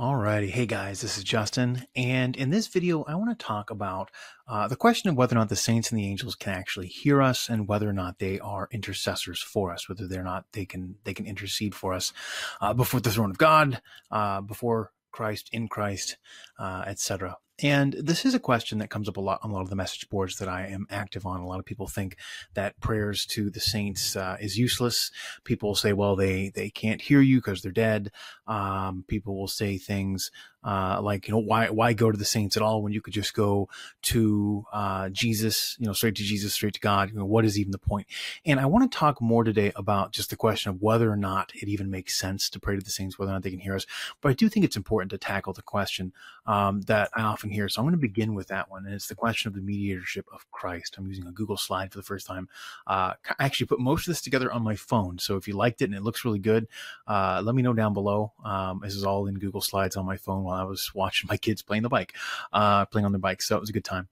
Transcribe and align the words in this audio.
Alrighty, 0.00 0.48
hey 0.48 0.64
guys, 0.64 1.02
this 1.02 1.18
is 1.18 1.24
Justin, 1.24 1.86
and 1.94 2.34
in 2.34 2.48
this 2.48 2.68
video, 2.68 3.04
I 3.04 3.16
want 3.16 3.38
to 3.38 3.44
talk 3.44 3.68
about 3.70 4.10
uh, 4.48 4.66
the 4.66 4.74
question 4.74 5.10
of 5.10 5.16
whether 5.16 5.36
or 5.36 5.38
not 5.38 5.50
the 5.50 5.56
saints 5.56 5.90
and 5.90 6.00
the 6.00 6.06
angels 6.06 6.34
can 6.34 6.54
actually 6.54 6.86
hear 6.86 7.20
us, 7.20 7.50
and 7.50 7.68
whether 7.68 7.86
or 7.86 7.92
not 7.92 8.18
they 8.18 8.40
are 8.40 8.66
intercessors 8.72 9.42
for 9.42 9.70
us, 9.70 9.90
whether 9.90 10.08
they're 10.08 10.24
not 10.24 10.46
they 10.52 10.64
can 10.64 10.94
they 11.04 11.12
can 11.12 11.26
intercede 11.26 11.74
for 11.74 11.92
us 11.92 12.14
uh, 12.62 12.72
before 12.72 13.00
the 13.00 13.10
throne 13.10 13.28
of 13.28 13.36
God, 13.36 13.82
uh, 14.10 14.40
before 14.40 14.90
Christ, 15.12 15.50
in 15.52 15.68
Christ, 15.68 16.16
uh, 16.58 16.82
etc. 16.86 17.36
And 17.62 17.92
this 17.92 18.24
is 18.24 18.34
a 18.34 18.40
question 18.40 18.78
that 18.78 18.90
comes 18.90 19.08
up 19.08 19.16
a 19.16 19.20
lot 19.20 19.40
on 19.42 19.50
a 19.50 19.52
lot 19.52 19.62
of 19.62 19.70
the 19.70 19.76
message 19.76 20.08
boards 20.08 20.36
that 20.36 20.48
I 20.48 20.66
am 20.66 20.86
active 20.90 21.26
on. 21.26 21.40
A 21.40 21.46
lot 21.46 21.58
of 21.58 21.64
people 21.64 21.86
think 21.86 22.16
that 22.54 22.78
prayers 22.80 23.26
to 23.26 23.50
the 23.50 23.60
saints 23.60 24.16
uh, 24.16 24.36
is 24.40 24.58
useless. 24.58 25.10
People 25.44 25.70
will 25.70 25.76
say, 25.76 25.92
well, 25.92 26.16
they, 26.16 26.50
they 26.54 26.70
can't 26.70 27.02
hear 27.02 27.20
you 27.20 27.38
because 27.38 27.62
they're 27.62 27.72
dead. 27.72 28.10
Um, 28.46 29.04
people 29.06 29.36
will 29.36 29.48
say 29.48 29.78
things 29.78 30.30
uh, 30.62 31.00
like, 31.02 31.26
you 31.26 31.32
know, 31.32 31.40
why, 31.40 31.70
why 31.70 31.92
go 31.94 32.10
to 32.10 32.18
the 32.18 32.24
saints 32.24 32.56
at 32.56 32.62
all 32.62 32.82
when 32.82 32.92
you 32.92 33.00
could 33.00 33.14
just 33.14 33.32
go 33.32 33.68
to, 34.02 34.64
uh, 34.72 35.08
Jesus, 35.08 35.76
you 35.78 35.86
know, 35.86 35.94
straight 35.94 36.16
to 36.16 36.22
Jesus, 36.22 36.52
straight 36.52 36.74
to 36.74 36.80
God? 36.80 37.10
You 37.10 37.16
know, 37.16 37.24
what 37.24 37.46
is 37.46 37.58
even 37.58 37.72
the 37.72 37.78
point? 37.78 38.06
And 38.44 38.60
I 38.60 38.66
want 38.66 38.90
to 38.90 38.98
talk 38.98 39.22
more 39.22 39.42
today 39.42 39.72
about 39.74 40.12
just 40.12 40.28
the 40.28 40.36
question 40.36 40.70
of 40.70 40.82
whether 40.82 41.10
or 41.10 41.16
not 41.16 41.52
it 41.54 41.68
even 41.68 41.90
makes 41.90 42.18
sense 42.18 42.50
to 42.50 42.60
pray 42.60 42.76
to 42.76 42.84
the 42.84 42.90
saints, 42.90 43.18
whether 43.18 43.30
or 43.30 43.34
not 43.34 43.42
they 43.42 43.50
can 43.50 43.58
hear 43.58 43.74
us. 43.74 43.86
But 44.20 44.30
I 44.30 44.32
do 44.34 44.48
think 44.48 44.64
it's 44.64 44.76
important 44.76 45.10
to 45.12 45.18
tackle 45.18 45.54
the 45.54 45.62
question, 45.62 46.12
um, 46.44 46.82
that 46.82 47.10
I 47.14 47.22
often 47.22 47.49
hear. 47.50 47.68
So 47.68 47.80
I'm 47.80 47.84
going 47.84 47.92
to 47.92 47.98
begin 47.98 48.34
with 48.34 48.48
that 48.48 48.70
one. 48.70 48.86
And 48.86 48.94
it's 48.94 49.08
the 49.08 49.14
question 49.14 49.48
of 49.48 49.54
the 49.54 49.60
mediatorship 49.60 50.26
of 50.32 50.50
Christ. 50.50 50.96
I'm 50.98 51.06
using 51.06 51.26
a 51.26 51.32
Google 51.32 51.56
slide 51.56 51.92
for 51.92 51.98
the 51.98 52.02
first 52.02 52.26
time. 52.26 52.48
Uh, 52.86 53.14
I 53.38 53.44
actually 53.44 53.66
put 53.66 53.80
most 53.80 54.06
of 54.06 54.12
this 54.12 54.20
together 54.20 54.52
on 54.52 54.62
my 54.62 54.76
phone. 54.76 55.18
So 55.18 55.36
if 55.36 55.46
you 55.48 55.54
liked 55.54 55.82
it 55.82 55.86
and 55.86 55.94
it 55.94 56.02
looks 56.02 56.24
really 56.24 56.38
good, 56.38 56.68
uh, 57.06 57.42
let 57.44 57.54
me 57.54 57.62
know 57.62 57.72
down 57.72 57.94
below. 57.94 58.32
Um, 58.44 58.80
this 58.82 58.94
is 58.94 59.04
all 59.04 59.26
in 59.26 59.34
Google 59.34 59.60
slides 59.60 59.96
on 59.96 60.06
my 60.06 60.16
phone 60.16 60.44
while 60.44 60.60
I 60.60 60.64
was 60.64 60.90
watching 60.94 61.28
my 61.28 61.36
kids 61.36 61.62
playing 61.62 61.82
the 61.82 61.88
bike, 61.88 62.14
uh, 62.52 62.86
playing 62.86 63.06
on 63.06 63.12
their 63.12 63.18
bike. 63.18 63.42
So 63.42 63.56
it 63.56 63.60
was 63.60 63.70
a 63.70 63.74
good 63.74 63.84
time. 63.84 64.08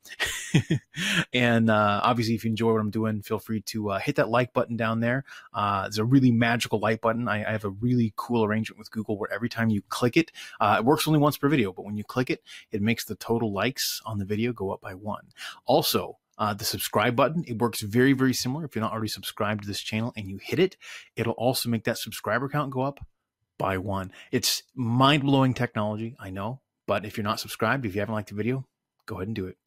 and, 1.33 1.70
uh, 1.70 2.00
obviously 2.02 2.34
if 2.34 2.45
you 2.45 2.50
enjoy 2.50 2.73
what 2.73 2.80
I'm 2.80 2.91
doing, 2.91 3.23
feel 3.23 3.39
free 3.39 3.61
to, 3.62 3.91
uh, 3.91 3.98
hit 3.98 4.17
that 4.17 4.28
like 4.28 4.52
button 4.52 4.77
down 4.77 5.00
there. 5.00 5.25
Uh, 5.52 5.84
it's 5.86 5.98
a 5.98 6.05
really 6.05 6.30
magical 6.30 6.78
like 6.78 7.00
button. 7.00 7.28
I, 7.28 7.45
I, 7.47 7.52
have 7.52 7.64
a 7.64 7.70
really 7.70 8.12
cool 8.17 8.45
arrangement 8.45 8.78
with 8.78 8.91
Google 8.91 9.19
where 9.19 9.33
every 9.33 9.48
time 9.48 9.70
you 9.70 9.83
click 9.89 10.17
it, 10.17 10.30
it 10.61 10.84
works 10.84 11.06
only 11.06 11.20
once 11.20 11.36
per 11.36 11.48
video, 11.48 11.73
but 11.73 11.84
when 11.84 11.97
you 11.97 12.05
click 12.05 12.30
it, 12.30 12.42
it 12.70 12.83
makes 12.83 13.05
the 13.05 13.14
total 13.28 13.52
likes 13.52 14.00
on 14.06 14.18
the 14.18 14.24
video 14.24 14.52
go 14.52 14.70
up 14.70 14.80
by 14.80 14.94
one. 14.94 15.26
Also, 15.66 16.16
uh, 16.38 16.54
the 16.54 16.64
subscribe 16.64 17.14
button, 17.14 17.44
it 17.46 17.58
works 17.58 17.82
very, 17.82 18.14
very 18.14 18.32
similar. 18.32 18.64
If 18.64 18.74
you're 18.74 18.82
not 18.82 18.92
already 18.92 19.08
subscribed 19.08 19.62
to 19.62 19.68
this 19.68 19.80
channel 19.80 20.14
and 20.16 20.30
you 20.30 20.38
hit 20.38 20.58
it, 20.58 20.76
it'll 21.14 21.34
also 21.34 21.68
make 21.68 21.84
that 21.84 21.98
subscriber 21.98 22.48
count 22.48 22.70
go 22.70 22.80
up 22.80 23.04
by 23.58 23.76
one. 23.76 24.12
It's 24.32 24.62
mind 24.74 25.24
blowing 25.24 25.52
technology, 25.52 26.16
I 26.18 26.30
know, 26.30 26.60
but 26.86 27.04
if 27.04 27.18
you're 27.18 27.24
not 27.24 27.40
subscribed, 27.40 27.84
if 27.84 27.94
you 27.94 28.00
haven't 28.00 28.14
liked 28.14 28.30
the 28.30 28.34
video, 28.34 28.66
go 29.04 29.16
ahead 29.16 29.28
and 29.28 29.36
do 29.36 29.46
it. 29.46 29.58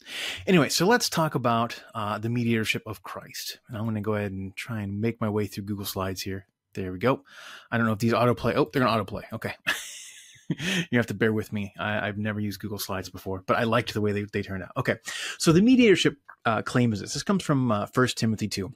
Anyway, 0.47 0.69
so 0.69 0.87
let's 0.87 1.09
talk 1.09 1.35
about 1.35 1.83
uh, 1.93 2.17
the 2.17 2.29
mediatorship 2.29 2.83
of 2.87 3.03
Christ. 3.03 3.59
And 3.67 3.77
I'm 3.77 3.83
going 3.83 3.95
to 3.95 4.01
go 4.01 4.15
ahead 4.15 4.31
and 4.31 4.55
try 4.55 4.81
and 4.81 5.01
make 5.01 5.21
my 5.21 5.29
way 5.29 5.45
through 5.45 5.65
Google 5.65 5.85
Slides 5.85 6.21
here. 6.21 6.47
There 6.73 6.93
we 6.93 6.99
go. 6.99 7.23
I 7.69 7.77
don't 7.77 7.85
know 7.85 7.93
if 7.93 7.99
these 7.99 8.13
autoplay. 8.13 8.55
Oh, 8.55 8.69
they're 8.71 8.81
going 8.81 9.05
to 9.05 9.05
autoplay. 9.05 9.23
Okay. 9.33 9.53
you 10.91 10.97
have 10.97 11.07
to 11.07 11.13
bear 11.13 11.33
with 11.33 11.51
me. 11.53 11.73
I, 11.79 12.05
have 12.05 12.17
never 12.17 12.39
used 12.39 12.59
Google 12.59 12.79
Slides 12.79 13.09
before, 13.09 13.43
but 13.45 13.57
I 13.57 13.63
liked 13.63 13.93
the 13.93 14.01
way 14.01 14.11
they, 14.11 14.23
they 14.23 14.41
turned 14.41 14.63
out. 14.63 14.71
Okay. 14.77 14.95
So 15.37 15.51
the 15.51 15.61
mediatorship 15.61 16.15
uh, 16.45 16.61
claim 16.61 16.93
is 16.93 17.01
this. 17.01 17.13
This 17.13 17.23
comes 17.23 17.43
from 17.43 17.71
uh, 17.71 17.87
1 17.93 18.07
Timothy 18.15 18.47
2. 18.47 18.73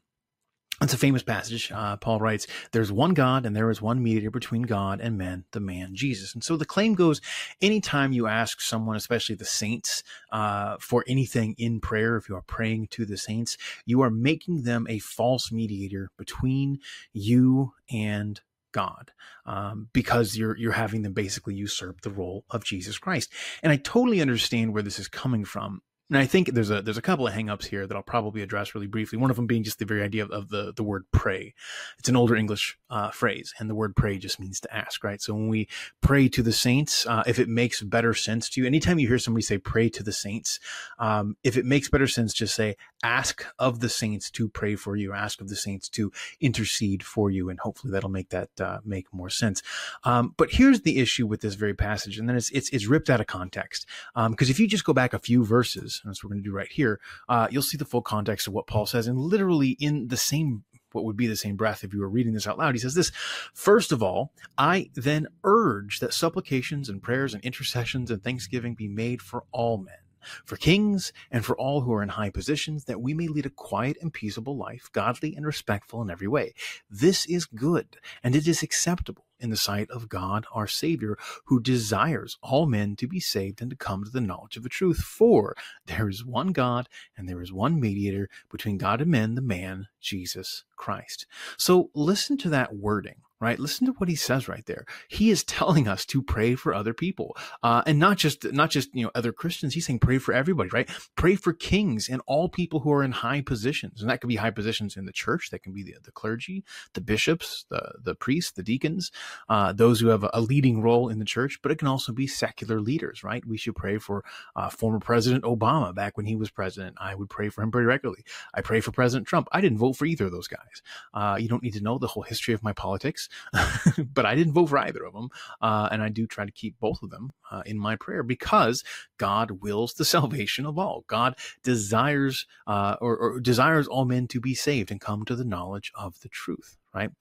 It's 0.82 0.94
a 0.94 0.98
famous 0.98 1.24
passage. 1.24 1.72
Uh, 1.72 1.96
Paul 1.96 2.20
writes, 2.20 2.48
There's 2.74 2.92
one 2.92 3.14
God 3.14 3.46
and 3.46 3.56
there 3.56 3.70
is 3.70 3.82
one 3.82 4.04
mediator 4.04 4.30
between 4.30 4.64
God 4.64 5.00
and 5.00 5.18
men, 5.18 5.46
the 5.52 5.62
man 5.62 5.96
Jesus. 5.96 6.34
And 6.34 6.44
so 6.44 6.58
the 6.58 6.66
claim 6.66 6.96
goes 6.96 7.22
anytime 7.62 8.12
you 8.12 8.28
ask 8.28 8.60
someone, 8.60 8.98
especially 8.98 9.36
the 9.36 9.46
saints, 9.46 10.04
uh, 10.34 10.76
for 10.82 11.06
anything 11.08 11.56
in 11.58 11.80
prayer, 11.80 12.18
if 12.18 12.28
you 12.28 12.36
are 12.36 12.42
praying 12.42 12.88
to 12.92 13.06
the 13.06 13.18
saints, 13.18 13.58
you 13.86 14.02
are 14.02 14.10
making 14.10 14.64
them 14.64 14.86
a 14.90 15.00
false 15.00 15.50
mediator 15.50 16.12
between 16.18 16.80
you 17.14 17.72
and 17.90 18.42
God, 18.76 19.14
um, 19.46 19.88
because 19.94 20.36
you're 20.36 20.58
you're 20.58 20.74
having 20.74 21.02
them 21.04 21.14
basically 21.14 21.56
usurp 21.56 22.02
the 22.02 22.10
role 22.10 22.44
of 22.50 22.66
Jesus 22.66 22.98
Christ. 22.98 23.32
And 23.64 23.72
I 23.72 23.78
totally 23.78 24.20
understand 24.20 24.74
where 24.74 24.84
this 24.84 25.00
is 25.00 25.08
coming 25.08 25.46
from. 25.46 25.82
And 26.10 26.20
I 26.20 26.26
think 26.26 26.54
there's 26.54 26.70
a 26.70 26.84
there's 26.84 27.00
a 27.00 27.02
couple 27.02 27.26
of 27.26 27.34
hangups 27.34 27.66
here 27.66 27.88
that 27.88 27.96
I'll 27.96 28.04
probably 28.04 28.44
address 28.44 28.76
really 28.76 28.86
briefly. 28.86 29.18
One 29.18 29.32
of 29.32 29.38
them 29.38 29.48
being 29.48 29.64
just 29.64 29.80
the 29.80 29.86
very 29.86 30.04
idea 30.04 30.24
of, 30.24 30.32
of 30.32 30.50
the 30.50 30.72
the 30.72 30.84
word 30.84 31.06
pray. 31.12 31.56
It's 31.98 32.08
an 32.08 32.16
older 32.16 32.36
English 32.36 32.78
uh, 32.92 33.10
phrase, 33.10 33.56
and 33.60 33.68
the 33.68 33.76
word 33.76 33.96
pray 33.96 34.20
just 34.20 34.40
means 34.40 34.60
to 34.62 34.76
ask, 34.76 35.04
right? 35.04 35.20
So 35.20 35.34
when 35.34 35.48
we 35.48 35.68
pray 36.02 36.28
to 36.30 36.44
the 36.44 36.52
saints, 36.52 37.08
uh, 37.08 37.24
if 37.26 37.40
it 37.40 37.50
makes 37.50 37.82
better 37.82 38.14
sense 38.14 38.50
to 38.50 38.62
you, 38.62 38.68
anytime 38.68 39.00
you 39.00 39.08
hear 39.08 39.18
somebody 39.18 39.42
say 39.42 39.58
pray 39.58 39.90
to 39.90 40.04
the 40.04 40.12
saints, 40.12 40.60
um, 41.00 41.38
if 41.44 41.58
it 41.58 41.66
makes 41.66 41.90
better 41.90 42.08
sense, 42.08 42.36
just 42.36 42.54
say 42.54 42.76
ask 43.04 43.44
of 43.58 43.80
the 43.80 43.90
saints 43.90 44.30
to 44.32 44.48
pray 44.48 44.76
for 44.76 44.96
you, 44.96 45.12
ask 45.12 45.42
of 45.42 45.50
the 45.50 45.56
saints 45.56 45.90
to 45.90 46.12
intercede 46.40 47.02
for 47.02 47.32
you, 47.32 47.50
and 47.50 47.60
hopefully 47.60 47.92
that'll 47.92 48.12
make 48.12 48.30
that 48.30 48.50
uh, 48.60 48.78
make 48.86 49.12
more 49.12 49.32
sense. 49.32 49.64
Um, 50.04 50.36
but 50.38 50.52
here's 50.52 50.82
the 50.82 51.00
issue 51.00 51.26
with 51.26 51.42
this 51.42 51.56
very 51.56 51.74
passage, 51.74 52.20
and 52.20 52.30
then 52.30 52.36
it's 52.36 52.52
it's, 52.52 52.70
it's 52.70 52.86
ripped 52.86 53.10
out 53.10 53.22
of 53.22 53.26
context 53.26 53.88
because 54.14 54.50
um, 54.50 54.52
if 54.52 54.60
you 54.60 54.68
just 54.68 54.86
go 54.86 54.94
back 54.94 55.12
a 55.12 55.20
few 55.20 55.44
verses 55.44 55.95
and 56.04 56.10
that's 56.10 56.24
what 56.24 56.30
we're 56.30 56.36
going 56.36 56.44
to 56.44 56.50
do 56.50 56.56
right 56.56 56.72
here, 56.72 57.00
uh, 57.30 57.48
you'll 57.50 57.62
see 57.62 57.78
the 57.78 57.86
full 57.86 58.02
context 58.02 58.48
of 58.48 58.54
what 58.54 58.68
Paul 58.68 58.86
says. 58.86 59.08
And 59.08 59.18
literally 59.18 59.78
in 59.80 60.08
the 60.08 60.18
same, 60.18 60.64
what 60.92 61.06
would 61.06 61.18
be 61.18 61.28
the 61.28 61.36
same 61.36 61.56
breath 61.56 61.84
if 61.84 61.94
you 61.94 62.00
were 62.00 62.10
reading 62.10 62.34
this 62.34 62.48
out 62.48 62.58
loud, 62.58 62.76
he 62.76 62.80
says 62.80 62.96
this 62.96 63.12
First 63.54 63.92
of 63.92 64.02
all, 64.02 64.32
I 64.58 64.90
then 64.94 65.28
urge 65.44 66.00
that 66.00 66.14
supplications 66.14 66.90
and 66.90 67.02
prayers 67.02 67.34
and 67.34 67.44
intercessions 67.44 68.12
and 68.12 68.24
thanksgiving 68.24 68.76
be 68.76 68.88
made 68.88 69.22
for 69.22 69.44
all 69.52 69.78
men 69.78 69.96
for 70.44 70.58
kings 70.58 71.14
and 71.32 71.46
for 71.46 71.56
all 71.58 71.82
who 71.82 71.94
are 71.94 72.04
in 72.04 72.10
high 72.10 72.32
positions, 72.32 72.86
that 72.86 73.02
we 73.02 73.14
may 73.14 73.28
lead 73.28 73.46
a 73.46 73.50
quiet 73.52 73.98
and 74.02 74.12
peaceable 74.12 74.58
life, 74.58 74.90
godly 74.92 75.36
and 75.36 75.46
respectful 75.46 76.02
in 76.02 76.10
every 76.10 76.28
way. 76.28 76.54
This 76.90 77.26
is 77.28 77.46
good, 77.46 77.98
and 78.24 78.36
it 78.36 78.48
is 78.48 78.64
acceptable 78.64 79.25
in 79.40 79.50
the 79.50 79.58
sight 79.58 79.90
of 79.90 80.10
God 80.10 80.46
our 80.54 80.68
Savior, 80.68 81.18
who 81.46 81.60
desires 81.60 82.38
all 82.42 82.66
men 82.66 82.96
to 82.98 83.08
be 83.08 83.20
saved 83.20 83.62
and 83.62 83.70
to 83.70 83.76
come 83.76 84.04
to 84.04 84.10
the 84.10 84.22
knowledge 84.22 84.58
of 84.58 84.64
the 84.64 84.70
truth. 84.70 85.00
For 85.00 85.56
there 85.86 86.10
is 86.10 86.26
one 86.26 86.52
God 86.52 86.90
and 87.18 87.28
there 87.28 87.42
is 87.42 87.52
one 87.52 87.80
mediator 87.80 88.30
between 88.52 88.78
God 88.78 89.02
and 89.02 89.12
men, 89.12 89.36
the 89.36 89.42
man, 89.42 89.88
Jesus 90.00 90.64
Christ. 90.76 91.26
So 91.58 91.90
listen 91.94 92.38
to 92.40 92.50
that 92.50 92.76
wording 92.76 93.16
right? 93.40 93.60
Listen 93.60 93.86
to 93.88 93.94
what 93.94 94.10
he 94.10 94.16
says 94.16 94.48
right 94.48 94.66
there. 94.66 94.86
He 95.08 95.30
is 95.30 95.44
telling 95.44 95.88
us 95.88 96.06
to 96.08 96.22
pray 96.22 96.56
for 96.56 96.74
other 96.74 96.94
people, 96.94 97.36
uh, 97.64 97.84
and 97.86 98.00
not 98.00 98.18
just 98.18 98.52
not 98.54 98.70
just 98.70 98.94
you 98.94 99.04
know 99.04 99.12
other 99.16 99.32
Christians. 99.32 99.74
He's 99.74 99.86
saying 99.86 100.00
pray 100.00 100.18
for 100.18 100.34
everybody, 100.34 100.70
right? 100.70 100.90
Pray 101.16 101.36
for 101.36 101.54
kings 101.54 102.10
and 102.10 102.22
all 102.26 102.50
people 102.50 102.82
who 102.82 102.92
are 102.92 103.04
in 103.04 103.12
high 103.12 103.42
positions, 103.42 104.02
and 104.02 104.10
that 104.10 104.22
can 104.22 104.28
be 104.28 104.38
high 104.38 104.52
positions 104.52 104.98
in 104.98 105.06
the 105.06 105.12
church. 105.12 105.50
That 105.50 105.64
can 105.64 105.74
be 105.74 105.84
the, 105.84 105.96
the 106.04 106.12
clergy, 106.12 106.64
the 106.94 107.02
bishops, 107.02 107.66
the 107.70 107.94
the 108.04 108.16
priests, 108.16 108.52
the 108.52 108.64
deacons, 108.64 109.12
uh, 109.50 109.74
those 109.74 110.00
who 110.00 110.08
have 110.08 110.26
a 110.34 110.42
leading 110.42 110.82
role 110.82 111.10
in 111.10 111.20
the 111.20 111.26
church. 111.26 111.60
But 111.62 111.72
it 111.72 111.80
can 111.80 111.88
also 111.88 112.14
be 112.14 112.28
secular 112.28 112.80
leaders, 112.80 113.24
right? 113.24 113.46
We 113.46 113.58
should 113.58 113.76
pray 113.76 113.98
for 113.98 114.24
uh, 114.56 114.70
former 114.70 115.00
President 115.00 115.44
Obama 115.44 115.94
back 115.94 116.18
when 116.18 116.26
he 116.26 116.36
was 116.36 116.50
president. 116.50 116.96
I 117.00 117.16
would 117.16 117.30
pray 117.30 117.50
for 117.50 117.62
him 117.62 117.72
pretty 117.72 117.86
regularly. 117.86 118.24
I 118.54 118.62
pray 118.62 118.80
for 118.82 118.92
President 118.92 119.28
Trump. 119.28 119.48
I 119.52 119.62
didn't 119.62 119.78
vote 119.78 119.94
for 119.94 120.06
either 120.06 120.26
of 120.26 120.32
those 120.32 120.48
guys. 120.48 120.82
Uh, 121.14 121.38
you 121.40 121.48
don't 121.48 121.64
need 121.64 121.74
to 121.74 121.82
know 121.82 121.98
the 121.98 122.08
whole 122.08 122.24
history 122.24 122.54
of 122.54 122.64
my 122.64 122.74
politics. 122.74 123.25
but 124.14 124.26
I 124.26 124.36
didn't 124.36 124.54
vote 124.54 124.68
for 124.68 124.78
either 124.78 125.04
of 125.04 125.14
them. 125.14 125.30
Uh, 125.62 125.90
and 125.92 126.02
I 126.02 126.10
do 126.10 126.28
try 126.28 126.46
to 126.46 126.52
keep 126.52 126.80
both 126.80 127.02
of 127.02 127.10
them 127.10 127.32
uh, 127.52 127.64
in 127.66 127.78
my 127.78 127.96
prayer 127.96 128.24
because 128.24 128.84
God 129.18 129.62
wills 129.62 129.94
the 129.94 130.06
salvation 130.16 130.66
of 130.66 130.78
all. 130.78 131.04
God 131.08 131.36
desires 131.64 132.46
uh, 132.68 132.96
or, 133.02 133.18
or 133.18 133.40
desires 133.40 133.88
all 133.88 134.06
men 134.06 134.28
to 134.28 134.40
be 134.40 134.54
saved 134.54 134.92
and 134.92 135.02
come 135.02 135.26
to 135.26 135.36
the 135.36 135.46
knowledge 135.46 135.92
of 135.96 136.20
the 136.22 136.30
truth 136.30 136.78
right? 136.96 137.12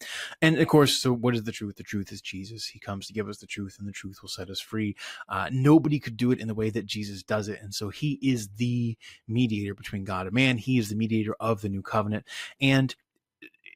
And 0.41 0.57
of 0.57 0.69
course, 0.69 0.97
so 0.97 1.13
what 1.13 1.35
is 1.35 1.43
the 1.43 1.53
truth? 1.53 1.77
The 1.77 1.83
truth 1.83 2.13
is 2.13 2.23
Jesus. 2.23 2.67
He 2.67 2.79
comes 2.79 3.07
to 3.09 3.13
give 3.13 3.29
us 3.29 3.39
the 3.39 3.47
truth, 3.47 3.77
and 3.79 3.89
the 3.89 3.93
truth 3.93 4.23
will 4.23 4.29
set 4.29 4.49
us 4.49 4.61
free. 4.61 4.95
Uh, 5.29 5.49
nobody 5.51 5.99
could 5.99 6.17
do 6.17 6.31
it 6.31 6.39
in 6.39 6.47
the 6.49 6.55
way 6.55 6.71
that 6.71 6.87
Jesus 6.87 7.23
does 7.23 7.49
it. 7.49 7.61
And 7.61 7.75
so 7.75 7.89
he 7.89 8.19
is 8.23 8.49
the 8.57 8.97
mediator 9.27 9.75
between 9.75 10.05
God 10.05 10.27
and 10.27 10.35
man. 10.35 10.59
He 10.59 10.79
is 10.79 10.89
the 10.89 10.95
mediator 10.95 11.35
of 11.41 11.61
the 11.61 11.69
new 11.69 11.83
covenant. 11.83 12.25
And 12.61 12.95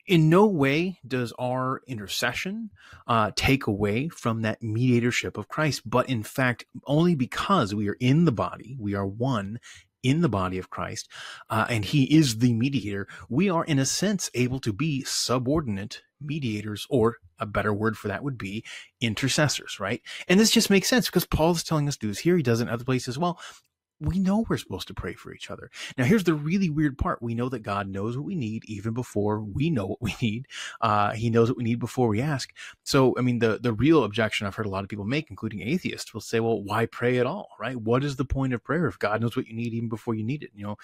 in 0.08 0.30
no 0.30 0.46
way 0.46 0.98
does 1.06 1.32
our 1.38 1.82
intercession 1.86 2.70
uh, 3.06 3.30
take 3.36 3.66
away 3.66 4.08
from 4.08 4.42
that 4.42 4.62
mediatorship 4.62 5.36
of 5.36 5.48
Christ, 5.48 5.88
but 5.88 6.08
in 6.08 6.22
fact, 6.22 6.64
only 6.86 7.14
because 7.14 7.74
we 7.74 7.88
are 7.88 7.96
in 8.00 8.24
the 8.24 8.32
body, 8.32 8.76
we 8.80 8.94
are 8.94 9.06
one 9.06 9.60
in 10.02 10.20
the 10.22 10.28
body 10.28 10.58
of 10.58 10.70
Christ, 10.70 11.08
uh, 11.50 11.66
and 11.68 11.84
He 11.84 12.04
is 12.04 12.38
the 12.38 12.54
mediator, 12.54 13.06
we 13.28 13.50
are 13.50 13.64
in 13.64 13.78
a 13.78 13.84
sense 13.84 14.30
able 14.34 14.60
to 14.60 14.72
be 14.72 15.04
subordinate 15.04 16.02
mediators, 16.20 16.86
or 16.88 17.18
a 17.38 17.46
better 17.46 17.72
word 17.72 17.96
for 17.96 18.08
that 18.08 18.24
would 18.24 18.38
be 18.38 18.64
intercessors, 19.00 19.78
right? 19.78 20.00
And 20.26 20.40
this 20.40 20.50
just 20.50 20.70
makes 20.70 20.88
sense 20.88 21.06
because 21.06 21.26
Paul 21.26 21.52
is 21.52 21.62
telling 21.62 21.86
us 21.86 21.96
to 21.96 22.06
do 22.06 22.08
this 22.08 22.20
here. 22.20 22.36
He 22.36 22.42
does 22.42 22.60
it 22.60 22.64
in 22.64 22.70
other 22.70 22.84
places 22.84 23.08
as 23.08 23.18
well 23.18 23.38
we 24.00 24.18
know 24.18 24.44
we're 24.48 24.56
supposed 24.56 24.88
to 24.88 24.94
pray 24.94 25.14
for 25.14 25.32
each 25.32 25.50
other. 25.50 25.70
Now, 25.96 26.04
here's 26.04 26.24
the 26.24 26.34
really 26.34 26.70
weird 26.70 26.98
part. 26.98 27.22
We 27.22 27.34
know 27.34 27.48
that 27.48 27.60
God 27.60 27.88
knows 27.88 28.16
what 28.16 28.26
we 28.26 28.36
need 28.36 28.64
even 28.66 28.94
before 28.94 29.40
we 29.40 29.70
know 29.70 29.86
what 29.86 30.02
we 30.02 30.14
need. 30.22 30.46
Uh, 30.80 31.12
he 31.12 31.30
knows 31.30 31.48
what 31.48 31.56
we 31.56 31.64
need 31.64 31.80
before 31.80 32.08
we 32.08 32.20
ask. 32.20 32.50
So, 32.84 33.14
I 33.18 33.22
mean, 33.22 33.40
the, 33.40 33.58
the 33.60 33.72
real 33.72 34.04
objection 34.04 34.46
I've 34.46 34.54
heard 34.54 34.66
a 34.66 34.70
lot 34.70 34.84
of 34.84 34.88
people 34.88 35.04
make, 35.04 35.30
including 35.30 35.62
atheists, 35.62 36.14
will 36.14 36.20
say, 36.20 36.40
well, 36.40 36.62
why 36.62 36.86
pray 36.86 37.18
at 37.18 37.26
all, 37.26 37.48
right? 37.58 37.76
What 37.76 38.04
is 38.04 38.16
the 38.16 38.24
point 38.24 38.54
of 38.54 38.62
prayer 38.62 38.86
if 38.86 38.98
God 38.98 39.20
knows 39.20 39.36
what 39.36 39.46
you 39.46 39.54
need 39.54 39.74
even 39.74 39.88
before 39.88 40.14
you 40.14 40.24
need 40.24 40.42
it? 40.42 40.50
You 40.54 40.64
know, 40.64 40.76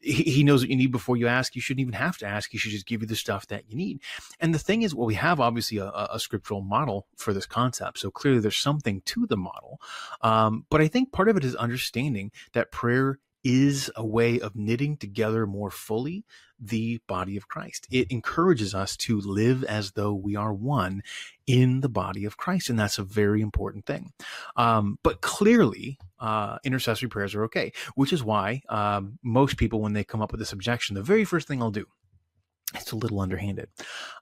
he, 0.00 0.22
he 0.24 0.44
knows 0.44 0.62
what 0.62 0.70
you 0.70 0.76
need 0.76 0.92
before 0.92 1.16
you 1.16 1.26
ask. 1.26 1.54
You 1.54 1.62
shouldn't 1.62 1.80
even 1.80 1.94
have 1.94 2.18
to 2.18 2.26
ask. 2.26 2.50
He 2.50 2.58
should 2.58 2.70
just 2.70 2.86
give 2.86 3.00
you 3.00 3.08
the 3.08 3.16
stuff 3.16 3.46
that 3.48 3.68
you 3.68 3.76
need. 3.76 4.00
And 4.40 4.54
the 4.54 4.58
thing 4.58 4.82
is, 4.82 4.94
well, 4.94 5.06
we 5.06 5.14
have 5.14 5.40
obviously 5.40 5.78
a, 5.78 5.90
a 5.90 6.18
scriptural 6.18 6.60
model 6.60 7.06
for 7.16 7.32
this 7.32 7.46
concept. 7.46 7.98
So 7.98 8.10
clearly 8.10 8.40
there's 8.40 8.56
something 8.56 9.02
to 9.06 9.26
the 9.26 9.36
model. 9.36 9.80
Um, 10.22 10.64
but 10.70 10.80
I 10.80 10.88
think 10.88 11.12
part 11.12 11.28
of 11.28 11.36
it 11.36 11.44
is 11.44 11.54
understanding 11.54 12.30
that 12.52 12.70
prayer 12.70 13.18
is 13.44 13.90
a 13.96 14.04
way 14.04 14.40
of 14.40 14.56
knitting 14.56 14.96
together 14.96 15.46
more 15.46 15.70
fully 15.70 16.24
the 16.60 17.00
body 17.06 17.36
of 17.36 17.48
Christ. 17.48 17.86
It 17.90 18.10
encourages 18.10 18.74
us 18.74 18.96
to 18.98 19.20
live 19.20 19.62
as 19.64 19.92
though 19.92 20.12
we 20.12 20.34
are 20.34 20.52
one 20.52 21.02
in 21.46 21.80
the 21.80 21.88
body 21.88 22.24
of 22.24 22.36
Christ. 22.36 22.68
And 22.68 22.78
that's 22.78 22.98
a 22.98 23.04
very 23.04 23.40
important 23.40 23.86
thing. 23.86 24.12
Um, 24.56 24.98
but 25.02 25.20
clearly, 25.20 25.98
uh, 26.18 26.58
intercessory 26.64 27.08
prayers 27.08 27.34
are 27.34 27.44
okay, 27.44 27.72
which 27.94 28.12
is 28.12 28.24
why 28.24 28.62
um, 28.68 29.18
most 29.22 29.56
people, 29.56 29.80
when 29.80 29.92
they 29.92 30.04
come 30.04 30.20
up 30.20 30.32
with 30.32 30.40
this 30.40 30.52
objection, 30.52 30.94
the 30.94 31.02
very 31.02 31.24
first 31.24 31.46
thing 31.46 31.62
I'll 31.62 31.70
do 31.70 31.86
it's 32.74 32.92
a 32.92 32.96
little 32.96 33.20
underhanded. 33.20 33.68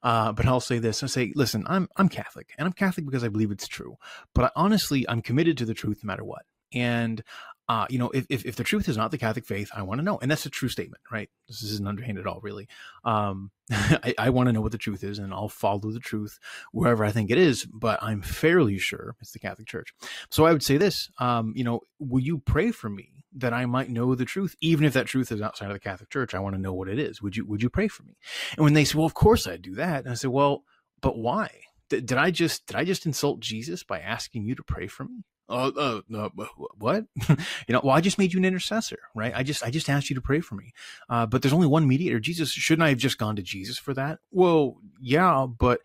Uh, 0.03 0.33
but 0.33 0.47
I'll 0.47 0.61
say 0.61 0.79
this. 0.79 1.03
I 1.03 1.07
say, 1.07 1.33
listen, 1.35 1.65
I'm, 1.67 1.89
I'm 1.97 2.09
Catholic 2.09 2.53
and 2.57 2.67
I'm 2.67 2.73
Catholic 2.73 3.07
because 3.07 3.25
I 3.25 3.29
believe 3.29 3.51
it's 3.51 3.67
true, 3.67 3.97
but 4.35 4.45
I, 4.45 4.51
honestly, 4.55 5.09
I'm 5.09 5.23
committed 5.23 5.59
to 5.59 5.65
the 5.65 5.75
truth 5.75 6.01
no 6.05 6.09
matter 6.09 6.25
what. 6.25 6.43
And 6.73 7.23
uh, 7.69 7.87
you 7.91 7.99
know, 7.99 8.11
if, 8.11 8.27
if, 8.31 8.45
if, 8.45 8.57
the 8.57 8.65
truth 8.65 8.89
is 8.89 8.97
not 8.97 9.11
the 9.11 9.19
Catholic 9.19 9.45
faith, 9.45 9.71
I 9.75 9.83
want 9.83 9.99
to 9.99 10.05
know. 10.05 10.19
And 10.23 10.31
that's 10.31 10.47
a 10.47 10.51
true 10.51 10.69
statement, 10.69 11.03
right? 11.11 11.29
This 11.49 11.63
isn't 11.63 11.89
underhanded 11.89 12.27
at 12.27 12.31
all, 12.31 12.41
really. 12.41 12.69
Um, 13.05 13.51
I, 13.71 14.15
I 14.19 14.31
want 14.31 14.49
to 14.49 14.53
know 14.53 14.61
what 14.61 14.73
the 14.73 14.79
truth 14.79 15.03
is 15.03 15.19
and 15.19 15.33
I'll 15.33 15.49
follow 15.49 15.91
the 15.91 15.99
truth 15.99 16.39
wherever 16.73 17.05
I 17.05 17.11
think 17.11 17.31
it 17.31 17.39
is, 17.39 17.65
but 17.65 18.01
I'm 18.03 18.23
fairly 18.23 18.79
sure 18.79 19.17
it's 19.21 19.33
the 19.33 19.41
Catholic 19.41 19.67
Church. 19.67 19.93
So 20.31 20.47
I 20.47 20.53
would 20.53 20.63
say 20.63 20.77
this, 20.77 21.11
um, 21.19 21.53
you 21.57 21.65
know, 21.65 21.81
will 21.99 22.23
you 22.23 22.39
pray 22.39 22.71
for 22.71 22.89
me 22.89 23.25
that 23.37 23.53
I 23.53 23.67
might 23.67 23.91
know 23.91 24.15
the 24.15 24.25
truth? 24.25 24.55
Even 24.61 24.85
if 24.85 24.93
that 24.93 25.07
truth 25.07 25.33
is 25.33 25.43
outside 25.43 25.67
of 25.67 25.75
the 25.75 25.81
Catholic 25.81 26.11
Church, 26.11 26.35
I 26.35 26.41
want 26.41 26.55
to 26.55 26.63
know 26.63 26.73
what 26.73 26.89
it 26.89 27.01
is. 27.01 27.21
Would 27.21 27.37
you, 27.37 27.45
would 27.47 27.63
you 27.63 27.71
pray 27.71 27.89
for 27.89 28.05
me? 28.05 28.17
And 28.57 28.63
when 28.63 28.75
they 28.75 28.85
say, 28.85 28.97
well, 28.97 29.07
of 29.07 29.15
course 29.15 29.47
I'd 29.47 29.63
do 29.63 29.75
that. 29.75 30.05
And 30.05 30.13
I 30.13 30.15
say, 30.15 30.29
well, 30.29 30.63
but 31.01 31.19
why? 31.19 31.51
did 31.89 32.13
I 32.15 32.31
just, 32.31 32.67
did 32.67 32.77
I 32.77 32.85
just 32.85 33.07
insult 33.07 33.41
Jesus 33.41 33.83
by 33.85 34.01
asking 34.01 34.45
you 34.45 34.55
to 34.57 34.63
pray 34.63 34.87
for 34.87 35.05
me? 35.05 35.25
Uh, 35.49 36.01
uh, 36.11 36.29
what? 36.79 37.05
you 37.29 37.37
know, 37.69 37.81
well, 37.83 37.95
I 37.97 38.01
just 38.01 38.19
made 38.19 38.33
you 38.33 38.39
an 38.39 38.45
intercessor, 38.45 38.99
right? 39.15 39.33
I 39.35 39.43
just, 39.43 39.65
I 39.65 39.71
just 39.71 39.89
asked 39.89 40.11
you 40.11 40.17
to 40.17 40.23
pray 40.23 40.41
for 40.41 40.55
me. 40.55 40.73
Uh, 41.09 41.27
but 41.27 41.43
there's 41.43 41.53
only 41.53 41.67
one 41.67 41.87
mediator, 41.87 42.21
Jesus. 42.21 42.51
Shouldn't 42.51 42.85
I 42.85 42.91
have 42.91 42.99
just 42.99 43.19
gone 43.19 43.37
to 43.37 43.43
Jesus 43.43 43.79
for 43.79 43.95
that? 43.95 44.19
Well, 44.31 44.79
yeah, 45.01 45.47
but, 45.47 45.81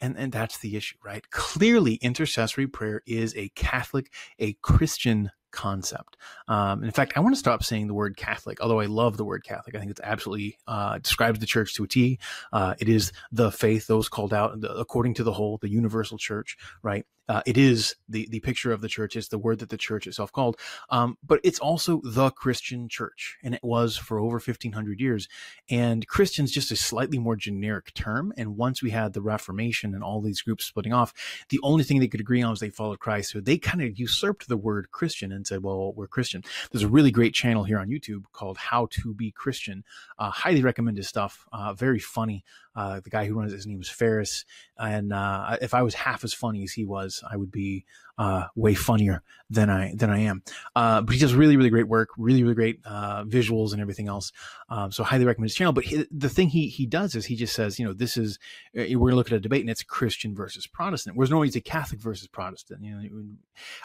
and, 0.00 0.16
and 0.16 0.32
that's 0.32 0.58
the 0.58 0.76
issue, 0.76 0.96
right? 1.04 1.28
Clearly, 1.30 1.94
intercessory 1.96 2.66
prayer 2.66 3.02
is 3.06 3.34
a 3.36 3.48
Catholic, 3.50 4.12
a 4.38 4.54
Christian 4.62 5.30
concept. 5.54 6.16
Um, 6.48 6.84
in 6.84 6.90
fact, 6.90 7.12
I 7.16 7.20
want 7.20 7.34
to 7.34 7.38
stop 7.38 7.62
saying 7.62 7.86
the 7.86 7.94
word 7.94 8.16
Catholic, 8.16 8.60
although 8.60 8.80
I 8.80 8.86
love 8.86 9.16
the 9.16 9.24
word 9.24 9.44
Catholic. 9.44 9.74
I 9.74 9.78
think 9.78 9.90
it's 9.90 10.00
absolutely 10.02 10.58
uh, 10.66 10.98
describes 10.98 11.38
the 11.38 11.46
church 11.46 11.74
to 11.74 11.84
a 11.84 11.88
T. 11.88 12.18
Uh, 12.52 12.74
it 12.78 12.88
is 12.88 13.12
the 13.32 13.50
faith, 13.50 13.86
those 13.86 14.08
called 14.08 14.34
out 14.34 14.60
the, 14.60 14.70
according 14.74 15.14
to 15.14 15.24
the 15.24 15.32
whole, 15.32 15.58
the 15.62 15.70
universal 15.70 16.18
church, 16.18 16.56
right? 16.82 17.06
Uh, 17.26 17.40
it 17.46 17.56
is 17.56 17.96
the 18.06 18.28
the 18.30 18.40
picture 18.40 18.70
of 18.70 18.82
the 18.82 18.88
church. 18.88 19.16
It's 19.16 19.28
the 19.28 19.38
word 19.38 19.60
that 19.60 19.70
the 19.70 19.78
church 19.78 20.06
itself 20.06 20.30
called. 20.30 20.58
Um, 20.90 21.16
but 21.24 21.40
it's 21.42 21.58
also 21.58 22.02
the 22.04 22.30
Christian 22.30 22.86
church, 22.86 23.38
and 23.42 23.54
it 23.54 23.64
was 23.64 23.96
for 23.96 24.18
over 24.18 24.38
fifteen 24.38 24.72
hundred 24.72 25.00
years. 25.00 25.26
And 25.70 26.06
Christian's 26.06 26.52
just 26.52 26.70
a 26.70 26.76
slightly 26.76 27.18
more 27.18 27.34
generic 27.36 27.94
term. 27.94 28.34
And 28.36 28.58
once 28.58 28.82
we 28.82 28.90
had 28.90 29.14
the 29.14 29.22
Reformation 29.22 29.94
and 29.94 30.04
all 30.04 30.20
these 30.20 30.42
groups 30.42 30.66
splitting 30.66 30.92
off, 30.92 31.14
the 31.48 31.60
only 31.62 31.82
thing 31.82 31.98
they 31.98 32.08
could 32.08 32.20
agree 32.20 32.42
on 32.42 32.50
was 32.50 32.60
they 32.60 32.68
followed 32.68 33.00
Christ. 33.00 33.30
So 33.30 33.40
they 33.40 33.56
kind 33.56 33.80
of 33.80 33.98
usurped 33.98 34.46
the 34.46 34.58
word 34.58 34.90
Christian 34.90 35.32
and 35.32 35.43
said, 35.46 35.62
"Well, 35.62 35.92
we're 35.94 36.06
Christian." 36.06 36.42
There's 36.70 36.82
a 36.82 36.88
really 36.88 37.10
great 37.10 37.34
channel 37.34 37.64
here 37.64 37.78
on 37.78 37.88
YouTube 37.88 38.24
called 38.32 38.56
"How 38.56 38.86
to 38.90 39.14
Be 39.14 39.30
Christian." 39.30 39.84
Uh, 40.18 40.30
highly 40.30 40.62
recommend 40.62 40.96
his 40.96 41.08
stuff. 41.08 41.46
Uh, 41.52 41.72
very 41.74 41.98
funny. 41.98 42.44
Uh, 42.76 43.00
the 43.00 43.10
guy 43.10 43.26
who 43.26 43.34
runs 43.34 43.52
it, 43.52 43.56
his 43.56 43.66
name 43.66 43.80
is 43.80 43.88
Ferris. 43.88 44.44
And 44.78 45.12
uh, 45.12 45.56
if 45.62 45.74
I 45.74 45.82
was 45.82 45.94
half 45.94 46.24
as 46.24 46.34
funny 46.34 46.64
as 46.64 46.72
he 46.72 46.84
was, 46.84 47.22
I 47.30 47.36
would 47.36 47.50
be 47.52 47.84
uh, 48.18 48.46
way 48.54 48.74
funnier 48.74 49.22
than 49.50 49.70
I 49.70 49.94
than 49.94 50.10
I 50.10 50.20
am. 50.20 50.42
Uh, 50.74 51.02
but 51.02 51.14
he 51.14 51.20
does 51.20 51.34
really 51.34 51.56
really 51.56 51.70
great 51.70 51.88
work, 51.88 52.10
really 52.16 52.42
really 52.42 52.54
great 52.54 52.80
uh, 52.84 53.24
visuals 53.24 53.72
and 53.72 53.80
everything 53.80 54.08
else. 54.08 54.32
Um, 54.68 54.92
so 54.92 55.04
highly 55.04 55.24
recommend 55.24 55.50
his 55.50 55.56
channel. 55.56 55.72
But 55.72 55.84
he, 55.84 56.06
the 56.10 56.28
thing 56.28 56.48
he 56.48 56.68
he 56.68 56.86
does 56.86 57.14
is 57.14 57.26
he 57.26 57.36
just 57.36 57.54
says, 57.54 57.78
you 57.78 57.86
know, 57.86 57.92
this 57.92 58.16
is 58.16 58.38
uh, 58.76 58.82
we're 58.82 58.98
going 58.98 59.10
to 59.10 59.16
look 59.16 59.28
at 59.28 59.34
a 59.34 59.40
debate 59.40 59.62
and 59.62 59.70
it's 59.70 59.82
Christian 59.82 60.34
versus 60.34 60.66
Protestant. 60.66 61.16
Whereas 61.16 61.30
normally 61.30 61.48
it's 61.48 61.56
a 61.56 61.60
Catholic 61.60 62.00
versus 62.00 62.28
Protestant. 62.28 62.82
You 62.82 62.94
know, 62.94 63.24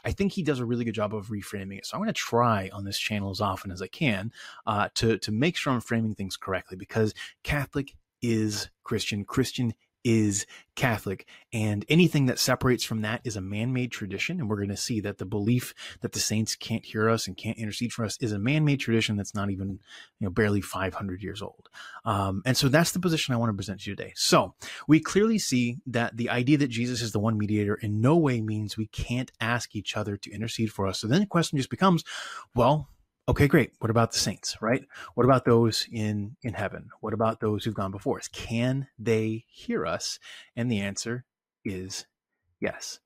I 0.04 0.12
think 0.12 0.34
he 0.34 0.44
does 0.44 0.60
a 0.60 0.66
really 0.66 0.86
good 0.86 0.96
job 0.96 1.14
of 1.14 1.28
reframing 1.28 1.78
it. 1.78 1.86
So 1.86 1.96
I'm 1.96 2.02
going 2.02 2.14
to 2.14 2.14
try 2.14 2.70
on 2.74 2.86
this 2.86 3.00
channel 3.00 3.32
as 3.32 3.42
often 3.42 3.72
as 3.72 3.82
I 3.82 3.88
can 3.88 4.32
uh, 4.66 4.90
to 4.96 5.18
to 5.18 5.32
make 5.32 5.58
sure 5.58 5.74
I'm 5.74 5.82
framing 5.82 6.16
things 6.16 6.38
correctly 6.38 6.78
because 6.78 7.14
Catholic 7.44 7.96
is 8.22 8.70
Christian. 8.84 9.24
Christian 9.24 9.74
is 10.04 10.46
Catholic. 10.76 11.28
And 11.52 11.86
anything 11.90 12.28
that 12.28 12.40
separates 12.40 12.84
from 12.84 13.02
that 13.02 13.22
is 13.24 13.36
a 13.36 13.42
man 13.42 13.74
made 13.74 13.92
tradition. 13.92 14.40
And 14.40 14.50
we're 14.50 14.56
going 14.58 14.70
to 14.70 14.78
see 14.78 15.02
that 15.02 15.18
the 15.18 15.26
belief 15.26 15.74
that 16.02 16.14
the 16.14 16.20
saints 16.20 16.56
can't 16.56 16.86
hear 16.86 17.10
us 17.10 17.28
and 17.28 17.36
can't 17.36 17.58
intercede 17.58 17.92
for 17.92 18.06
us 18.06 18.18
is 18.22 18.32
a 18.32 18.40
man 18.40 18.64
made 18.64 18.80
tradition 18.80 19.18
that's 19.18 19.36
not 19.36 19.50
even, 19.50 19.80
you 20.20 20.26
know, 20.26 20.30
barely 20.30 20.62
500 20.62 21.22
years 21.22 21.42
old. 21.42 21.70
Um, 22.06 22.42
and 22.46 22.56
so 22.56 22.70
that's 22.70 22.92
the 22.92 23.00
position 23.00 23.34
I 23.34 23.38
want 23.38 23.50
to 23.50 23.58
present 23.58 23.82
to 23.82 23.90
you 23.90 23.96
today. 23.96 24.14
So 24.16 24.54
we 24.88 25.00
clearly 25.00 25.38
see 25.38 25.80
that 25.88 26.16
the 26.16 26.30
idea 26.30 26.58
that 26.60 26.70
Jesus 26.70 27.02
is 27.02 27.12
the 27.12 27.20
one 27.20 27.38
mediator 27.38 27.76
in 27.76 28.00
no 28.00 28.16
way 28.16 28.42
means 28.42 28.78
we 28.78 28.88
can't 28.88 29.32
ask 29.42 29.76
each 29.76 29.98
other 29.98 30.16
to 30.18 30.32
intercede 30.32 30.72
for 30.72 30.88
us. 30.88 31.00
So 31.00 31.08
then 31.08 31.20
the 31.20 31.26
question 31.26 31.58
just 31.58 31.70
becomes, 31.70 32.04
well, 32.56 32.88
Okay, 33.30 33.48
great. 33.48 33.74
What 33.78 33.92
about 33.92 34.12
the 34.12 34.18
saints, 34.18 34.58
right? 34.60 34.84
What 35.14 35.24
about 35.24 35.46
those 35.46 35.88
in 35.92 36.36
in 36.42 36.54
heaven? 36.54 36.90
What 37.00 37.14
about 37.14 37.40
those 37.40 37.64
who've 37.64 37.76
gone 37.76 37.92
before 37.92 38.18
us? 38.18 38.28
Can 38.28 38.88
they 38.98 39.46
hear 39.48 39.86
us? 39.86 40.18
And 40.56 40.72
the 40.72 40.80
answer 40.80 41.26
is 41.64 42.08
yes. 42.60 43.00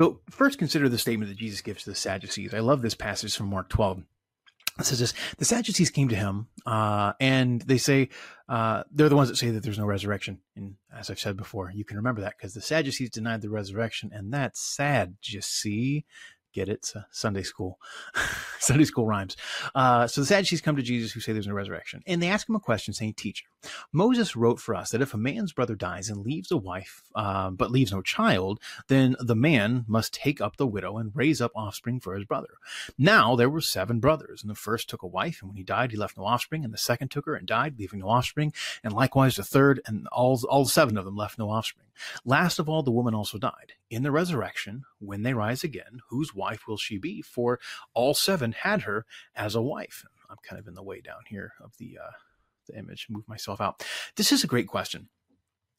So 0.00 0.20
first 0.30 0.58
consider 0.58 0.88
the 0.88 0.96
statement 0.96 1.30
that 1.30 1.36
Jesus 1.36 1.60
gives 1.60 1.84
to 1.84 1.90
the 1.90 1.94
Sadducees. 1.96 2.54
I 2.54 2.60
love 2.60 2.80
this 2.80 2.94
passage 2.94 3.36
from 3.36 3.50
Mark 3.50 3.68
12. 3.68 4.04
It 4.78 4.86
says 4.86 4.98
this, 4.98 5.14
the 5.36 5.44
Sadducees 5.44 5.90
came 5.90 6.08
to 6.08 6.16
him, 6.16 6.48
uh, 6.66 7.12
and 7.20 7.60
they 7.60 7.78
say, 7.78 8.08
uh, 8.48 8.82
they're 8.90 9.08
the 9.08 9.14
ones 9.14 9.28
that 9.28 9.36
say 9.36 9.50
that 9.50 9.62
there's 9.62 9.78
no 9.78 9.86
resurrection. 9.86 10.40
And 10.56 10.76
as 10.92 11.10
I've 11.10 11.20
said 11.20 11.36
before, 11.36 11.70
you 11.72 11.84
can 11.84 11.98
remember 11.98 12.22
that 12.22 12.34
because 12.36 12.54
the 12.54 12.60
Sadducees 12.60 13.10
denied 13.10 13.42
the 13.42 13.50
resurrection, 13.50 14.10
and 14.12 14.32
that's 14.32 14.60
sad, 14.60 15.16
just 15.20 15.52
see. 15.52 16.06
Get 16.54 16.68
it? 16.68 16.92
Sunday 17.10 17.42
school. 17.42 17.80
Sunday 18.60 18.84
school 18.84 19.06
rhymes. 19.06 19.36
Uh, 19.74 20.06
so 20.06 20.20
the 20.20 20.26
Sadducees 20.26 20.60
come 20.60 20.76
to 20.76 20.82
Jesus 20.82 21.10
who 21.10 21.18
say 21.18 21.32
there's 21.32 21.48
no 21.48 21.52
resurrection. 21.52 22.00
And 22.06 22.22
they 22.22 22.28
ask 22.28 22.48
him 22.48 22.54
a 22.54 22.60
question 22.60 22.94
saying, 22.94 23.14
Teacher, 23.14 23.46
Moses 23.92 24.36
wrote 24.36 24.60
for 24.60 24.76
us 24.76 24.90
that 24.90 25.02
if 25.02 25.14
a 25.14 25.18
man's 25.18 25.52
brother 25.52 25.74
dies 25.74 26.08
and 26.08 26.24
leaves 26.24 26.52
a 26.52 26.56
wife, 26.56 27.02
uh, 27.16 27.50
but 27.50 27.72
leaves 27.72 27.90
no 27.90 28.02
child, 28.02 28.60
then 28.86 29.16
the 29.18 29.34
man 29.34 29.84
must 29.88 30.14
take 30.14 30.40
up 30.40 30.56
the 30.56 30.66
widow 30.66 30.96
and 30.96 31.10
raise 31.12 31.40
up 31.40 31.50
offspring 31.56 31.98
for 31.98 32.14
his 32.14 32.24
brother. 32.24 32.54
Now 32.96 33.34
there 33.34 33.50
were 33.50 33.60
seven 33.60 33.98
brothers, 33.98 34.42
and 34.42 34.50
the 34.50 34.54
first 34.54 34.88
took 34.88 35.02
a 35.02 35.08
wife, 35.08 35.40
and 35.40 35.50
when 35.50 35.56
he 35.56 35.64
died, 35.64 35.90
he 35.90 35.96
left 35.96 36.16
no 36.16 36.24
offspring, 36.24 36.64
and 36.64 36.72
the 36.72 36.78
second 36.78 37.10
took 37.10 37.26
her 37.26 37.34
and 37.34 37.48
died, 37.48 37.78
leaving 37.78 37.98
no 37.98 38.08
offspring, 38.08 38.52
and 38.84 38.92
likewise 38.92 39.34
the 39.36 39.42
third, 39.42 39.80
and 39.86 40.06
all, 40.12 40.40
all 40.48 40.66
seven 40.66 40.96
of 40.96 41.04
them 41.04 41.16
left 41.16 41.36
no 41.36 41.50
offspring. 41.50 41.88
Last 42.24 42.58
of 42.58 42.68
all, 42.68 42.82
the 42.82 42.90
woman 42.90 43.14
also 43.14 43.38
died. 43.38 43.72
In 43.90 44.02
the 44.02 44.10
resurrection, 44.10 44.84
when 44.98 45.22
they 45.22 45.34
rise 45.34 45.64
again, 45.64 46.00
whose 46.08 46.34
wife 46.34 46.66
will 46.66 46.76
she 46.76 46.98
be? 46.98 47.22
For 47.22 47.60
all 47.94 48.14
seven 48.14 48.52
had 48.52 48.82
her 48.82 49.06
as 49.34 49.54
a 49.54 49.62
wife. 49.62 50.04
I'm 50.30 50.36
kind 50.42 50.58
of 50.58 50.66
in 50.66 50.74
the 50.74 50.82
way 50.82 51.00
down 51.00 51.22
here 51.28 51.52
of 51.62 51.76
the 51.78 51.98
uh, 52.02 52.10
the 52.66 52.78
image. 52.78 53.06
Move 53.10 53.28
myself 53.28 53.60
out. 53.60 53.84
This 54.16 54.32
is 54.32 54.42
a 54.42 54.48
great 54.48 54.66
question. 54.66 55.08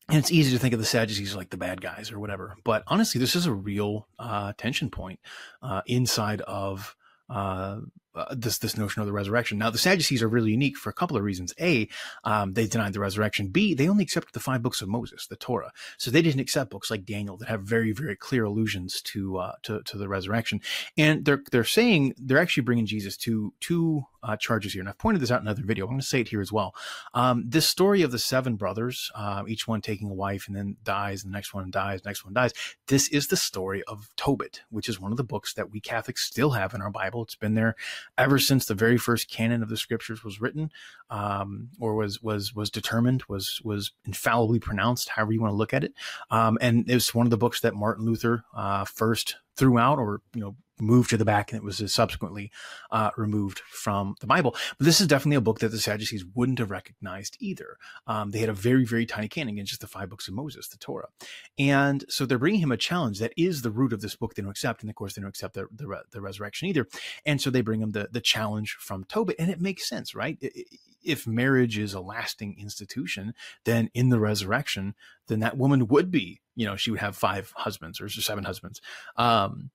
And 0.08 0.20
it's 0.20 0.32
easy 0.32 0.52
to 0.52 0.60
think 0.60 0.74
of 0.74 0.80
the 0.80 0.86
Sadducees 0.86 1.36
like 1.36 1.50
the 1.50 1.58
bad 1.58 1.82
guys 1.82 2.12
or 2.12 2.20
whatever. 2.20 2.58
But 2.64 2.84
honestly, 2.86 3.20
this 3.20 3.36
is 3.36 3.48
a 3.48 3.54
real 3.54 4.08
uh, 4.20 4.54
tension 4.56 4.92
point 4.92 5.20
uh, 5.64 5.82
inside 5.88 6.42
of 6.42 6.96
uh, 7.28 7.80
uh, 8.16 8.34
this 8.36 8.58
this 8.58 8.78
notion 8.78 9.02
of 9.02 9.08
the 9.08 9.14
resurrection. 9.14 9.58
Now, 9.58 9.70
the 9.70 9.78
Sadducees 9.78 10.24
are 10.24 10.28
really 10.28 10.52
unique 10.52 10.78
for 10.78 10.90
a 10.90 10.94
couple 10.94 11.18
of 11.18 11.24
reasons. 11.24 11.54
A, 11.60 11.88
um, 12.24 12.54
they 12.54 12.68
denied 12.68 12.94
the 12.94 13.00
resurrection. 13.00 13.48
B, 13.48 13.74
they 13.74 13.88
only 13.88 14.04
accepted 14.04 14.34
the 14.34 14.40
five 14.40 14.62
books 14.62 14.82
of 14.82 14.90
Moses, 14.90 15.28
the 15.28 15.36
Torah. 15.36 15.72
So 15.98 16.12
they 16.12 16.22
didn't 16.22 16.42
accept 16.42 16.72
books 16.72 16.90
like 16.90 17.06
Daniel 17.06 17.38
that 17.38 17.50
have 17.50 17.62
very 17.62 17.92
very 17.92 18.16
clear 18.16 18.46
allusions 18.46 19.02
to 19.02 19.38
uh, 19.38 19.54
to 19.64 19.82
to 19.84 19.98
the 19.98 20.08
resurrection. 20.08 20.62
And 20.98 21.26
they're 21.26 21.44
they're 21.52 21.64
saying 21.64 22.16
they're 22.18 22.40
actually 22.40 22.64
bringing 22.64 22.86
Jesus 22.86 23.18
to 23.18 23.54
two 23.60 24.06
uh, 24.26 24.36
charges 24.36 24.74
here. 24.74 24.82
And 24.82 24.90
I've 24.90 24.98
pointed 24.98 25.22
this 25.22 25.32
out 25.32 25.42
in 25.42 25.48
another 25.48 25.64
video. 25.64 25.86
I'm 25.86 25.92
going 25.92 26.02
to 26.02 26.06
say 26.06 26.22
it 26.22 26.30
here 26.30 26.42
as 26.42 26.52
well. 26.52 26.76
Um, 27.14 27.44
this 27.48 27.68
story 27.68 28.02
of 28.02 28.12
the 28.12 28.20
seven 28.20 28.56
brothers, 28.56 29.12
uh, 29.14 29.44
each 29.48 29.68
one 29.68 29.82
taking 29.82 30.10
a 30.10 30.14
wife 30.14 30.48
and 30.48 30.56
then 30.56 30.78
dies, 30.84 31.24
and 31.24 31.32
the 31.32 31.38
next 31.38 31.54
one 31.54 31.70
dies, 31.70 32.04
next 32.04 32.26
one 32.26 32.34
dies. 32.34 32.52
This 32.88 33.08
is 33.10 33.28
the 33.28 33.38
story 33.38 33.84
of 33.84 34.10
Tobit, 34.18 34.62
which 34.70 34.90
is 34.90 35.00
one 35.00 35.12
of 35.12 35.18
the 35.18 35.24
books 35.24 35.54
that 35.54 35.72
we 35.72 35.80
Catholics 35.80 36.26
still 36.26 36.52
have 36.52 36.74
in 36.74 36.82
our 36.82 36.90
Bible. 36.90 37.24
It's 37.24 37.36
been 37.36 37.54
there 37.54 37.76
ever 38.18 38.40
since 38.40 38.66
the 38.66 38.76
very 38.76 38.98
first 38.98 39.30
canon 39.30 39.64
of 39.64 39.70
the 39.70 39.78
scriptures 39.78 40.24
was 40.24 40.42
written, 40.42 40.70
um, 41.10 41.70
or 41.80 41.96
was 41.96 42.22
was 42.22 42.54
was 42.54 42.70
determined, 42.70 43.24
was 43.28 43.62
was 43.64 43.92
infallibly 44.06 44.60
pronounced, 44.60 45.10
however 45.10 45.34
you 45.34 45.42
want 45.42 45.52
to 45.52 45.58
look 45.58 45.74
at 45.74 45.84
it. 45.84 45.94
Um, 46.30 46.58
and 46.62 46.90
it 46.90 46.94
was 46.94 47.14
one 47.14 47.26
of 47.26 47.32
the 47.32 47.38
books 47.38 47.62
that 47.62 47.76
Martin 47.76 48.06
Luther 48.06 48.44
uh, 48.56 48.86
first 48.86 49.38
threw 49.56 49.78
out, 49.78 50.00
or 50.00 50.22
you 50.34 50.42
know, 50.42 50.56
moved 50.80 51.10
to 51.10 51.18
the 51.18 51.26
back 51.26 51.52
and 51.52 51.58
it 51.58 51.64
was 51.64 51.82
subsequently 51.92 52.52
uh, 52.92 53.12
removed 53.18 53.60
from 53.60 54.16
the 54.20 54.28
Bible. 54.28 54.56
But 54.78 54.86
this 54.86 55.00
is 55.00 55.08
definitely 55.08 55.38
a 55.38 55.42
book 55.42 55.60
that 55.60 55.70
the 55.70 55.80
Sadducees 55.80 56.26
wouldn't 56.34 56.60
have 56.60 56.72
recognized 56.72 57.38
either. 57.40 57.78
Um, 58.08 58.32
they 58.32 58.40
had 58.40 58.50
a 58.50 58.54
very, 58.54 58.86
very 58.86 59.06
tiny 59.06 59.28
canon 59.28 59.54
against 59.54 59.72
just 59.72 59.82
the 59.82 59.88
five 59.88 60.10
books 60.10 60.28
of 60.28 60.34
Moses, 60.34 60.68
the 60.68 60.78
Torah. 60.78 61.08
And 61.58 62.04
so 62.10 62.26
they're 62.26 62.38
bringing 62.38 62.62
him 62.62 62.72
a 62.72 62.78
challenge 62.78 63.20
that 63.20 63.34
is 63.38 63.62
the 63.62 63.72
root 63.72 63.94
of 63.94 64.02
this 64.02 64.16
book 64.16 64.36
they 64.36 64.42
don't 64.42 64.52
accept. 64.52 64.82
And 64.82 64.90
of 64.90 64.96
course, 64.96 65.14
they 65.14 65.22
don't 65.22 65.30
accept 65.30 65.54
the, 65.54 65.68
the, 65.72 66.04
the 66.12 66.22
resurrection 66.22 66.68
either. 66.68 66.88
And 67.26 67.42
so 67.42 67.50
they 67.50 67.62
bring 67.62 67.82
him 67.82 67.92
the, 67.92 68.10
the 68.12 68.22
challenge 68.22 68.76
from 68.80 69.06
Tobit. 69.06 69.38
And 69.40 69.50
it 69.50 69.62
makes 69.62 69.88
sense, 69.88 70.14
right? 70.14 70.38
If 71.04 71.28
marriage 71.28 71.78
is 71.78 71.94
a 71.94 72.02
lasting 72.02 72.58
institution, 72.60 73.34
then 73.64 73.90
in 73.94 74.10
the 74.10 74.20
resurrection, 74.20 74.96
then 75.28 75.40
that 75.40 75.58
woman 75.58 75.88
would 75.88 76.12
be, 76.12 76.42
you 76.56 76.66
know, 76.66 76.76
she 76.76 76.92
would 76.92 77.00
have 77.00 77.16
five 77.16 77.54
husbands 77.56 78.02
or 78.02 78.10
seven 78.10 78.44
husbands. 78.44 78.82
Um, 79.16 79.72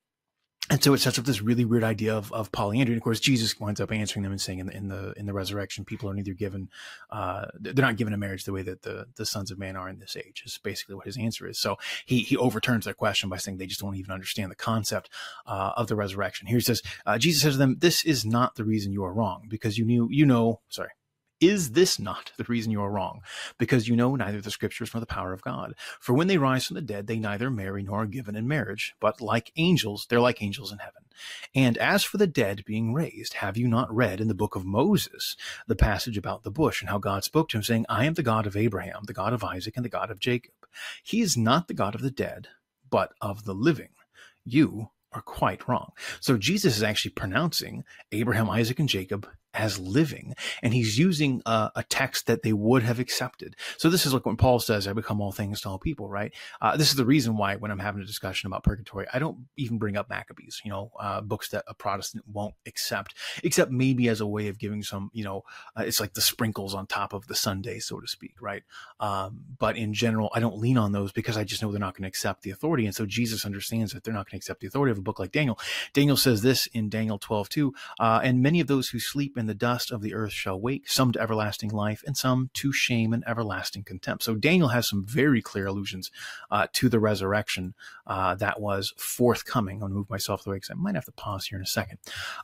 and 0.71 0.83
so 0.83 0.95
it 0.95 0.99
sets 0.99 1.19
up 1.19 1.25
this 1.25 1.43
really 1.43 1.65
weird 1.65 1.83
idea 1.83 2.17
of, 2.17 2.33
of 2.33 2.53
polyandry. 2.53 2.95
And 2.95 3.01
of 3.01 3.03
course, 3.03 3.19
Jesus 3.19 3.59
winds 3.59 3.81
up 3.81 3.91
answering 3.91 4.23
them 4.23 4.31
and 4.31 4.41
saying 4.41 4.61
in 4.61 4.67
the 4.67 4.77
in 4.77 4.89
the, 4.89 5.13
in 5.17 5.27
the 5.27 5.33
resurrection, 5.33 5.85
people 5.85 6.09
are 6.09 6.15
neither 6.15 6.33
given, 6.33 6.71
uh, 7.11 7.47
they're 7.59 7.75
not 7.75 7.97
given 7.97 8.15
a 8.15 8.17
marriage 8.17 8.45
the 8.45 8.53
way 8.53 8.63
that 8.63 8.83
the, 8.83 9.07
the 9.17 9.27
sons 9.27 9.51
of 9.51 9.59
man 9.59 9.75
are 9.77 9.89
in 9.89 9.99
this 9.99 10.17
age. 10.17 10.43
Is 10.47 10.59
basically 10.63 10.95
what 10.95 11.07
his 11.07 11.19
answer 11.19 11.49
is. 11.49 11.59
So 11.59 11.77
he 12.07 12.21
he 12.21 12.37
overturns 12.37 12.85
their 12.85 12.95
question 12.95 13.29
by 13.29 13.37
saying 13.37 13.59
they 13.59 13.67
just 13.67 13.81
don't 13.81 13.97
even 13.97 14.13
understand 14.13 14.51
the 14.51 14.57
concept 14.57 15.11
uh, 15.45 15.73
of 15.77 15.89
the 15.89 15.97
resurrection. 15.97 16.47
Here 16.47 16.59
he 16.59 16.63
says, 16.63 16.83
uh, 17.05 17.19
Jesus 17.19 17.43
says 17.43 17.55
to 17.55 17.59
them, 17.59 17.77
"This 17.81 18.05
is 18.05 18.25
not 18.25 18.55
the 18.55 18.65
reason 18.65 18.93
you 18.93 19.05
are 19.05 19.13
wrong, 19.13 19.47
because 19.49 19.77
you 19.77 19.85
knew 19.85 20.09
you 20.09 20.25
know, 20.25 20.61
sorry, 20.69 20.91
is 21.41 21.73
this 21.73 21.99
not 21.99 22.33
the 22.37 22.45
reason 22.45 22.71
you 22.71 22.83
are 22.83 22.91
wrong? 22.91 23.23
Because 23.59 23.89
you 23.89 23.97
know 23.97 24.15
neither 24.15 24.41
the 24.41 24.51
scriptures 24.51 24.93
nor 24.93 25.01
the 25.01 25.07
power 25.07 25.33
of 25.33 25.43
God. 25.43 25.75
For 25.99 26.13
when 26.13 26.27
they 26.27 26.39
rise 26.39 26.67
from 26.67 26.75
the 26.75 26.83
dead, 26.83 27.07
they 27.07 27.19
neither 27.19 27.51
marry 27.51 27.83
nor 27.83 28.03
are 28.03 28.07
given 28.07 28.37
in 28.37 28.47
marriage, 28.47 28.95
but 29.01 29.21
like 29.21 29.53
angels, 29.57 30.07
they're 30.09 30.21
like 30.21 30.43
angels 30.43 30.73
in 30.73 30.79
heaven. 30.79 31.03
And 31.55 31.77
as 31.79 32.05
for 32.05 32.19
the 32.19 32.27
dead 32.27 32.65
being 32.65 32.93
raised, 32.93 33.35
have 33.35 33.57
you 33.57 33.69
not 33.69 33.95
read 33.95 34.21
in 34.21 34.29
the 34.29 34.35
book 34.35 34.57
of 34.57 34.65
Moses 34.65 35.37
the 35.67 35.77
passage 35.77 36.17
about 36.17 36.43
the 36.43 36.51
bush 36.51 36.81
and 36.81 36.91
how 36.91 36.99
God 36.99 37.25
spoke 37.25 37.49
to 37.51 37.57
him, 37.57 37.63
saying, 37.63 37.87
I 37.89 38.05
am 38.05 38.15
the 38.15 38.23
God 38.23 38.47
of 38.47 38.57
Abraham, 38.57 39.03
the 39.07 39.13
God 39.13 39.33
of 39.33 39.45
Isaac, 39.45 39.77
and 39.77 39.85
the 39.85 39.91
God 39.91 40.11
of 40.11 40.21
Jacob? 40.21 40.53
He 41.03 41.21
is 41.21 41.37
not 41.37 41.69
the 41.69 41.75
God 41.75 41.95
of 41.95 42.03
the 42.03 42.11
dead, 42.11 42.49
but 42.89 43.13
of 43.21 43.45
the 43.45 43.55
living. 43.55 43.91
You 44.45 44.91
are 45.13 45.23
quite 45.23 45.67
wrong. 45.69 45.91
So 46.21 46.37
Jesus 46.37 46.77
is 46.77 46.83
actually 46.83 47.13
pronouncing 47.13 47.85
Abraham, 48.13 48.49
Isaac, 48.49 48.79
and 48.79 48.89
Jacob 48.89 49.29
as 49.55 49.79
living. 49.79 50.35
And 50.63 50.73
he's 50.73 50.99
using 50.99 51.43
a, 51.47 51.71
a, 51.77 51.85
text 51.91 52.27
that 52.27 52.43
they 52.43 52.53
would 52.53 52.85
have 52.85 53.01
accepted. 53.01 53.57
So 53.77 53.91
this 53.91 54.07
is 54.07 54.15
like 54.15 54.25
when 54.25 54.37
Paul 54.37 54.61
says, 54.61 54.87
I 54.87 54.93
become 54.93 55.21
all 55.21 55.33
things 55.33 55.61
to 55.63 55.69
all 55.69 55.79
people, 55.79 56.09
right? 56.09 56.33
Uh, 56.61 56.77
this 56.77 56.91
is 56.91 56.95
the 56.95 57.05
reason 57.05 57.37
why 57.37 57.57
when 57.57 57.71
I'm 57.71 57.81
having 57.81 58.01
a 58.01 58.07
discussion 58.07 58.47
about 58.47 58.63
purgatory, 58.63 59.07
I 59.13 59.19
don't 59.19 59.39
even 59.57 59.79
bring 59.79 59.97
up 59.97 60.09
Maccabees, 60.09 60.61
you 60.65 60.71
know, 60.71 60.93
uh, 61.01 61.21
books 61.21 61.49
that 61.49 61.65
a 61.67 61.75
Protestant 61.75 62.25
won't 62.33 62.55
accept, 62.65 63.15
except 63.43 63.73
maybe 63.73 64.09
as 64.09 64.21
a 64.21 64.27
way 64.27 64.47
of 64.49 64.59
giving 64.59 64.83
some, 64.83 65.11
you 65.13 65.25
know, 65.25 65.43
uh, 65.77 65.83
it's 65.83 65.99
like 65.99 66.15
the 66.15 66.21
sprinkles 66.21 66.75
on 66.75 66.87
top 66.87 67.13
of 67.13 67.27
the 67.27 67.35
sundae, 67.35 67.81
so 67.81 67.99
to 67.99 68.07
speak, 68.07 68.35
right? 68.41 68.63
Um, 69.01 69.41
but 69.59 69.77
in 69.77 69.95
general, 69.95 70.31
I 70.33 70.39
don't 70.39 70.59
lean 70.59 70.79
on 70.79 70.93
those 70.93 71.11
because 71.11 71.37
I 71.37 71.43
just 71.43 71.61
know 71.61 71.73
they're 71.73 71.81
not 71.81 71.95
going 71.95 72.03
to 72.03 72.09
accept 72.09 72.43
the 72.43 72.51
authority. 72.51 72.87
And 72.87 72.95
so 72.95 73.05
Jesus 73.05 73.45
understands 73.45 73.93
that 73.93 74.05
they're 74.05 74.15
not 74.15 74.27
going 74.27 74.33
to 74.33 74.37
accept 74.37 74.61
the 74.61 74.69
authority 74.69 74.93
of 74.93 74.99
a 74.99 75.03
book 75.03 75.19
like 75.19 75.33
Daniel. 75.33 75.59
Daniel 75.93 76.17
says 76.17 76.43
this 76.43 76.67
in 76.69 76.89
Daniel 76.89 77.19
12, 77.19 77.49
2, 77.49 77.75
uh, 77.99 78.21
and 78.23 78.43
many 78.43 78.61
of 78.61 78.69
those 78.69 78.91
who 78.91 79.01
sleep 79.01 79.37
and 79.41 79.49
the 79.49 79.55
dust 79.55 79.91
of 79.91 80.03
the 80.03 80.15
earth 80.15 80.33
shall 80.33 80.61
wake, 80.61 80.89
some 80.89 81.11
to 81.13 81.21
everlasting 81.21 81.71
life, 81.71 82.05
and 82.07 82.17
some 82.17 82.51
to 82.55 82.73
shame 82.73 83.13
and 83.13 83.25
everlasting 83.27 83.83
contempt. 83.83 84.23
So 84.23 84.35
Daniel 84.35 84.69
has 84.69 84.89
some 84.89 85.05
very 85.05 85.41
clear 85.43 85.67
allusions 85.67 86.11
uh, 86.51 86.67
to 86.75 86.89
the 86.89 87.01
resurrection 87.01 87.75
uh, 88.07 88.35
that 88.37 88.61
was 88.61 88.93
forthcoming. 88.97 89.83
I'll 89.83 89.89
move 89.89 90.11
myself 90.11 90.47
away 90.47 90.57
because 90.57 90.71
I 90.71 90.75
might 90.75 90.95
have 90.95 91.07
to 91.07 91.13
pause 91.13 91.47
here 91.47 91.59
in 91.59 91.63
a 91.63 91.67
second. 91.67 91.99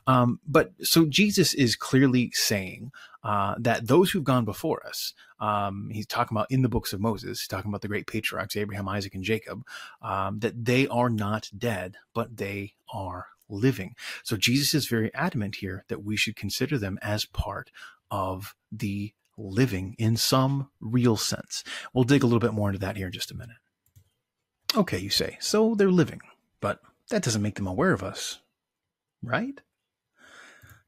Um, 0.07 0.39
but 0.47 0.71
so 0.81 1.05
Jesus 1.05 1.53
is 1.53 1.75
clearly 1.75 2.31
saying 2.33 2.91
uh, 3.23 3.55
that 3.59 3.87
those 3.87 4.09
who've 4.09 4.23
gone 4.23 4.45
before 4.45 4.85
us, 4.85 5.13
um, 5.39 5.89
he's 5.91 6.07
talking 6.07 6.35
about 6.35 6.49
in 6.49 6.63
the 6.63 6.69
books 6.69 6.93
of 6.93 6.99
Moses, 6.99 7.41
he's 7.41 7.47
talking 7.47 7.69
about 7.69 7.81
the 7.81 7.87
great 7.87 8.07
patriarchs, 8.07 8.55
Abraham, 8.55 8.89
Isaac, 8.89 9.13
and 9.13 9.23
Jacob, 9.23 9.63
um, 10.01 10.39
that 10.39 10.65
they 10.65 10.87
are 10.87 11.09
not 11.09 11.49
dead, 11.55 11.97
but 12.13 12.37
they 12.37 12.73
are 12.91 13.27
living. 13.49 13.95
So 14.23 14.37
Jesus 14.37 14.73
is 14.73 14.87
very 14.87 15.13
adamant 15.13 15.55
here 15.55 15.85
that 15.87 16.03
we 16.03 16.15
should 16.15 16.35
consider 16.35 16.77
them 16.77 16.99
as 17.01 17.25
part 17.25 17.71
of 18.11 18.55
the 18.71 19.13
living 19.37 19.95
in 19.97 20.17
some 20.17 20.69
real 20.79 21.17
sense. 21.17 21.63
We'll 21.93 22.03
dig 22.03 22.23
a 22.23 22.25
little 22.25 22.39
bit 22.39 22.53
more 22.53 22.69
into 22.69 22.79
that 22.79 22.97
here 22.97 23.07
in 23.07 23.13
just 23.13 23.31
a 23.31 23.37
minute. 23.37 23.57
Okay, 24.75 24.97
you 24.97 25.09
say, 25.09 25.37
so 25.39 25.75
they're 25.75 25.91
living, 25.91 26.21
but 26.59 26.81
that 27.09 27.23
doesn't 27.23 27.41
make 27.41 27.55
them 27.55 27.67
aware 27.67 27.93
of 27.93 28.03
us, 28.03 28.39
right? 29.23 29.61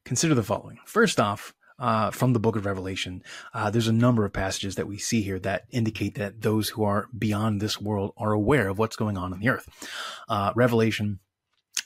Consider 0.04 0.34
the 0.34 0.42
following. 0.42 0.78
First 0.84 1.18
off, 1.18 1.54
uh, 1.78 2.10
from 2.10 2.34
the 2.34 2.40
book 2.40 2.56
of 2.56 2.66
Revelation, 2.66 3.22
uh, 3.54 3.70
there's 3.70 3.88
a 3.88 3.92
number 3.92 4.26
of 4.26 4.34
passages 4.34 4.74
that 4.74 4.86
we 4.86 4.98
see 4.98 5.22
here 5.22 5.38
that 5.38 5.64
indicate 5.70 6.16
that 6.16 6.42
those 6.42 6.68
who 6.68 6.84
are 6.84 7.08
beyond 7.16 7.60
this 7.60 7.80
world 7.80 8.12
are 8.18 8.32
aware 8.32 8.68
of 8.68 8.78
what's 8.78 8.96
going 8.96 9.16
on 9.16 9.32
on 9.32 9.40
the 9.40 9.48
earth. 9.48 9.68
Uh, 10.28 10.52
Revelation 10.54 11.20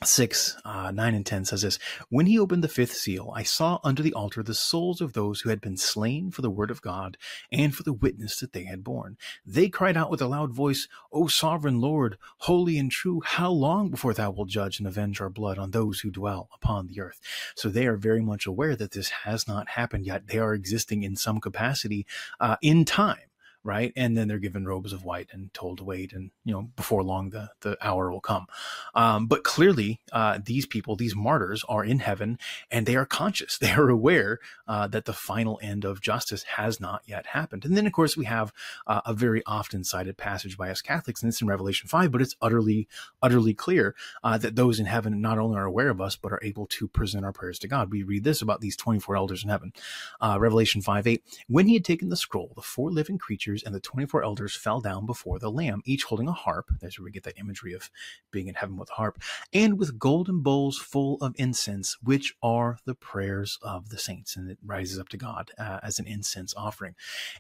6, 0.07 0.57
uh, 0.65 0.91
9 0.91 1.15
and 1.15 1.27
10 1.27 1.45
says 1.45 1.63
this 1.63 1.79
When 2.09 2.27
he 2.27 2.39
opened 2.39 2.65
the 2.65 2.69
fifth 2.69 2.95
seal, 2.95 3.33
I 3.35 3.43
saw 3.43 3.79
under 3.85 4.03
the 4.03 4.13
altar 4.13 4.43
the 4.43 4.55
souls 4.55 5.01
of 5.01 5.13
those 5.13 5.41
who 5.41 5.51
had 5.51 5.61
been 5.61 5.77
slain 5.77 6.31
for 6.31 6.43
the 6.43 6.51
word 6.51 6.71
of 6.71 6.83
God 6.83 7.17
and 7.53 7.75
for 7.75 7.83
the 7.83 7.93
witness 7.93 8.41
that 8.41 8.53
they 8.53 8.65
had 8.65 8.85
borne. 8.85 9.17
They 9.45 9.69
cried 9.69 9.97
out 9.97 10.11
with 10.11 10.23
a 10.23 10.27
loud 10.27 10.53
voice, 10.53 10.89
O 11.13 11.27
sovereign 11.27 11.81
Lord, 11.81 12.19
holy 12.39 12.79
and 12.79 12.91
true, 12.91 13.23
how 13.25 13.51
long 13.51 13.91
before 13.91 14.15
thou 14.15 14.31
wilt 14.31 14.49
judge 14.49 14.79
and 14.79 14.87
avenge 14.87 15.21
our 15.21 15.31
blood 15.31 15.59
on 15.59 15.71
those 15.71 16.01
who 16.01 16.11
dwell 16.11 16.49
upon 16.55 16.87
the 16.87 17.01
earth? 17.01 17.21
So 17.55 17.69
they 17.69 17.87
are 17.87 17.97
very 17.97 18.23
much 18.23 18.47
aware 18.47 18.77
that 18.77 18.93
this 18.93 19.11
has 19.11 19.47
not 19.47 19.71
happened 19.71 20.07
yet. 20.07 20.29
They 20.29 20.39
are 20.39 20.55
existing 20.55 21.03
in 21.03 21.17
some 21.17 21.41
capacity 21.41 22.07
uh, 22.41 22.57
in 22.63 22.85
time 22.85 23.29
right? 23.64 23.92
And 23.97 24.16
then 24.16 24.28
they're 24.28 24.38
given 24.38 24.66
robes 24.66 24.92
of 24.92 25.04
white 25.04 25.30
and 25.33 25.52
told 25.54 25.78
to 25.78 25.85
wait, 25.85 26.12
and 26.12 26.30
you 26.44 26.52
know, 26.52 26.68
before 26.76 27.02
long 27.02 27.30
the 27.30 27.50
the 27.62 27.76
hour 27.80 28.12
will 28.12 28.21
come. 28.21 28.47
Um, 28.94 29.26
but 29.26 29.42
clearly, 29.42 30.00
uh, 30.12 30.38
these 30.44 30.66
people, 30.66 30.94
these 30.94 31.16
martyrs, 31.16 31.64
are 31.68 31.83
in 31.85 32.00
heaven, 32.00 32.38
and 32.71 32.87
they 32.87 32.94
are 32.97 33.06
conscious. 33.06 33.59
They 33.64 33.71
are 33.71 33.88
aware 33.88 34.40
uh, 34.68 34.88
that 34.88 35.06
the 35.06 35.14
final 35.14 35.59
end 35.62 35.87
of 35.87 36.02
justice 36.02 36.42
has 36.42 36.80
not 36.80 37.00
yet 37.06 37.28
happened. 37.28 37.64
And 37.64 37.75
then, 37.75 37.87
of 37.87 37.94
course, 37.94 38.14
we 38.14 38.26
have 38.26 38.52
uh, 38.87 39.00
a 39.06 39.14
very 39.14 39.42
often 39.47 39.85
cited 39.85 40.18
passage 40.18 40.59
by 40.59 40.68
us 40.68 40.83
Catholics, 40.83 41.23
and 41.23 41.30
it's 41.30 41.40
in 41.40 41.49
Revelation 41.49 41.88
five, 41.88 42.12
but 42.12 42.21
it's 42.21 42.37
utterly, 42.42 42.87
utterly 43.23 43.54
clear 43.54 43.94
uh, 44.23 44.37
that 44.37 44.54
those 44.54 44.78
in 44.78 44.85
heaven 44.85 45.23
not 45.23 45.38
only 45.38 45.56
are 45.56 45.64
aware 45.64 45.88
of 45.88 46.00
us, 46.02 46.14
but 46.14 46.30
are 46.30 46.40
able 46.42 46.66
to 46.66 46.87
present 46.87 47.25
our 47.25 47.33
prayers 47.33 47.59
to 47.61 47.68
God. 47.68 47.90
We 47.90 48.02
read 48.02 48.25
this 48.25 48.42
about 48.42 48.61
these 48.61 48.76
twenty 48.76 49.00
four 49.00 49.16
elders 49.16 49.42
in 49.42 49.49
heaven, 49.49 49.73
uh, 50.21 50.37
Revelation 50.38 50.83
five 50.83 51.06
eight. 51.06 51.25
When 51.49 51.66
he 51.66 51.75
had 51.75 51.85
taken 51.85 52.11
the 52.11 52.16
scroll, 52.16 52.52
the 52.54 52.61
four 52.61 52.90
living 52.90 53.16
creatures 53.16 53.54
and 53.63 53.75
the 53.75 53.81
24 53.81 54.25
elders 54.25 54.57
fell 54.57 54.81
down 54.81 55.07
before 55.07 55.39
the 55.39 55.51
Lamb, 55.51 55.83
each 55.85 56.05
holding 56.05 56.29
a 56.29 56.33
harp. 56.33 56.71
There's 56.81 56.99
where 56.99 57.05
we 57.05 57.11
get 57.11 57.23
that 57.25 57.39
imagery 57.39 57.73
of 57.73 57.91
being 58.31 58.49
in 58.49 58.55
heaven 58.55 58.77
with 58.77 58.91
a 58.91 58.95
harp, 58.95 59.21
and 59.53 59.79
with 59.79 59.99
golden 59.99 60.41
bowls 60.41 60.79
full 60.79 61.17
of 61.21 61.35
incense, 61.37 61.97
which 62.03 62.35
are 62.43 62.79
the 62.85 62.95
prayers 62.95 63.59
of 63.63 63.91
the 63.91 63.99
saints. 63.99 64.37
And 64.37 64.51
it 64.51 64.59
rises 64.65 64.99
up 64.99 65.09
to 65.11 65.17
God 65.17 65.51
uh, 65.59 65.81
as 65.83 65.99
an 65.99 66.07
incense 66.07 66.55
offering. 66.57 66.95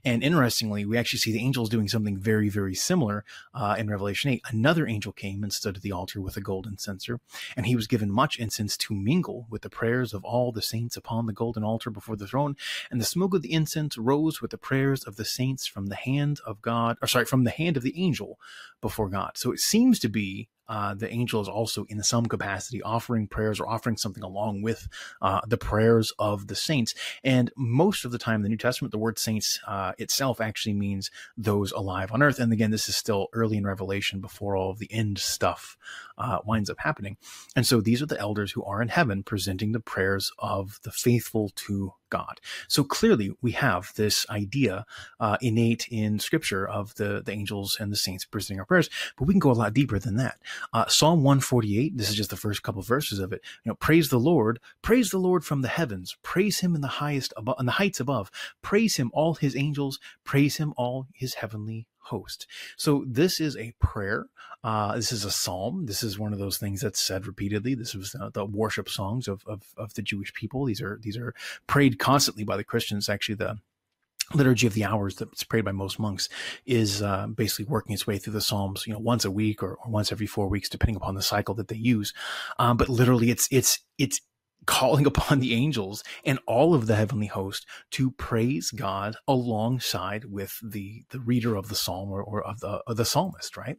And 0.04 0.22
interestingly, 0.22 0.84
we 0.84 0.98
actually 0.98 1.18
see 1.18 1.32
the 1.32 1.44
angels 1.44 1.68
doing 1.68 1.88
something 1.88 2.18
very, 2.18 2.48
very 2.48 2.74
similar 2.74 3.24
uh, 3.54 3.76
in 3.78 3.88
Revelation 3.90 4.30
8. 4.30 4.42
Another 4.50 4.86
angel 4.86 5.12
came 5.12 5.42
and 5.42 5.52
stood 5.52 5.76
at 5.76 5.82
the 5.82 5.92
altar 5.92 6.20
with 6.20 6.36
a 6.36 6.40
golden 6.40 6.78
censer, 6.78 7.20
and 7.56 7.66
he 7.66 7.76
was 7.76 7.86
given 7.86 8.10
much 8.10 8.38
incense 8.38 8.76
to 8.76 8.94
mingle 8.94 9.46
with 9.50 9.62
the 9.62 9.70
prayers 9.70 10.12
of 10.12 10.24
all 10.24 10.52
the 10.52 10.62
saints 10.62 10.96
upon 10.96 11.26
the 11.26 11.32
golden 11.32 11.64
altar 11.64 11.90
before 11.90 12.16
the 12.16 12.26
throne. 12.26 12.56
And 12.90 13.00
the 13.00 13.04
smoke 13.04 13.34
of 13.34 13.42
the 13.42 13.52
incense 13.52 13.96
rose 13.96 14.40
with 14.40 14.50
the 14.50 14.58
prayers 14.58 15.04
of 15.04 15.16
the 15.16 15.24
saints 15.24 15.66
from 15.66 15.86
the 15.86 15.94
hand 16.04 16.40
of 16.46 16.62
God, 16.62 16.96
or 17.02 17.08
sorry, 17.08 17.24
from 17.24 17.44
the 17.44 17.50
hand 17.50 17.76
of 17.76 17.82
the 17.82 18.00
angel 18.02 18.38
before 18.80 19.08
God. 19.08 19.32
So 19.34 19.52
it 19.52 19.60
seems 19.60 19.98
to 20.00 20.08
be 20.08 20.48
uh, 20.68 20.94
the 20.94 21.12
angel 21.12 21.40
is 21.40 21.48
also 21.48 21.84
in 21.88 22.02
some 22.02 22.26
capacity 22.26 22.82
offering 22.82 23.26
prayers 23.26 23.60
or 23.60 23.68
offering 23.68 23.96
something 23.96 24.22
along 24.22 24.62
with 24.62 24.88
uh, 25.22 25.40
the 25.46 25.58
prayers 25.58 26.12
of 26.18 26.46
the 26.46 26.54
saints. 26.54 26.94
And 27.22 27.50
most 27.56 28.04
of 28.04 28.12
the 28.12 28.18
time 28.18 28.36
in 28.36 28.42
the 28.42 28.48
New 28.48 28.56
Testament, 28.56 28.92
the 28.92 28.98
word 28.98 29.18
saints 29.18 29.60
uh, 29.66 29.92
itself 29.98 30.40
actually 30.40 30.74
means 30.74 31.10
those 31.36 31.72
alive 31.72 32.12
on 32.12 32.22
earth. 32.22 32.38
And 32.38 32.52
again, 32.52 32.70
this 32.70 32.88
is 32.88 32.96
still 32.96 33.28
early 33.32 33.56
in 33.56 33.66
Revelation 33.66 34.20
before 34.20 34.56
all 34.56 34.70
of 34.70 34.78
the 34.78 34.92
end 34.92 35.18
stuff 35.18 35.76
uh, 36.16 36.38
winds 36.44 36.70
up 36.70 36.78
happening. 36.80 37.16
And 37.56 37.66
so 37.66 37.80
these 37.80 38.02
are 38.02 38.06
the 38.06 38.20
elders 38.20 38.52
who 38.52 38.64
are 38.64 38.80
in 38.80 38.88
heaven 38.88 39.22
presenting 39.22 39.72
the 39.72 39.80
prayers 39.80 40.30
of 40.38 40.78
the 40.84 40.92
faithful 40.92 41.50
to 41.56 41.94
God. 42.10 42.40
So 42.68 42.84
clearly, 42.84 43.32
we 43.42 43.52
have 43.52 43.92
this 43.96 44.24
idea 44.30 44.86
uh, 45.18 45.36
innate 45.40 45.88
in 45.90 46.20
Scripture 46.20 46.64
of 46.66 46.94
the, 46.94 47.22
the 47.24 47.32
angels 47.32 47.76
and 47.80 47.90
the 47.90 47.96
saints 47.96 48.24
presenting 48.24 48.60
our 48.60 48.66
prayers, 48.66 48.88
but 49.16 49.26
we 49.26 49.34
can 49.34 49.40
go 49.40 49.50
a 49.50 49.52
lot 49.52 49.74
deeper 49.74 49.98
than 49.98 50.16
that. 50.16 50.38
Uh, 50.72 50.86
Psalm 50.86 51.22
148, 51.22 51.96
this 51.96 52.10
is 52.10 52.16
just 52.16 52.30
the 52.30 52.36
first 52.36 52.62
couple 52.62 52.80
of 52.80 52.86
verses 52.86 53.18
of 53.18 53.32
it. 53.32 53.40
You 53.64 53.70
know, 53.70 53.74
praise 53.76 54.08
the 54.08 54.18
Lord, 54.18 54.60
praise 54.82 55.10
the 55.10 55.18
Lord 55.18 55.44
from 55.44 55.62
the 55.62 55.68
heavens, 55.68 56.16
praise 56.22 56.60
him 56.60 56.74
in 56.74 56.80
the 56.80 56.88
highest 56.88 57.32
above, 57.36 57.56
in 57.58 57.66
the 57.66 57.72
heights 57.72 58.00
above, 58.00 58.30
praise 58.62 58.96
him 58.96 59.10
all 59.14 59.34
his 59.34 59.56
angels, 59.56 59.98
praise 60.24 60.56
him 60.56 60.74
all 60.76 61.06
his 61.12 61.34
heavenly 61.34 61.86
host. 62.04 62.46
So 62.76 63.04
this 63.06 63.40
is 63.40 63.56
a 63.56 63.74
prayer. 63.78 64.26
Uh, 64.62 64.96
this 64.96 65.12
is 65.12 65.24
a 65.24 65.30
psalm. 65.30 65.86
This 65.86 66.02
is 66.02 66.18
one 66.18 66.32
of 66.32 66.38
those 66.38 66.56
things 66.56 66.80
that's 66.80 67.00
said 67.00 67.26
repeatedly. 67.26 67.74
This 67.74 67.94
was 67.94 68.14
uh, 68.14 68.30
the 68.32 68.46
worship 68.46 68.88
songs 68.88 69.28
of, 69.28 69.42
of, 69.46 69.62
of 69.76 69.94
the 69.94 70.02
Jewish 70.02 70.32
people. 70.32 70.64
These 70.64 70.80
are 70.80 70.98
these 71.02 71.16
are 71.16 71.34
prayed 71.66 71.98
constantly 71.98 72.44
by 72.44 72.56
the 72.56 72.64
Christians. 72.64 73.08
Actually, 73.08 73.34
the 73.36 73.58
liturgy 74.32 74.66
of 74.66 74.74
the 74.74 74.84
hours 74.84 75.16
that's 75.16 75.44
prayed 75.44 75.64
by 75.64 75.72
most 75.72 75.98
monks 75.98 76.28
is 76.66 77.02
uh, 77.02 77.26
basically 77.26 77.64
working 77.66 77.92
its 77.92 78.06
way 78.06 78.18
through 78.18 78.32
the 78.32 78.40
psalms 78.40 78.86
you 78.86 78.92
know 78.92 78.98
once 78.98 79.24
a 79.24 79.30
week 79.30 79.62
or, 79.62 79.74
or, 79.74 79.90
once 79.90 80.10
every 80.12 80.26
four 80.26 80.48
weeks 80.48 80.68
depending 80.68 80.96
upon 80.96 81.14
the 81.14 81.22
cycle 81.22 81.54
that 81.54 81.68
they 81.68 81.76
use 81.76 82.12
um, 82.58 82.76
but 82.76 82.88
literally 82.88 83.30
it's 83.30 83.48
it's 83.50 83.80
it's 83.98 84.20
calling 84.66 85.06
upon 85.06 85.40
the 85.40 85.54
angels 85.54 86.02
and 86.24 86.38
all 86.46 86.74
of 86.74 86.86
the 86.86 86.96
heavenly 86.96 87.26
host 87.26 87.66
to 87.90 88.10
praise 88.12 88.70
God 88.70 89.16
alongside 89.28 90.26
with 90.26 90.58
the 90.62 91.04
the 91.10 91.20
reader 91.20 91.56
of 91.56 91.68
the 91.68 91.74
psalm 91.74 92.10
or, 92.10 92.22
or 92.22 92.42
of 92.42 92.60
the 92.60 92.82
the 92.88 93.04
psalmist, 93.04 93.56
right? 93.56 93.76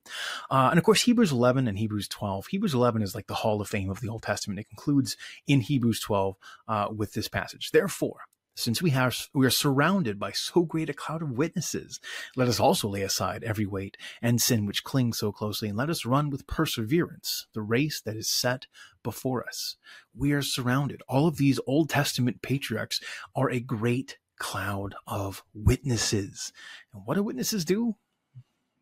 Uh, 0.49 0.69
and 0.69 0.77
of 0.77 0.83
course, 0.83 1.03
Hebrews 1.03 1.31
11 1.31 1.67
and 1.67 1.77
Hebrews 1.77 2.07
12. 2.07 2.47
Hebrews 2.47 2.73
11 2.73 3.01
is 3.01 3.15
like 3.15 3.27
the 3.27 3.35
Hall 3.35 3.61
of 3.61 3.67
Fame 3.67 3.89
of 3.89 4.01
the 4.01 4.09
Old 4.09 4.23
Testament. 4.23 4.59
It 4.59 4.69
concludes 4.69 5.17
in 5.47 5.61
Hebrews 5.61 5.99
12 6.01 6.35
uh, 6.67 6.87
with 6.95 7.13
this 7.13 7.27
passage. 7.27 7.71
Therefore, 7.71 8.21
since 8.55 8.81
we 8.81 8.91
have 8.91 9.27
we 9.33 9.45
are 9.45 9.51
surrounded 9.51 10.17
by 10.17 10.31
so 10.31 10.63
great 10.63 10.89
a 10.89 10.93
cloud 10.93 11.21
of 11.21 11.37
witnesses, 11.37 11.99
let 12.35 12.47
us 12.47 12.59
also 12.59 12.87
lay 12.87 13.01
aside 13.01 13.43
every 13.43 13.65
weight 13.65 13.97
and 14.21 14.41
sin 14.41 14.65
which 14.65 14.83
clings 14.83 15.17
so 15.17 15.31
closely, 15.31 15.67
and 15.67 15.77
let 15.77 15.89
us 15.89 16.05
run 16.05 16.29
with 16.29 16.47
perseverance 16.47 17.47
the 17.53 17.61
race 17.61 18.01
that 18.01 18.15
is 18.15 18.29
set 18.29 18.67
before 19.03 19.45
us. 19.45 19.75
We 20.15 20.31
are 20.31 20.41
surrounded. 20.41 21.01
All 21.07 21.27
of 21.27 21.37
these 21.37 21.59
Old 21.67 21.89
Testament 21.89 22.41
patriarchs 22.41 23.01
are 23.35 23.49
a 23.49 23.59
great 23.59 24.17
cloud 24.39 24.95
of 25.05 25.43
witnesses. 25.53 26.53
And 26.93 27.03
what 27.05 27.15
do 27.15 27.23
witnesses 27.23 27.65
do? 27.65 27.95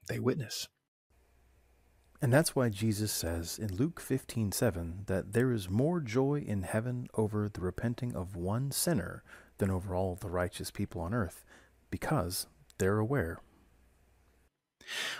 They 0.08 0.20
witness. 0.20 0.68
And 2.22 2.32
that's 2.32 2.56
why 2.56 2.70
Jesus 2.70 3.12
says 3.12 3.60
in 3.60 3.76
Luke 3.76 4.00
15:7 4.00 5.06
that 5.08 5.34
there 5.34 5.52
is 5.52 5.70
more 5.70 6.00
joy 6.00 6.44
in 6.46 6.62
heaven 6.62 7.08
over 7.16 7.50
the 7.50 7.60
repenting 7.60 8.16
of 8.16 8.36
one 8.36 8.72
sinner 8.72 9.24
than 9.58 9.72
over 9.72 9.96
all 9.96 10.16
the 10.16 10.30
righteous 10.30 10.72
people 10.72 11.02
on 11.02 11.14
earth, 11.14 11.46
because 11.90 12.48
they're 12.78 13.00
aware 13.00 13.40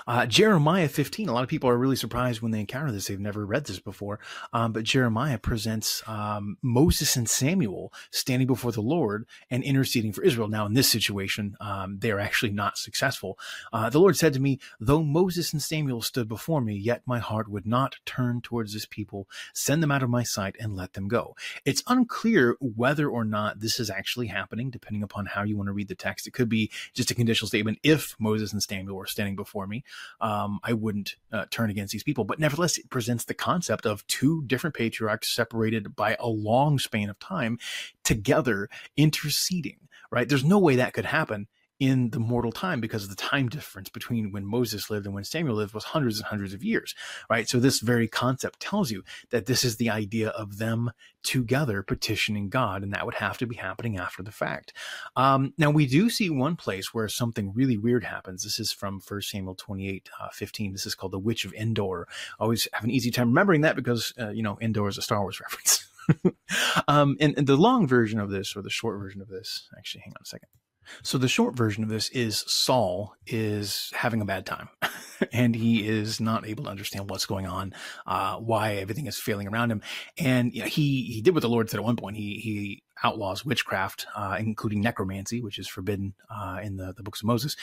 uh, 0.08 0.26
Jeremiah 0.26 0.88
15, 0.88 1.30
a 1.30 1.34
lot 1.34 1.44
of 1.44 1.50
people 1.50 1.70
are 1.70 1.78
really 1.78 1.96
surprised 1.96 2.42
when 2.42 2.52
they 2.52 2.60
encounter 2.60 2.92
this. 2.92 3.08
They've 3.08 3.20
never 3.20 3.46
read 3.46 3.66
this 3.66 3.80
before. 3.80 4.20
Um, 4.52 4.74
but 4.74 4.84
Jeremiah 4.84 5.38
presents 5.38 6.04
um, 6.08 6.58
Moses 6.62 7.16
and 7.16 7.30
Samuel 7.30 7.94
standing 8.12 8.48
before 8.48 8.72
the 8.72 8.82
Lord 8.82 9.26
and 9.50 9.64
interceding 9.64 10.12
for 10.12 10.24
Israel. 10.24 10.48
Now, 10.48 10.66
in 10.66 10.74
this 10.74 10.90
situation, 10.90 11.56
um, 11.60 12.00
they 12.00 12.12
are 12.12 12.20
actually 12.20 12.52
not 12.52 12.78
successful. 12.78 13.38
Uh, 13.72 13.90
the 13.90 14.00
Lord 14.00 14.18
said 14.18 14.34
to 14.34 14.40
me, 14.40 14.60
Though 14.80 15.04
Moses 15.04 15.54
and 15.54 15.62
Samuel 15.62 16.02
stood 16.02 16.28
before 16.28 16.62
me, 16.62 16.76
yet 16.76 17.02
my 17.06 17.20
heart 17.20 17.50
would 17.50 17.66
not 17.66 17.98
turn 18.06 18.42
towards 18.42 18.74
this 18.74 18.86
people. 18.86 19.28
Send 19.54 19.82
them 19.82 19.92
out 19.92 20.04
of 20.04 20.10
my 20.10 20.24
sight 20.24 20.56
and 20.60 20.76
let 20.76 20.94
them 20.94 21.08
go. 21.08 21.36
It's 21.66 21.84
unclear 21.88 22.58
whether 22.60 23.10
or 23.10 23.24
not 23.24 23.60
this 23.60 23.80
is 23.80 23.90
actually 23.90 24.28
happening, 24.28 24.70
depending 24.70 25.04
upon 25.04 25.28
how 25.28 25.44
you 25.44 25.58
want 25.58 25.68
to 25.68 25.74
read 25.74 25.88
the 25.88 25.96
text. 25.96 26.28
It 26.28 26.34
could 26.34 26.50
be 26.50 26.72
just 26.94 27.12
a 27.12 27.16
conditional 27.16 27.48
statement 27.48 27.80
if 27.84 28.16
Moses 28.20 28.54
and 28.54 28.62
Samuel 28.62 28.98
were 28.98 29.06
standing 29.06 29.36
before 29.36 29.53
for 29.54 29.68
me, 29.68 29.84
um, 30.20 30.60
I 30.64 30.74
wouldn't 30.74 31.16
uh, 31.32 31.46
turn 31.50 31.70
against 31.70 31.94
these 31.94 32.04
people. 32.04 32.26
But 32.26 32.40
nevertheless, 32.40 32.78
it 32.78 32.90
presents 32.90 33.24
the 33.24 33.34
concept 33.34 33.86
of 33.86 34.06
two 34.08 34.44
different 34.46 34.76
patriarchs 34.76 35.34
separated 35.34 35.96
by 35.96 36.18
a 36.20 36.28
long 36.28 36.80
span 36.80 37.10
of 37.10 37.20
time 37.20 37.60
together 38.04 38.68
interceding, 38.98 39.78
right? 40.12 40.28
There's 40.28 40.44
no 40.44 40.60
way 40.60 40.76
that 40.76 40.94
could 40.94 41.06
happen 41.06 41.48
in 41.84 42.12
the 42.12 42.20
mortal 42.20 42.54
time 42.54 42.80
because 42.80 43.10
the 43.10 43.16
time 43.16 43.50
difference 43.50 43.90
between 43.90 44.32
when 44.32 44.46
Moses 44.46 44.90
lived 44.90 45.06
and 45.06 45.14
when 45.14 45.26
Samuel 45.26 45.58
lived 45.58 45.74
was 45.74 45.84
hundreds 45.84 46.18
and 46.18 46.26
hundreds 46.26 46.54
of 46.54 46.64
years, 46.64 46.96
right? 47.30 47.50
So 47.50 47.60
this 47.60 47.82
very 47.82 48.08
concept 48.08 48.62
tells 48.62 48.90
you 48.90 49.04
that 49.32 49.48
this 49.48 49.66
is 49.66 49.76
the 49.76 49.90
idea 49.90 50.30
of 50.30 50.60
them 50.60 50.92
together 51.24 51.84
petitioning 51.84 52.48
God, 52.48 52.84
and 52.84 52.94
that 52.94 53.06
would 53.06 53.16
have 53.16 53.38
to 53.40 53.46
be 53.46 53.58
happening 53.58 53.98
after 53.98 54.24
the 54.24 54.32
fact. 54.32 54.72
Um, 55.18 55.54
now 55.58 55.72
we 55.72 55.86
do 55.86 56.10
see 56.10 56.30
one 56.30 56.56
place 56.56 56.94
where 56.94 57.10
something 57.10 57.52
really 57.54 57.78
weird 57.78 58.06
happens. 58.06 58.44
This 58.44 58.62
is 58.62 58.72
from 58.72 59.02
1 59.06 59.22
Samuel 59.22 59.56
28, 59.56 60.10
uh, 60.22 60.30
15. 60.32 60.72
This 60.72 60.86
is 60.86 60.96
called 60.96 61.12
the 61.12 61.20
Witch 61.20 61.44
of 61.44 61.54
Endor. 61.54 62.08
I 62.40 62.44
always 62.44 62.66
have 62.72 62.86
an 62.86 62.92
easy 62.92 63.12
time 63.12 63.28
remembering 63.28 63.60
that 63.62 63.76
because, 63.76 64.14
uh, 64.18 64.30
you 64.30 64.42
know, 64.42 64.58
Endor 64.62 64.88
is 64.88 64.98
a 64.98 65.02
Star 65.02 65.20
Wars 65.20 65.42
reference. 65.42 65.86
um, 66.88 67.18
and, 67.20 67.38
and 67.38 67.46
the 67.46 67.58
long 67.58 67.88
version 67.90 68.22
of 68.22 68.30
this, 68.30 68.56
or 68.56 68.62
the 68.62 68.70
short 68.70 69.00
version 69.00 69.20
of 69.20 69.28
this, 69.28 69.68
actually, 69.78 70.02
hang 70.02 70.14
on 70.14 70.22
a 70.22 70.26
second. 70.26 70.48
So 71.02 71.18
the 71.18 71.28
short 71.28 71.56
version 71.56 71.84
of 71.84 71.90
this 71.90 72.10
is 72.10 72.44
Saul 72.48 73.16
is 73.26 73.92
having 73.96 74.22
a 74.22 74.26
bad 74.26 74.46
time 74.46 74.70
and 75.32 75.56
he 75.56 75.88
is 75.88 76.20
not 76.20 76.48
able 76.48 76.66
to 76.66 76.70
understand 76.70 77.10
what's 77.10 77.26
going 77.26 77.48
on, 77.48 77.74
uh, 78.06 78.38
why 78.38 78.76
everything 78.76 79.08
is 79.08 79.18
failing 79.18 79.48
around 79.48 79.72
him. 79.72 79.82
And 80.18 80.54
you 80.54 80.62
know, 80.62 80.68
he, 80.68 81.04
he 81.04 81.22
did 81.22 81.34
what 81.34 81.42
the 81.42 81.50
Lord 81.50 81.70
said 81.70 81.80
at 81.80 81.84
one 81.84 81.96
point. 81.96 82.18
He, 82.18 82.40
he 82.40 82.84
outlaws 83.04 83.46
witchcraft, 83.46 84.06
uh, 84.16 84.38
including 84.40 84.82
necromancy, 84.82 85.42
which 85.42 85.60
is 85.60 85.68
forbidden 85.68 86.14
uh, 86.30 86.60
in 86.64 86.78
the, 86.78 86.94
the 86.94 87.04
books 87.04 87.22
of 87.22 87.28
Moses. 87.28 87.56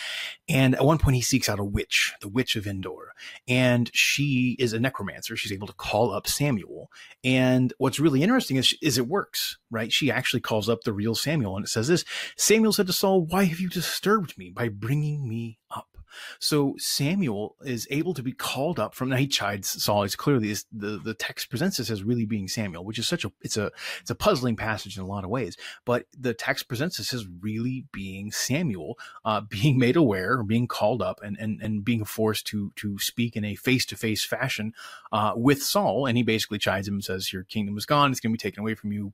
And 0.48 0.74
at 0.74 0.84
one 0.84 0.98
point, 0.98 1.16
he 1.16 1.22
seeks 1.22 1.48
out 1.48 1.58
a 1.58 1.64
witch, 1.64 2.14
the 2.20 2.28
witch 2.28 2.56
of 2.56 2.66
Endor, 2.66 3.12
and 3.48 3.90
she 3.94 4.56
is 4.58 4.72
a 4.72 4.80
necromancer. 4.80 5.36
She's 5.36 5.52
able 5.52 5.66
to 5.66 5.72
call 5.72 6.12
up 6.12 6.26
Samuel. 6.26 6.90
And 7.24 7.72
what's 7.78 8.00
really 8.00 8.22
interesting 8.22 8.56
is, 8.56 8.74
is 8.82 8.98
it 8.98 9.08
works, 9.08 9.58
right? 9.70 9.92
She 9.92 10.10
actually 10.10 10.40
calls 10.40 10.68
up 10.68 10.82
the 10.82 10.92
real 10.92 11.14
Samuel, 11.14 11.56
and 11.56 11.64
it 11.64 11.68
says 11.68 11.88
this: 11.88 12.04
Samuel 12.36 12.72
said 12.72 12.86
to 12.86 12.92
Saul, 12.92 13.24
"Why 13.24 13.44
have 13.44 13.60
you 13.60 13.68
disturbed 13.68 14.36
me 14.38 14.50
by 14.50 14.68
bringing 14.68 15.28
me 15.28 15.58
up?" 15.70 15.89
So 16.38 16.74
Samuel 16.78 17.56
is 17.64 17.86
able 17.90 18.14
to 18.14 18.22
be 18.22 18.32
called 18.32 18.78
up 18.78 18.94
from 18.94 19.08
night 19.08 19.30
chides 19.30 19.82
Saul. 19.82 20.02
It's 20.02 20.16
clearly 20.16 20.54
the 20.72 21.00
the 21.02 21.14
text 21.14 21.50
presents 21.50 21.76
this 21.76 21.90
as 21.90 22.02
really 22.02 22.24
being 22.24 22.48
Samuel, 22.48 22.84
which 22.84 22.98
is 22.98 23.08
such 23.08 23.24
a 23.24 23.32
it's 23.40 23.56
a 23.56 23.70
it's 24.00 24.10
a 24.10 24.14
puzzling 24.14 24.56
passage 24.56 24.96
in 24.96 25.02
a 25.02 25.06
lot 25.06 25.24
of 25.24 25.30
ways. 25.30 25.56
But 25.84 26.06
the 26.18 26.34
text 26.34 26.68
presents 26.68 26.98
this 26.98 27.14
as 27.14 27.26
really 27.26 27.86
being 27.92 28.32
Samuel, 28.32 28.98
uh, 29.24 29.40
being 29.48 29.78
made 29.78 29.96
aware, 29.96 30.42
being 30.42 30.66
called 30.66 31.02
up, 31.02 31.20
and 31.22 31.36
and 31.38 31.60
and 31.60 31.84
being 31.84 32.04
forced 32.04 32.46
to 32.48 32.72
to 32.76 32.98
speak 32.98 33.36
in 33.36 33.44
a 33.44 33.54
face 33.54 33.86
to 33.86 33.96
face 33.96 34.24
fashion 34.24 34.72
uh, 35.12 35.32
with 35.36 35.62
Saul. 35.62 36.06
And 36.06 36.16
he 36.16 36.22
basically 36.22 36.58
chides 36.58 36.88
him 36.88 36.94
and 36.94 37.04
says, 37.04 37.32
"Your 37.32 37.44
kingdom 37.44 37.76
is 37.76 37.86
gone. 37.86 38.10
It's 38.10 38.20
going 38.20 38.32
to 38.32 38.38
be 38.38 38.42
taken 38.42 38.60
away 38.60 38.74
from 38.74 38.92
you 38.92 39.12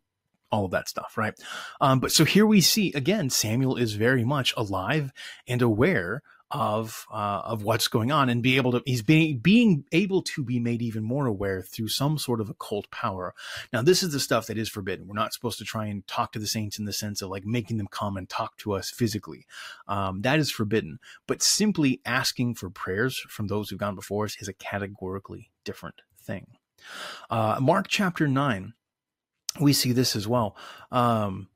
all 0.51 0.65
of 0.65 0.71
that 0.71 0.89
stuff, 0.89 1.17
right? 1.17 1.35
Um, 1.81 2.01
but 2.01 2.13
so 2.13 2.25
here 2.25 2.47
we 2.47 2.61
see 2.61 2.93
again, 2.93 3.31
Samuel 3.31 3.77
is 3.77 3.95
very 3.95 4.25
much 4.25 4.55
alive 4.57 5.13
and 5.47 5.63
aware 5.63 6.23
of 6.51 7.07
uh, 7.11 7.43
of 7.45 7.63
what's 7.65 7.89
going 7.89 8.13
on 8.13 8.29
and 8.29 8.43
be 8.43 8.57
able 8.57 8.73
to 8.73 8.83
he's 8.87 9.03
being 9.03 9.39
being 9.39 9.85
able 9.91 10.23
to 10.23 10.45
be 10.45 10.61
made 10.61 10.81
even 10.81 11.03
more 11.03 11.27
aware 11.27 11.63
through 11.63 11.89
some 11.89 12.19
sort 12.19 12.41
of 12.41 12.49
occult 12.49 12.91
power. 12.91 13.35
Now 13.73 13.83
this 13.83 14.03
is 14.03 14.13
the 14.13 14.21
stuff 14.21 14.47
that 14.47 14.59
is 14.59 14.69
forbidden. 14.69 15.09
We're 15.09 15.15
not 15.15 15.33
supposed 15.33 15.59
to 15.59 15.65
try 15.65 15.87
and 15.87 16.07
talk 16.07 16.33
to 16.33 16.39
the 16.39 16.47
saints 16.47 16.79
in 16.79 16.85
the 16.85 16.93
sense 16.93 17.21
of 17.21 17.31
like 17.31 17.45
making 17.45 17.79
them 17.79 17.89
come 17.91 18.17
and 18.17 18.29
talk 18.29 18.57
to 18.59 18.73
us 18.73 18.91
physically. 18.91 19.47
Um, 19.89 20.23
that 20.23 20.39
is 20.39 20.51
forbidden. 20.51 20.99
But 21.27 21.43
simply 21.43 22.01
asking 22.05 22.55
for 22.55 22.71
prayers 22.71 23.19
from 23.29 23.49
those 23.49 23.71
who've 23.71 23.79
gone 23.79 23.97
before 23.97 24.25
us 24.25 24.37
is 24.41 24.49
a 24.49 24.53
categorically 24.53 25.51
different 25.65 26.03
thing. 26.23 26.47
Uh, 27.29 27.59
Mark 27.61 27.89
chapter 27.89 28.29
nine, 28.29 28.75
we 29.59 29.73
see 29.73 29.93
this 29.93 30.15
as 30.15 30.29
well. 30.29 30.57
Um, 30.93 31.49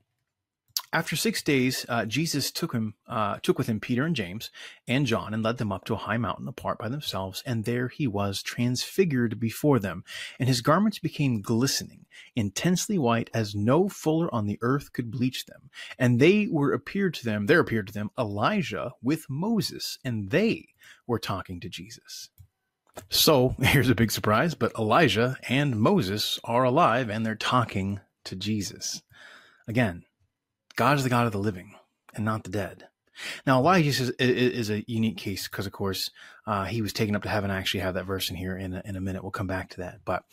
after 0.93 1.15
six 1.15 1.41
days, 1.41 1.87
uh, 1.89 2.05
Jesus 2.05 2.51
took 2.51 2.73
him, 2.73 2.95
uh, 3.07 3.37
took 3.43 3.59
with 3.59 3.69
him 3.69 3.79
Peter 3.79 4.05
and 4.05 4.17
James 4.17 4.51
and 4.89 5.07
John, 5.07 5.33
and 5.33 5.43
led 5.43 5.59
them 5.59 5.71
up 5.71 5.85
to 5.85 5.95
a 5.95 5.99
high 5.99 6.17
mountain 6.17 6.49
apart 6.49 6.79
by 6.79 6.89
themselves. 6.89 7.45
And 7.47 7.65
there 7.65 7.89
he 7.89 8.09
was 8.09 8.43
transfigured 8.43 9.39
before 9.39 9.79
them, 9.79 10.03
and 10.41 10.49
his 10.49 10.63
garments 10.63 10.99
became 10.99 11.43
glistening, 11.43 12.07
intensely 12.35 12.99
white, 12.99 13.31
as 13.33 13.55
no 13.55 13.89
fuller 13.89 14.33
on 14.35 14.47
the 14.47 14.59
earth 14.63 14.93
could 14.93 15.13
bleach 15.13 15.47
them. 15.47 15.71
And 15.97 16.19
they 16.19 16.49
were 16.51 16.73
appeared 16.73 17.15
to 17.15 17.25
them. 17.25 17.47
There 17.47 17.61
appeared 17.61 17.87
to 17.89 17.93
them 17.93 18.11
Elijah 18.19 18.93
with 19.01 19.31
Moses, 19.31 19.99
and 20.05 20.31
they 20.31 20.71
were 21.07 21.21
talking 21.21 21.61
to 21.61 21.69
Jesus. 21.69 22.31
So 23.09 23.55
here's 23.61 23.91
a 23.91 23.95
big 23.95 24.11
surprise, 24.11 24.57
but 24.57 24.73
Elijah 24.77 25.37
and 25.49 25.79
Moses 25.79 26.41
are 26.43 26.65
alive, 26.65 27.09
and 27.09 27.25
they're 27.25 27.37
talking 27.37 28.01
to 28.25 28.35
Jesus. 28.35 29.03
Again, 29.69 30.05
God 30.81 30.97
is 30.97 31.05
the 31.05 31.11
God 31.11 31.27
of 31.27 31.33
the 31.33 31.39
living 31.39 31.75
and 32.15 32.25
not 32.25 32.43
the 32.43 32.49
dead. 32.49 32.89
Now, 33.47 33.59
Elijah 33.59 33.91
is, 33.91 34.09
is 34.19 34.71
a 34.71 34.83
unique 34.91 35.19
case 35.19 35.47
because, 35.47 35.67
of 35.67 35.73
course, 35.73 36.11
uh, 36.47 36.65
he 36.65 36.81
was 36.81 36.95
taken 36.95 37.15
up 37.15 37.23
to 37.25 37.29
heaven. 37.29 37.51
I 37.51 37.59
actually 37.59 37.81
have 37.81 37.93
that 37.97 38.07
verse 38.07 38.31
in 38.31 38.37
here 38.37 38.57
in 38.57 38.73
a, 38.73 38.81
in 38.87 38.97
a 38.97 39.01
minute. 39.03 39.23
We'll 39.23 39.31
come 39.31 39.47
back 39.47 39.69
to 39.73 39.81
that. 39.81 39.99
But 40.07 40.25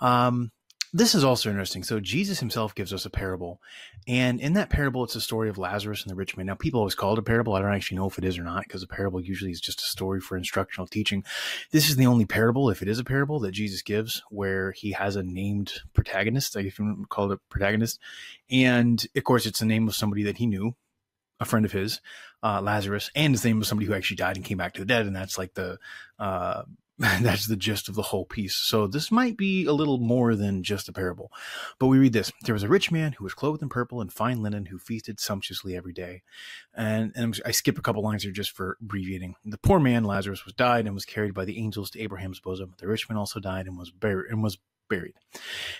um, 0.00 0.52
this 0.92 1.14
is 1.14 1.22
also 1.22 1.50
interesting. 1.50 1.82
So 1.82 2.00
Jesus 2.00 2.40
himself 2.40 2.74
gives 2.74 2.92
us 2.92 3.06
a 3.06 3.10
parable, 3.10 3.60
and 4.08 4.40
in 4.40 4.54
that 4.54 4.70
parable, 4.70 5.04
it's 5.04 5.14
a 5.14 5.20
story 5.20 5.48
of 5.48 5.58
Lazarus 5.58 6.02
and 6.02 6.10
the 6.10 6.16
rich 6.16 6.36
man. 6.36 6.46
Now, 6.46 6.54
people 6.54 6.80
always 6.80 6.94
call 6.94 7.12
it 7.12 7.18
a 7.18 7.22
parable. 7.22 7.54
I 7.54 7.60
don't 7.60 7.72
actually 7.72 7.98
know 7.98 8.08
if 8.08 8.18
it 8.18 8.24
is 8.24 8.38
or 8.38 8.42
not, 8.42 8.64
because 8.64 8.82
a 8.82 8.88
parable 8.88 9.20
usually 9.20 9.52
is 9.52 9.60
just 9.60 9.80
a 9.80 9.84
story 9.84 10.20
for 10.20 10.36
instructional 10.36 10.86
teaching. 10.86 11.24
This 11.70 11.88
is 11.88 11.96
the 11.96 12.06
only 12.06 12.26
parable, 12.26 12.70
if 12.70 12.82
it 12.82 12.88
is 12.88 12.98
a 12.98 13.04
parable, 13.04 13.38
that 13.40 13.52
Jesus 13.52 13.82
gives 13.82 14.22
where 14.30 14.72
he 14.72 14.92
has 14.92 15.16
a 15.16 15.22
named 15.22 15.74
protagonist, 15.92 16.56
if 16.56 16.78
you 16.78 17.06
call 17.08 17.30
it 17.30 17.34
a 17.34 17.40
protagonist, 17.48 18.00
and 18.50 19.06
of 19.14 19.24
course, 19.24 19.46
it's 19.46 19.60
the 19.60 19.66
name 19.66 19.86
of 19.86 19.94
somebody 19.94 20.24
that 20.24 20.38
he 20.38 20.46
knew, 20.46 20.74
a 21.38 21.44
friend 21.44 21.64
of 21.64 21.72
his, 21.72 22.00
uh, 22.42 22.60
Lazarus, 22.60 23.10
and 23.14 23.32
his 23.32 23.44
name 23.44 23.58
was 23.58 23.68
somebody 23.68 23.86
who 23.86 23.94
actually 23.94 24.16
died 24.16 24.36
and 24.36 24.44
came 24.44 24.58
back 24.58 24.74
to 24.74 24.80
the 24.80 24.86
dead, 24.86 25.06
and 25.06 25.14
that's 25.14 25.38
like 25.38 25.54
the 25.54 25.78
uh, 26.18 26.62
that's 27.22 27.46
the 27.46 27.56
gist 27.56 27.88
of 27.88 27.94
the 27.94 28.02
whole 28.02 28.26
piece. 28.26 28.54
So 28.54 28.86
this 28.86 29.10
might 29.10 29.38
be 29.38 29.64
a 29.64 29.72
little 29.72 29.96
more 29.96 30.34
than 30.34 30.62
just 30.62 30.86
a 30.86 30.92
parable. 30.92 31.32
But 31.78 31.86
we 31.86 31.96
read 31.96 32.12
this. 32.12 32.30
There 32.42 32.52
was 32.52 32.62
a 32.62 32.68
rich 32.68 32.92
man 32.92 33.12
who 33.12 33.24
was 33.24 33.32
clothed 33.32 33.62
in 33.62 33.70
purple 33.70 34.02
and 34.02 34.12
fine 34.12 34.42
linen 34.42 34.66
who 34.66 34.78
feasted 34.78 35.18
sumptuously 35.18 35.74
every 35.74 35.94
day. 35.94 36.20
And, 36.74 37.10
and 37.16 37.40
I 37.46 37.52
skip 37.52 37.78
a 37.78 37.80
couple 37.80 38.02
lines 38.02 38.24
here 38.24 38.32
just 38.32 38.50
for 38.50 38.76
abbreviating. 38.82 39.36
The 39.46 39.56
poor 39.56 39.80
man, 39.80 40.04
Lazarus, 40.04 40.44
was 40.44 40.52
died 40.52 40.84
and 40.84 40.94
was 40.94 41.06
carried 41.06 41.32
by 41.32 41.46
the 41.46 41.58
angels 41.58 41.90
to 41.92 42.00
Abraham's 42.00 42.38
bosom. 42.38 42.74
The 42.76 42.86
rich 42.86 43.08
man 43.08 43.16
also 43.16 43.40
died 43.40 43.66
and 43.66 43.78
was 43.78 43.90
buried 43.90 44.30
and 44.30 44.42
was 44.42 44.58
buried. 44.90 45.14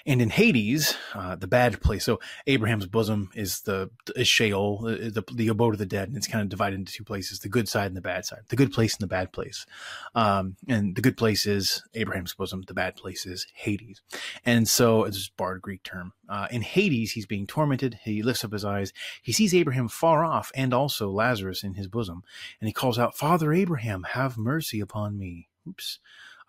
And 0.07 0.23
in 0.23 0.31
Hades, 0.31 0.97
uh, 1.15 1.37
the 1.37 1.47
bad 1.49 1.83
place. 1.83 2.05
So 2.05 2.21
Abraham's 2.47 2.87
bosom 2.87 3.31
is 3.35 3.61
the 3.63 3.91
is 4.17 4.29
Sheol, 4.29 4.87
uh, 4.87 5.11
the, 5.11 5.25
the 5.35 5.49
abode 5.49 5.75
of 5.75 5.79
the 5.79 5.85
dead, 5.85 6.09
and 6.09 6.17
it's 6.17 6.29
kind 6.29 6.41
of 6.41 6.49
divided 6.49 6.79
into 6.79 6.93
two 6.93 7.05
places: 7.05 7.41
the 7.41 7.49
good 7.51 7.69
side 7.69 7.89
and 7.89 7.97
the 7.97 8.01
bad 8.01 8.25
side. 8.25 8.41
The 8.49 8.57
good 8.57 8.73
place 8.73 8.95
and 8.95 9.03
the 9.03 9.09
bad 9.09 9.33
place. 9.33 9.67
Um, 10.15 10.57
and 10.69 10.97
the 10.97 11.03
good 11.03 11.19
place 11.19 11.45
is 11.47 11.83
Abraham's 11.93 12.33
bosom. 12.33 12.63
The 12.67 12.73
bad 12.73 12.97
place 12.97 13.27
is 13.27 13.47
Hades. 13.53 14.01
And 14.47 14.67
so 14.67 15.05
it's 15.05 15.27
a 15.27 15.31
barred 15.37 15.61
Greek 15.61 15.83
term. 15.83 16.15
Uh, 16.29 16.47
in 16.51 16.63
Hades, 16.63 17.13
he's 17.13 17.27
being 17.27 17.47
tormented. 17.47 17.99
He 18.05 18.23
lifts 18.23 18.45
up 18.45 18.53
his 18.53 18.65
eyes. 18.65 18.93
He 19.21 19.33
sees 19.33 19.53
Abraham 19.53 19.89
far 19.89 20.25
off, 20.25 20.53
and 20.55 20.73
also 20.73 21.11
Lazarus 21.11 21.63
in 21.65 21.75
his 21.75 21.89
bosom, 21.89 22.23
and 22.61 22.69
he 22.69 22.73
calls 22.73 22.99
out, 22.99 23.17
"Father 23.17 23.53
Abraham, 23.53 24.05
have 24.05 24.39
mercy 24.39 24.81
upon 24.81 25.19
me." 25.19 25.49
Oops. 25.69 25.99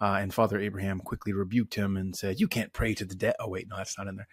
Uh, 0.01 0.17
and 0.19 0.33
Father 0.33 0.59
Abraham 0.59 0.99
quickly 0.99 1.31
rebuked 1.31 1.75
him 1.75 1.95
and 1.95 2.15
said, 2.15 2.39
You 2.39 2.47
can't 2.47 2.73
pray 2.73 2.93
to 2.95 3.05
the 3.05 3.15
dead. 3.15 3.35
Oh, 3.39 3.47
wait, 3.47 3.67
no, 3.69 3.77
that's 3.77 3.97
not 3.97 4.07
in 4.07 4.17
there. 4.17 4.27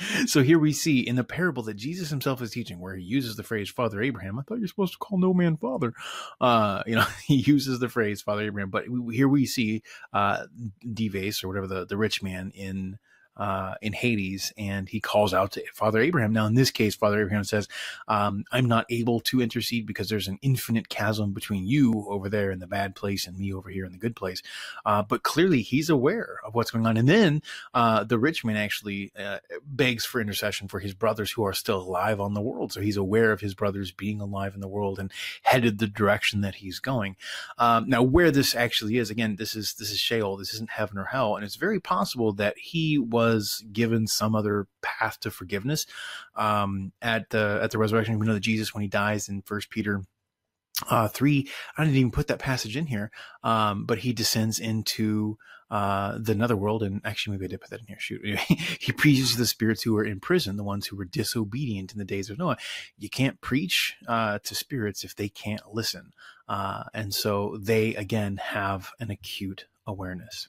so 0.26 0.42
here 0.42 0.58
we 0.58 0.72
see 0.72 1.00
in 1.00 1.16
the 1.16 1.24
parable 1.24 1.62
that 1.64 1.74
Jesus 1.74 2.08
himself 2.08 2.40
is 2.40 2.50
teaching, 2.50 2.80
where 2.80 2.96
he 2.96 3.04
uses 3.04 3.36
the 3.36 3.42
phrase 3.42 3.68
Father 3.68 4.00
Abraham. 4.00 4.38
I 4.38 4.42
thought 4.42 4.58
you're 4.58 4.68
supposed 4.68 4.94
to 4.94 4.98
call 4.98 5.18
no 5.18 5.34
man 5.34 5.56
father. 5.56 5.92
Uh, 6.40 6.82
you 6.86 6.94
know, 6.94 7.06
he 7.26 7.36
uses 7.36 7.80
the 7.80 7.88
phrase 7.88 8.22
Father 8.22 8.44
Abraham, 8.44 8.70
but 8.70 8.84
here 9.12 9.28
we 9.28 9.44
see 9.46 9.82
uh, 10.12 10.44
Dives 10.92 11.44
or 11.44 11.48
whatever 11.48 11.66
the, 11.66 11.86
the 11.86 11.96
rich 11.96 12.22
man 12.22 12.50
in 12.54 12.98
uh, 13.38 13.74
in 13.80 13.92
Hades, 13.92 14.52
and 14.58 14.88
he 14.88 15.00
calls 15.00 15.32
out 15.32 15.52
to 15.52 15.64
Father 15.72 16.00
Abraham. 16.00 16.32
Now, 16.32 16.46
in 16.46 16.54
this 16.54 16.70
case, 16.70 16.94
Father 16.94 17.20
Abraham 17.20 17.44
says, 17.44 17.68
um, 18.08 18.44
"I'm 18.52 18.66
not 18.66 18.86
able 18.90 19.20
to 19.20 19.40
intercede 19.40 19.86
because 19.86 20.08
there's 20.08 20.28
an 20.28 20.38
infinite 20.42 20.88
chasm 20.88 21.32
between 21.32 21.66
you 21.66 22.06
over 22.08 22.28
there 22.28 22.50
in 22.50 22.58
the 22.58 22.66
bad 22.66 22.94
place 22.94 23.26
and 23.26 23.38
me 23.38 23.52
over 23.52 23.70
here 23.70 23.84
in 23.84 23.92
the 23.92 23.98
good 23.98 24.16
place." 24.16 24.42
Uh, 24.84 25.02
but 25.02 25.22
clearly, 25.22 25.62
he's 25.62 25.90
aware 25.90 26.40
of 26.44 26.54
what's 26.54 26.70
going 26.70 26.86
on. 26.86 26.96
And 26.96 27.08
then 27.08 27.42
uh, 27.74 28.04
the 28.04 28.18
rich 28.18 28.44
man 28.44 28.56
actually 28.56 29.12
uh, 29.18 29.38
begs 29.64 30.04
for 30.04 30.20
intercession 30.20 30.68
for 30.68 30.80
his 30.80 30.94
brothers 30.94 31.30
who 31.30 31.44
are 31.44 31.52
still 31.52 31.80
alive 31.80 32.20
on 32.20 32.34
the 32.34 32.40
world. 32.40 32.72
So 32.72 32.80
he's 32.80 32.96
aware 32.96 33.32
of 33.32 33.40
his 33.40 33.54
brothers 33.54 33.92
being 33.92 34.20
alive 34.20 34.54
in 34.54 34.60
the 34.60 34.68
world 34.68 34.98
and 34.98 35.12
headed 35.42 35.78
the 35.78 35.86
direction 35.86 36.40
that 36.42 36.56
he's 36.56 36.80
going. 36.80 37.16
Um, 37.58 37.88
now, 37.88 38.02
where 38.02 38.30
this 38.30 38.54
actually 38.54 38.96
is, 38.96 39.10
again, 39.10 39.36
this 39.36 39.54
is 39.54 39.74
this 39.74 39.90
is 39.90 39.98
Sheol. 39.98 40.36
This 40.36 40.54
isn't 40.54 40.70
heaven 40.70 40.98
or 40.98 41.04
hell, 41.04 41.36
and 41.36 41.44
it's 41.44 41.56
very 41.56 41.80
possible 41.80 42.32
that 42.34 42.56
he 42.58 42.98
was 42.98 43.27
was 43.28 43.64
given 43.72 44.06
some 44.06 44.34
other 44.34 44.66
path 44.82 45.20
to 45.20 45.30
forgiveness 45.30 45.86
um, 46.36 46.92
at 47.02 47.30
the 47.30 47.60
at 47.62 47.70
the 47.70 47.78
resurrection. 47.78 48.18
We 48.18 48.26
know 48.26 48.34
that 48.34 48.40
Jesus, 48.40 48.74
when 48.74 48.82
he 48.82 48.88
dies 48.88 49.28
in 49.28 49.42
First 49.42 49.70
Peter 49.70 50.02
uh, 50.88 51.08
three, 51.08 51.48
I 51.76 51.84
didn't 51.84 51.96
even 51.96 52.10
put 52.10 52.28
that 52.28 52.38
passage 52.38 52.76
in 52.76 52.86
here, 52.86 53.10
um, 53.42 53.84
but 53.84 53.98
he 53.98 54.12
descends 54.12 54.58
into 54.58 55.38
uh, 55.70 56.16
the 56.18 56.34
netherworld, 56.34 56.82
and 56.82 57.00
actually, 57.04 57.36
maybe 57.36 57.46
I 57.46 57.48
did 57.48 57.60
put 57.60 57.70
that 57.70 57.80
in 57.80 57.86
here. 57.86 57.98
Shoot, 57.98 58.38
he 58.80 58.92
preaches 58.92 59.32
to 59.32 59.38
the 59.38 59.46
spirits 59.46 59.82
who 59.82 59.96
are 59.98 60.04
in 60.04 60.20
prison, 60.20 60.56
the 60.56 60.64
ones 60.64 60.86
who 60.86 60.96
were 60.96 61.04
disobedient 61.04 61.92
in 61.92 61.98
the 61.98 62.04
days 62.04 62.30
of 62.30 62.38
Noah. 62.38 62.56
You 62.96 63.10
can't 63.10 63.40
preach 63.40 63.96
uh, 64.06 64.38
to 64.44 64.54
spirits 64.54 65.04
if 65.04 65.14
they 65.14 65.28
can't 65.28 65.60
listen, 65.72 66.12
uh, 66.48 66.84
and 66.94 67.12
so 67.12 67.58
they 67.60 67.94
again 67.96 68.38
have 68.38 68.90
an 68.98 69.10
acute 69.10 69.66
awareness. 69.88 70.48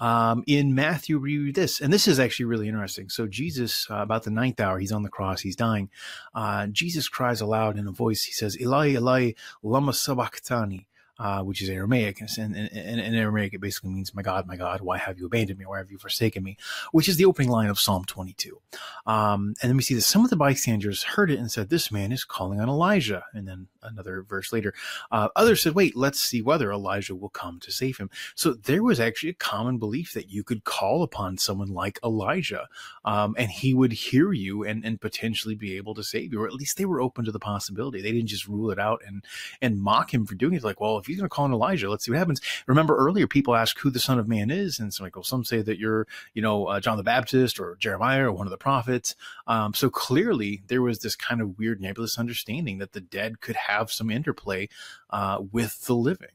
Um, 0.00 0.42
in 0.46 0.74
Matthew, 0.74 1.18
read 1.18 1.54
this, 1.54 1.80
and 1.80 1.92
this 1.92 2.08
is 2.08 2.18
actually 2.18 2.46
really 2.46 2.68
interesting. 2.68 3.08
So, 3.08 3.26
Jesus, 3.26 3.86
uh, 3.88 3.96
about 3.96 4.24
the 4.24 4.30
ninth 4.30 4.60
hour, 4.60 4.78
he's 4.78 4.92
on 4.92 5.04
the 5.04 5.08
cross, 5.08 5.40
he's 5.40 5.56
dying. 5.56 5.88
Uh, 6.34 6.66
Jesus 6.66 7.08
cries 7.08 7.40
aloud 7.40 7.78
in 7.78 7.86
a 7.86 7.92
voice. 7.92 8.24
He 8.24 8.32
says, 8.32 8.60
Eli, 8.60 8.88
Eli, 8.88 9.32
lama 9.62 9.92
sabachthani 9.92 10.88
uh, 11.18 11.42
which 11.42 11.62
is 11.62 11.68
Aramaic. 11.68 12.20
And 12.38 12.56
in 12.56 13.14
Aramaic, 13.14 13.54
it 13.54 13.60
basically 13.60 13.90
means, 13.90 14.14
My 14.14 14.22
God, 14.22 14.46
my 14.46 14.56
God, 14.56 14.80
why 14.80 14.98
have 14.98 15.18
you 15.18 15.26
abandoned 15.26 15.58
me? 15.58 15.66
Why 15.66 15.78
have 15.78 15.90
you 15.90 15.98
forsaken 15.98 16.42
me? 16.42 16.56
Which 16.92 17.08
is 17.08 17.16
the 17.16 17.24
opening 17.24 17.50
line 17.50 17.68
of 17.68 17.78
Psalm 17.78 18.04
22. 18.04 18.60
Um, 19.06 19.54
and 19.62 19.70
then 19.70 19.76
we 19.76 19.82
see 19.82 19.94
that 19.94 20.02
some 20.02 20.24
of 20.24 20.30
the 20.30 20.36
bystanders 20.36 21.02
heard 21.02 21.30
it 21.30 21.38
and 21.38 21.50
said, 21.50 21.68
This 21.68 21.92
man 21.92 22.12
is 22.12 22.24
calling 22.24 22.60
on 22.60 22.68
Elijah. 22.68 23.24
And 23.32 23.46
then 23.46 23.68
another 23.82 24.22
verse 24.22 24.52
later, 24.52 24.74
uh, 25.10 25.28
others 25.36 25.62
said, 25.62 25.74
Wait, 25.74 25.96
let's 25.96 26.20
see 26.20 26.42
whether 26.42 26.72
Elijah 26.72 27.14
will 27.14 27.28
come 27.28 27.60
to 27.60 27.70
save 27.70 27.98
him. 27.98 28.10
So 28.34 28.54
there 28.54 28.82
was 28.82 29.00
actually 29.00 29.30
a 29.30 29.34
common 29.34 29.78
belief 29.78 30.12
that 30.14 30.30
you 30.30 30.42
could 30.42 30.64
call 30.64 31.02
upon 31.02 31.38
someone 31.38 31.68
like 31.68 31.98
Elijah 32.04 32.68
um, 33.04 33.34
and 33.38 33.50
he 33.50 33.74
would 33.74 33.92
hear 33.92 34.32
you 34.32 34.64
and, 34.64 34.84
and 34.84 35.00
potentially 35.00 35.54
be 35.54 35.76
able 35.76 35.94
to 35.94 36.02
save 36.02 36.32
you, 36.32 36.42
or 36.42 36.46
at 36.46 36.54
least 36.54 36.76
they 36.76 36.84
were 36.84 37.00
open 37.00 37.24
to 37.24 37.32
the 37.32 37.38
possibility. 37.38 38.00
They 38.00 38.12
didn't 38.12 38.28
just 38.28 38.48
rule 38.48 38.70
it 38.70 38.78
out 38.78 39.02
and, 39.06 39.24
and 39.60 39.80
mock 39.80 40.12
him 40.12 40.26
for 40.26 40.34
doing 40.34 40.54
it. 40.54 40.64
Like, 40.64 40.80
well, 40.80 40.96
if 41.04 41.08
he's 41.08 41.18
going 41.18 41.28
to 41.28 41.34
call 41.34 41.44
on 41.44 41.52
Elijah, 41.52 41.90
let's 41.90 42.04
see 42.04 42.10
what 42.10 42.18
happens. 42.18 42.40
Remember 42.66 42.96
earlier, 42.96 43.26
people 43.26 43.54
ask 43.54 43.78
who 43.78 43.90
the 43.90 44.00
Son 44.00 44.18
of 44.18 44.26
Man 44.26 44.50
is, 44.50 44.78
and 44.78 44.92
some 44.92 45.04
like, 45.04 45.14
well, 45.14 45.22
some 45.22 45.44
say 45.44 45.60
that 45.60 45.78
you're, 45.78 46.06
you 46.32 46.40
know, 46.40 46.66
uh, 46.66 46.80
John 46.80 46.96
the 46.96 47.02
Baptist 47.02 47.60
or 47.60 47.76
Jeremiah 47.78 48.24
or 48.24 48.32
one 48.32 48.46
of 48.46 48.50
the 48.50 48.56
prophets. 48.56 49.14
Um, 49.46 49.74
so 49.74 49.90
clearly, 49.90 50.62
there 50.68 50.80
was 50.80 51.00
this 51.00 51.14
kind 51.14 51.42
of 51.42 51.58
weird 51.58 51.80
nebulous 51.80 52.18
understanding 52.18 52.78
that 52.78 52.92
the 52.92 53.02
dead 53.02 53.42
could 53.42 53.56
have 53.56 53.92
some 53.92 54.10
interplay 54.10 54.68
uh, 55.10 55.42
with 55.52 55.84
the 55.84 55.94
living. 55.94 56.28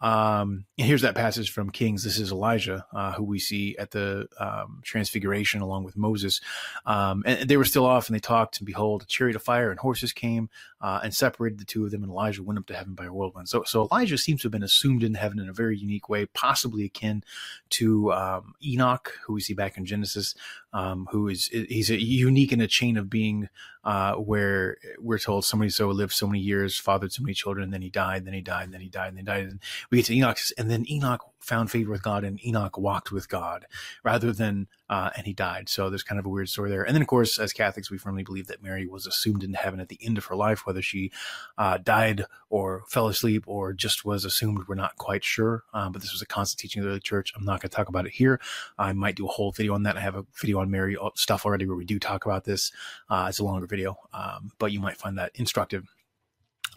Um, 0.00 0.64
and 0.78 0.86
here's 0.86 1.02
that 1.02 1.14
passage 1.14 1.50
from 1.50 1.70
Kings. 1.70 2.04
This 2.04 2.18
is 2.18 2.30
Elijah, 2.30 2.86
uh, 2.92 3.12
who 3.12 3.24
we 3.24 3.38
see 3.38 3.76
at 3.78 3.90
the 3.90 4.28
um, 4.38 4.80
transfiguration 4.84 5.60
along 5.60 5.84
with 5.84 5.96
Moses. 5.96 6.40
Um, 6.86 7.24
and 7.26 7.48
they 7.48 7.56
were 7.56 7.64
still 7.64 7.84
off 7.84 8.08
and 8.08 8.14
they 8.14 8.20
talked, 8.20 8.58
and 8.58 8.66
behold, 8.66 9.02
a 9.02 9.06
chariot 9.06 9.36
of 9.36 9.42
fire 9.42 9.70
and 9.70 9.80
horses 9.80 10.12
came 10.12 10.50
uh, 10.80 11.00
and 11.02 11.12
separated 11.12 11.58
the 11.58 11.64
two 11.64 11.84
of 11.84 11.90
them, 11.90 12.02
and 12.02 12.12
Elijah 12.12 12.42
went 12.42 12.58
up 12.58 12.66
to 12.66 12.74
heaven 12.74 12.94
by 12.94 13.06
a 13.06 13.12
whirlwind. 13.12 13.48
So, 13.48 13.64
so 13.64 13.88
Elijah 13.90 14.18
seems 14.18 14.42
to 14.42 14.46
have 14.46 14.52
been 14.52 14.62
assumed 14.62 15.02
in 15.02 15.14
heaven 15.14 15.40
in 15.40 15.48
a 15.48 15.52
very 15.52 15.76
unique 15.76 16.08
way, 16.08 16.26
possibly 16.26 16.84
akin 16.84 17.24
to 17.70 18.12
um, 18.12 18.54
Enoch, 18.64 19.12
who 19.26 19.32
we 19.32 19.40
see 19.40 19.54
back 19.54 19.76
in 19.76 19.84
Genesis, 19.84 20.34
um, 20.72 21.08
who 21.10 21.28
is 21.28 21.46
he's 21.46 21.90
a 21.90 22.00
unique 22.00 22.52
in 22.52 22.60
a 22.60 22.68
chain 22.68 22.96
of 22.96 23.10
being 23.10 23.48
uh, 23.88 24.12
where 24.16 24.76
we're 24.98 25.18
told 25.18 25.46
somebody 25.46 25.70
so 25.70 25.88
lived 25.88 26.12
so 26.12 26.26
many 26.26 26.40
years, 26.40 26.78
fathered 26.78 27.10
so 27.10 27.22
many 27.22 27.32
children, 27.32 27.64
and 27.64 27.72
then 27.72 27.80
he 27.80 27.88
died, 27.88 28.26
then 28.26 28.34
he 28.34 28.42
died, 28.42 28.64
and 28.64 28.74
then 28.74 28.82
he 28.82 28.88
died, 28.90 29.08
and 29.08 29.16
then 29.16 29.24
he 29.24 29.40
died. 29.40 29.50
And 29.50 29.60
we 29.90 29.96
get 29.96 30.04
to 30.06 30.14
Enoch, 30.14 30.36
and 30.58 30.70
then 30.70 30.84
Enoch 30.90 31.24
found 31.40 31.70
favor 31.70 31.90
with 31.90 32.02
God, 32.02 32.22
and 32.22 32.38
Enoch 32.44 32.76
walked 32.76 33.10
with 33.10 33.30
God, 33.30 33.64
rather 34.04 34.30
than 34.30 34.66
uh, 34.88 35.10
and 35.16 35.26
he 35.26 35.32
died. 35.32 35.68
So 35.68 35.90
there's 35.90 36.02
kind 36.02 36.18
of 36.18 36.26
a 36.26 36.28
weird 36.28 36.48
story 36.48 36.70
there. 36.70 36.82
And 36.82 36.94
then, 36.94 37.02
of 37.02 37.08
course, 37.08 37.38
as 37.38 37.52
Catholics, 37.52 37.90
we 37.90 37.98
firmly 37.98 38.22
believe 38.22 38.46
that 38.46 38.62
Mary 38.62 38.86
was 38.86 39.06
assumed 39.06 39.42
into 39.42 39.58
heaven 39.58 39.80
at 39.80 39.88
the 39.88 39.98
end 40.02 40.18
of 40.18 40.26
her 40.26 40.36
life, 40.36 40.66
whether 40.66 40.82
she 40.82 41.10
uh, 41.56 41.78
died 41.78 42.24
or 42.50 42.84
fell 42.88 43.08
asleep 43.08 43.44
or 43.46 43.72
just 43.72 44.04
was 44.04 44.24
assumed. 44.24 44.66
We're 44.66 44.74
not 44.74 44.96
quite 44.96 45.24
sure. 45.24 45.64
Um, 45.74 45.92
but 45.92 46.02
this 46.02 46.12
was 46.12 46.22
a 46.22 46.26
constant 46.26 46.60
teaching 46.60 46.84
of 46.84 46.90
the 46.90 47.00
church. 47.00 47.32
I'm 47.36 47.44
not 47.44 47.60
going 47.60 47.70
to 47.70 47.76
talk 47.76 47.88
about 47.88 48.06
it 48.06 48.12
here. 48.12 48.40
I 48.78 48.92
might 48.92 49.16
do 49.16 49.26
a 49.26 49.30
whole 49.30 49.52
video 49.52 49.74
on 49.74 49.82
that. 49.84 49.96
I 49.96 50.00
have 50.00 50.16
a 50.16 50.24
video 50.40 50.60
on 50.60 50.70
Mary 50.70 50.96
uh, 50.96 51.10
stuff 51.14 51.44
already 51.44 51.66
where 51.66 51.76
we 51.76 51.84
do 51.84 51.98
talk 51.98 52.24
about 52.24 52.44
this. 52.44 52.72
Uh, 53.10 53.26
it's 53.28 53.38
a 53.38 53.44
longer 53.44 53.66
video, 53.66 53.98
um, 54.12 54.52
but 54.58 54.72
you 54.72 54.80
might 54.80 54.96
find 54.96 55.18
that 55.18 55.32
instructive. 55.34 55.84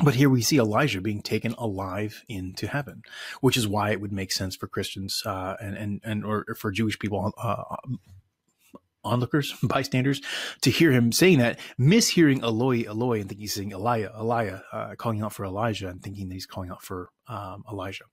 But 0.04 0.16
here 0.16 0.30
we 0.30 0.42
see 0.42 0.58
Elijah 0.58 1.02
being 1.02 1.22
taken 1.22 1.54
alive 1.58 2.24
into 2.28 2.68
heaven, 2.68 3.04
which 3.42 3.58
is 3.58 3.68
why 3.68 3.92
it 3.92 4.02
would 4.02 4.12
make 4.12 4.32
sense 4.32 4.56
for 4.56 4.68
Christians 4.68 5.24
uh, 5.26 5.56
and 5.62 5.78
and 5.78 6.02
and 6.04 6.26
or 6.26 6.46
for 6.58 6.72
Jewish 6.72 6.98
people, 7.00 7.34
uh, 7.38 7.76
onlookers, 9.04 9.54
bystanders, 9.64 10.22
to 10.62 10.72
hear 10.72 10.92
him 10.92 11.12
saying 11.12 11.40
that, 11.40 11.60
mishearing 11.80 12.42
Eloi, 12.44 12.84
Eloi, 12.88 13.20
and 13.20 13.30
thinking 13.30 13.42
he's 13.42 13.54
saying 13.54 13.72
Elijah, 13.72 14.12
Elijah, 14.18 14.64
uh, 14.72 14.96
calling 14.96 15.22
out 15.22 15.34
for 15.34 15.46
Elijah, 15.46 15.90
and 15.90 16.02
thinking 16.02 16.28
that 16.30 16.36
he's 16.36 16.46
calling 16.46 16.70
out 16.70 16.84
for 16.84 17.10
um, 17.28 17.64
Elijah. 17.70 18.06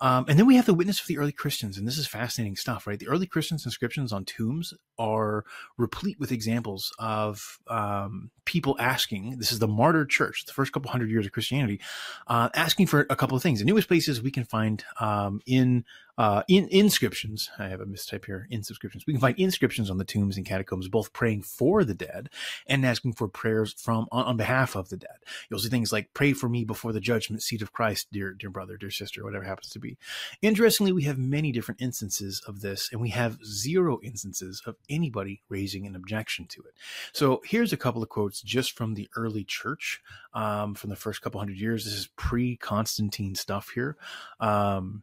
Um, 0.00 0.26
and 0.28 0.38
then 0.38 0.46
we 0.46 0.56
have 0.56 0.66
the 0.66 0.74
witness 0.74 1.00
of 1.00 1.06
the 1.06 1.18
early 1.18 1.32
Christians, 1.32 1.78
and 1.78 1.86
this 1.86 1.98
is 1.98 2.06
fascinating 2.06 2.56
stuff, 2.56 2.86
right? 2.86 2.98
The 2.98 3.08
early 3.08 3.26
Christians' 3.26 3.64
inscriptions 3.64 4.12
on 4.12 4.24
tombs 4.24 4.74
are 4.98 5.44
replete 5.76 6.18
with 6.18 6.32
examples 6.32 6.92
of 6.98 7.58
um, 7.68 8.30
people 8.44 8.76
asking. 8.78 9.38
This 9.38 9.52
is 9.52 9.58
the 9.58 9.68
martyr 9.68 10.04
church, 10.04 10.44
the 10.46 10.52
first 10.52 10.72
couple 10.72 10.90
hundred 10.90 11.10
years 11.10 11.26
of 11.26 11.32
Christianity, 11.32 11.80
uh, 12.26 12.48
asking 12.54 12.86
for 12.86 13.06
a 13.10 13.16
couple 13.16 13.36
of 13.36 13.42
things. 13.42 13.58
The 13.58 13.64
newest 13.64 13.88
places 13.88 14.22
we 14.22 14.30
can 14.30 14.44
find 14.44 14.84
um, 15.00 15.40
in 15.46 15.84
uh, 16.16 16.42
in 16.48 16.68
inscriptions. 16.70 17.50
I 17.58 17.68
have 17.68 17.80
a 17.80 17.86
mistype 17.86 18.24
here. 18.26 18.46
In 18.50 18.58
inscriptions. 18.58 19.04
We 19.06 19.12
can 19.12 19.20
find 19.20 19.38
inscriptions 19.38 19.90
on 19.90 19.98
the 19.98 20.04
tombs 20.04 20.36
and 20.36 20.46
catacombs, 20.46 20.88
both 20.88 21.12
praying 21.12 21.42
for 21.42 21.84
the 21.84 21.94
dead 21.94 22.30
and 22.66 22.84
asking 22.86 23.14
for 23.14 23.28
prayers 23.28 23.74
from 23.74 24.06
on, 24.10 24.24
on, 24.24 24.36
behalf 24.36 24.74
of 24.74 24.88
the 24.88 24.96
dead. 24.96 25.16
You'll 25.48 25.60
see 25.60 25.68
things 25.68 25.92
like 25.92 26.14
"Pray 26.14 26.32
for 26.32 26.48
me 26.48 26.64
before 26.64 26.92
the 26.92 27.00
judgment 27.00 27.42
seat 27.42 27.62
of 27.62 27.72
Christ, 27.72 28.08
dear 28.12 28.32
dear 28.32 28.50
brother, 28.50 28.76
dear 28.76 28.90
sister, 28.90 29.24
whatever 29.24 29.44
happens 29.44 29.70
to 29.70 29.78
be." 29.78 29.96
Interestingly, 30.42 30.92
we 30.92 31.04
have 31.04 31.18
many 31.18 31.52
different 31.52 31.80
instances 31.80 32.42
of 32.46 32.60
this, 32.60 32.88
and 32.92 33.00
we 33.00 33.10
have 33.10 33.44
zero 33.44 34.00
instances 34.02 34.62
of 34.66 34.76
anybody 34.88 35.42
raising 35.48 35.86
an 35.86 35.96
objection 35.96 36.46
to 36.46 36.62
it. 36.62 36.74
So 37.12 37.42
here's 37.44 37.72
a 37.72 37.76
couple 37.76 38.02
of 38.02 38.08
quotes 38.08 38.40
just 38.40 38.76
from 38.76 38.94
the 38.94 39.08
early 39.16 39.44
church, 39.44 40.00
um, 40.32 40.74
from 40.74 40.90
the 40.90 40.96
first 40.96 41.22
couple 41.22 41.40
hundred 41.40 41.58
years. 41.58 41.84
This 41.84 41.94
is 41.94 42.08
pre-Constantine 42.16 43.34
stuff 43.34 43.70
here. 43.74 43.96
Um, 44.40 45.02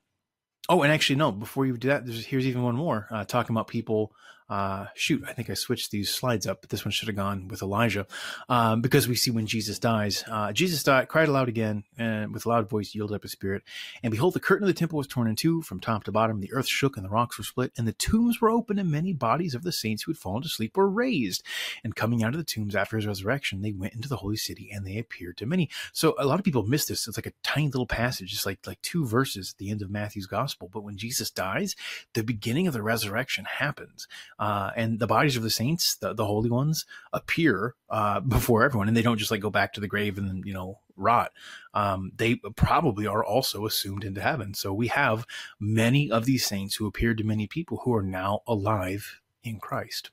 Oh, 0.71 0.84
and 0.84 0.93
actually, 0.93 1.17
no. 1.17 1.34
Before 1.34 1.65
you 1.65 1.75
do 1.75 1.89
that, 1.89 2.07
here's 2.07 2.47
even 2.47 2.63
one 2.63 2.75
more 2.77 3.05
uh, 3.12 3.25
talking 3.25 3.53
about 3.53 3.67
people 3.67 4.13
uh, 4.52 4.88
shoot, 4.96 5.24
I 5.26 5.32
think 5.32 5.50
I 5.50 5.54
switched 5.54 5.92
these 5.92 6.10
slides 6.10 6.46
up, 6.46 6.60
but 6.60 6.70
this 6.70 6.84
one 6.84 6.92
should 6.92 7.08
have 7.08 7.16
gone 7.16 7.48
with 7.48 7.62
Elijah, 7.62 8.06
um, 8.50 8.82
because 8.82 9.08
we 9.08 9.16
see 9.16 9.32
when 9.32 9.48
Jesus 9.48 9.80
dies, 9.80 10.26
uh, 10.30 10.52
Jesus 10.52 10.84
died, 10.84 11.08
cried 11.08 11.30
aloud 11.30 11.48
again, 11.48 11.86
and 11.98 12.34
with 12.34 12.46
a 12.46 12.50
loud 12.50 12.70
voice 12.70 12.94
yielded 12.94 13.16
up 13.16 13.24
his 13.24 13.32
spirit. 13.32 13.64
And 14.04 14.12
behold, 14.12 14.34
the 14.34 14.42
curtain 14.42 14.68
of 14.68 14.74
the 14.74 14.78
temple 14.78 14.98
was 14.98 15.08
torn 15.08 15.30
in 15.30 15.38
two 15.38 15.62
from 15.62 15.80
top 15.80 16.04
to 16.04 16.12
bottom. 16.12 16.42
The 16.42 16.52
earth 16.52 16.68
shook 16.68 16.98
and 16.98 17.06
the 17.06 17.10
rocks 17.10 17.38
were 17.38 17.46
split, 17.46 17.72
and 17.78 17.88
the 17.88 17.94
tombs 17.94 18.42
were 18.42 18.50
opened, 18.50 18.78
and 18.78 18.92
many 18.92 19.14
bodies 19.14 19.56
of 19.56 19.64
the 19.64 19.72
saints 19.72 20.04
who 20.04 20.12
had 20.12 20.18
fallen 20.18 20.44
to 20.44 20.50
sleep 20.50 20.76
were 20.76 20.90
raised. 20.90 21.44
And 21.82 21.96
coming 21.96 22.22
out 22.22 22.34
of 22.34 22.38
the 22.38 22.44
tombs 22.44 22.76
after 22.76 22.98
his 22.98 23.08
resurrection, 23.08 23.62
they 23.62 23.72
went 23.72 23.94
into 23.94 24.10
the 24.10 24.18
holy 24.18 24.36
city, 24.36 24.70
and 24.70 24.86
they 24.86 24.98
appeared 24.98 25.38
to 25.38 25.46
many. 25.46 25.70
So 25.94 26.14
a 26.20 26.26
lot 26.26 26.40
of 26.40 26.44
people 26.44 26.64
miss 26.64 26.88
this. 26.88 27.08
It's 27.08 27.18
like 27.18 27.26
a 27.26 27.34
tiny 27.42 27.68
little 27.68 27.88
passage, 27.88 28.32
just 28.32 28.46
like 28.46 28.60
like 28.68 28.82
two 28.82 29.06
verses 29.06 29.54
at 29.54 29.60
the 29.60 29.72
end 29.72 29.82
of 29.82 29.90
Matthew's 29.90 30.28
gospel. 30.28 30.70
But 30.72 30.84
when 30.84 30.98
Jesus 30.98 31.32
dies, 31.32 31.78
the 32.14 32.24
beginning 32.24 32.68
of 32.68 32.74
the 32.74 32.84
resurrection 32.84 33.46
happens 33.46 34.10
uh, 34.41 34.71
and 34.75 34.97
the 34.97 35.06
bodies 35.06 35.38
of 35.38 35.43
the 35.43 35.51
saints, 35.51 35.95
the, 35.97 36.13
the 36.15 36.25
holy 36.25 36.49
ones, 36.49 36.86
appear 37.13 37.75
uh, 37.91 38.19
before 38.38 38.63
everyone, 38.63 38.88
and 38.88 38.97
they 38.97 39.04
don't 39.04 39.19
just 39.19 39.30
like 39.30 39.39
go 39.39 39.51
back 39.51 39.71
to 39.71 39.80
the 39.80 39.88
grave 39.88 40.17
and 40.17 40.43
you 40.45 40.54
know 40.54 40.80
rot. 40.97 41.32
Um, 41.75 42.12
they 42.15 42.36
probably 42.56 43.06
are 43.06 43.23
also 43.23 43.67
assumed 43.67 44.04
into 44.04 44.19
heaven. 44.19 44.56
So 44.56 44.73
we 44.73 44.88
have 44.88 45.25
many 45.60 46.12
of 46.12 46.25
these 46.25 46.45
saints 46.45 46.75
who 46.75 46.88
appeared 46.88 47.19
to 47.19 47.23
many 47.23 47.45
people 47.47 47.82
who 47.84 47.93
are 47.93 48.04
now 48.04 48.41
alive 48.47 49.21
in 49.43 49.60
Christ. 49.60 50.10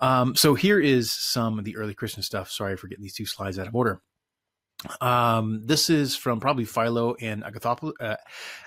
Um, 0.00 0.34
so 0.34 0.54
here 0.54 0.80
is 0.80 1.12
some 1.12 1.58
of 1.58 1.66
the 1.66 1.76
early 1.76 1.94
Christian 1.94 2.22
stuff. 2.22 2.50
Sorry 2.50 2.76
for 2.76 2.88
getting 2.88 3.02
these 3.02 3.14
two 3.14 3.26
slides 3.26 3.58
out 3.58 3.68
of 3.68 3.74
order. 3.74 4.00
Um, 5.00 5.62
this 5.64 5.90
is 5.90 6.16
from 6.16 6.40
probably 6.40 6.64
Philo 6.64 7.14
and 7.20 7.42
Agathopoulos, 7.42 7.92
uh, 8.00 8.16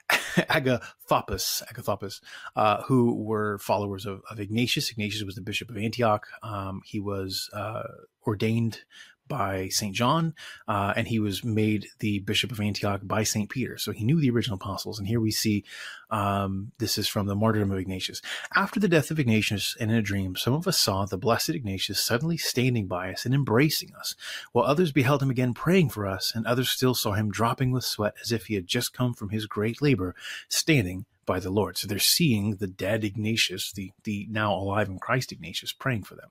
Agathopus, 0.49 1.63
Agathopus, 1.69 2.21
uh, 2.56 2.84
who 2.84 3.15
were 3.23 3.58
followers 3.58 4.06
of, 4.06 4.21
of, 4.30 4.39
Ignatius. 4.39 4.91
Ignatius 4.91 5.23
was 5.23 5.36
the 5.36 5.41
bishop 5.41 5.69
of 5.69 5.78
Antioch. 5.78 6.28
Um, 6.43 6.82
he 6.86 6.99
was 6.99 7.49
uh, 7.54 7.84
ordained 8.28 8.82
by 9.27 9.69
St. 9.69 9.95
John, 9.95 10.33
uh, 10.67 10.93
and 10.95 11.07
he 11.07 11.19
was 11.19 11.43
made 11.43 11.88
the 11.99 12.19
Bishop 12.19 12.51
of 12.51 12.59
Antioch 12.59 13.01
by 13.03 13.23
St. 13.23 13.49
Peter. 13.49 13.77
So 13.77 13.91
he 13.91 14.03
knew 14.03 14.19
the 14.19 14.29
original 14.29 14.55
apostles. 14.55 14.99
And 14.99 15.07
here 15.07 15.19
we 15.19 15.31
see 15.31 15.63
um, 16.09 16.71
this 16.77 16.97
is 16.97 17.07
from 17.07 17.27
the 17.27 17.36
martyrdom 17.36 17.71
of 17.71 17.79
Ignatius. 17.79 18.21
After 18.53 18.79
the 18.79 18.88
death 18.88 19.12
of 19.12 19.19
Ignatius, 19.19 19.75
and 19.79 19.89
in 19.89 19.97
a 19.97 20.01
dream, 20.01 20.36
some 20.36 20.53
of 20.53 20.67
us 20.67 20.77
saw 20.77 21.05
the 21.05 21.17
blessed 21.17 21.49
Ignatius 21.49 21.99
suddenly 21.99 22.38
standing 22.38 22.88
by 22.88 23.12
us 23.12 23.25
and 23.25 23.33
embracing 23.33 23.93
us, 23.95 24.15
while 24.51 24.65
others 24.65 24.91
beheld 24.91 25.23
him 25.23 25.29
again 25.29 25.53
praying 25.53 25.89
for 25.89 26.05
us, 26.05 26.31
and 26.36 26.45
others 26.45 26.69
still 26.69 26.93
saw 26.93 27.13
him 27.13 27.31
dropping 27.31 27.71
with 27.71 27.83
sweat 27.83 28.13
as 28.21 28.31
if 28.31 28.45
he 28.45 28.55
had 28.55 28.67
just 28.67 28.93
come 28.93 29.13
from 29.13 29.29
his 29.29 29.47
great 29.47 29.81
labor, 29.81 30.15
standing 30.49 31.05
by 31.25 31.39
the 31.39 31.49
Lord. 31.49 31.77
So 31.77 31.88
they're 31.88 31.99
seeing 31.99 32.55
the 32.55 32.67
dead 32.67 33.03
Ignatius, 33.03 33.71
the, 33.71 33.91
the 34.03 34.27
now 34.29 34.53
alive 34.53 34.89
in 34.89 34.99
Christ 34.99 35.31
Ignatius, 35.31 35.71
praying 35.71 36.03
for 36.03 36.15
them. 36.15 36.29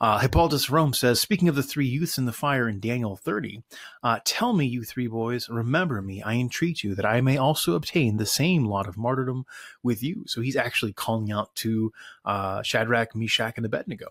Uh, 0.00 0.18
Hippolytus 0.18 0.70
Rome 0.70 0.92
says, 0.92 1.20
speaking 1.20 1.48
of 1.48 1.54
the 1.54 1.62
three 1.62 1.86
youths 1.86 2.18
in 2.18 2.26
the 2.26 2.32
fire 2.32 2.68
in 2.68 2.80
Daniel 2.80 3.16
30, 3.16 3.62
uh, 4.02 4.20
tell 4.24 4.52
me, 4.52 4.66
you 4.66 4.84
three 4.84 5.06
boys, 5.06 5.48
remember 5.48 6.00
me, 6.00 6.22
I 6.22 6.34
entreat 6.34 6.82
you, 6.82 6.94
that 6.94 7.06
I 7.06 7.20
may 7.20 7.36
also 7.36 7.74
obtain 7.74 8.16
the 8.16 8.26
same 8.26 8.64
lot 8.64 8.88
of 8.88 8.96
martyrdom 8.96 9.46
with 9.82 10.02
you. 10.02 10.24
So 10.26 10.40
he's 10.40 10.56
actually 10.56 10.92
calling 10.92 11.32
out 11.32 11.54
to 11.56 11.92
uh, 12.24 12.62
Shadrach, 12.62 13.14
Meshach, 13.14 13.54
and 13.56 13.66
Abednego. 13.66 14.08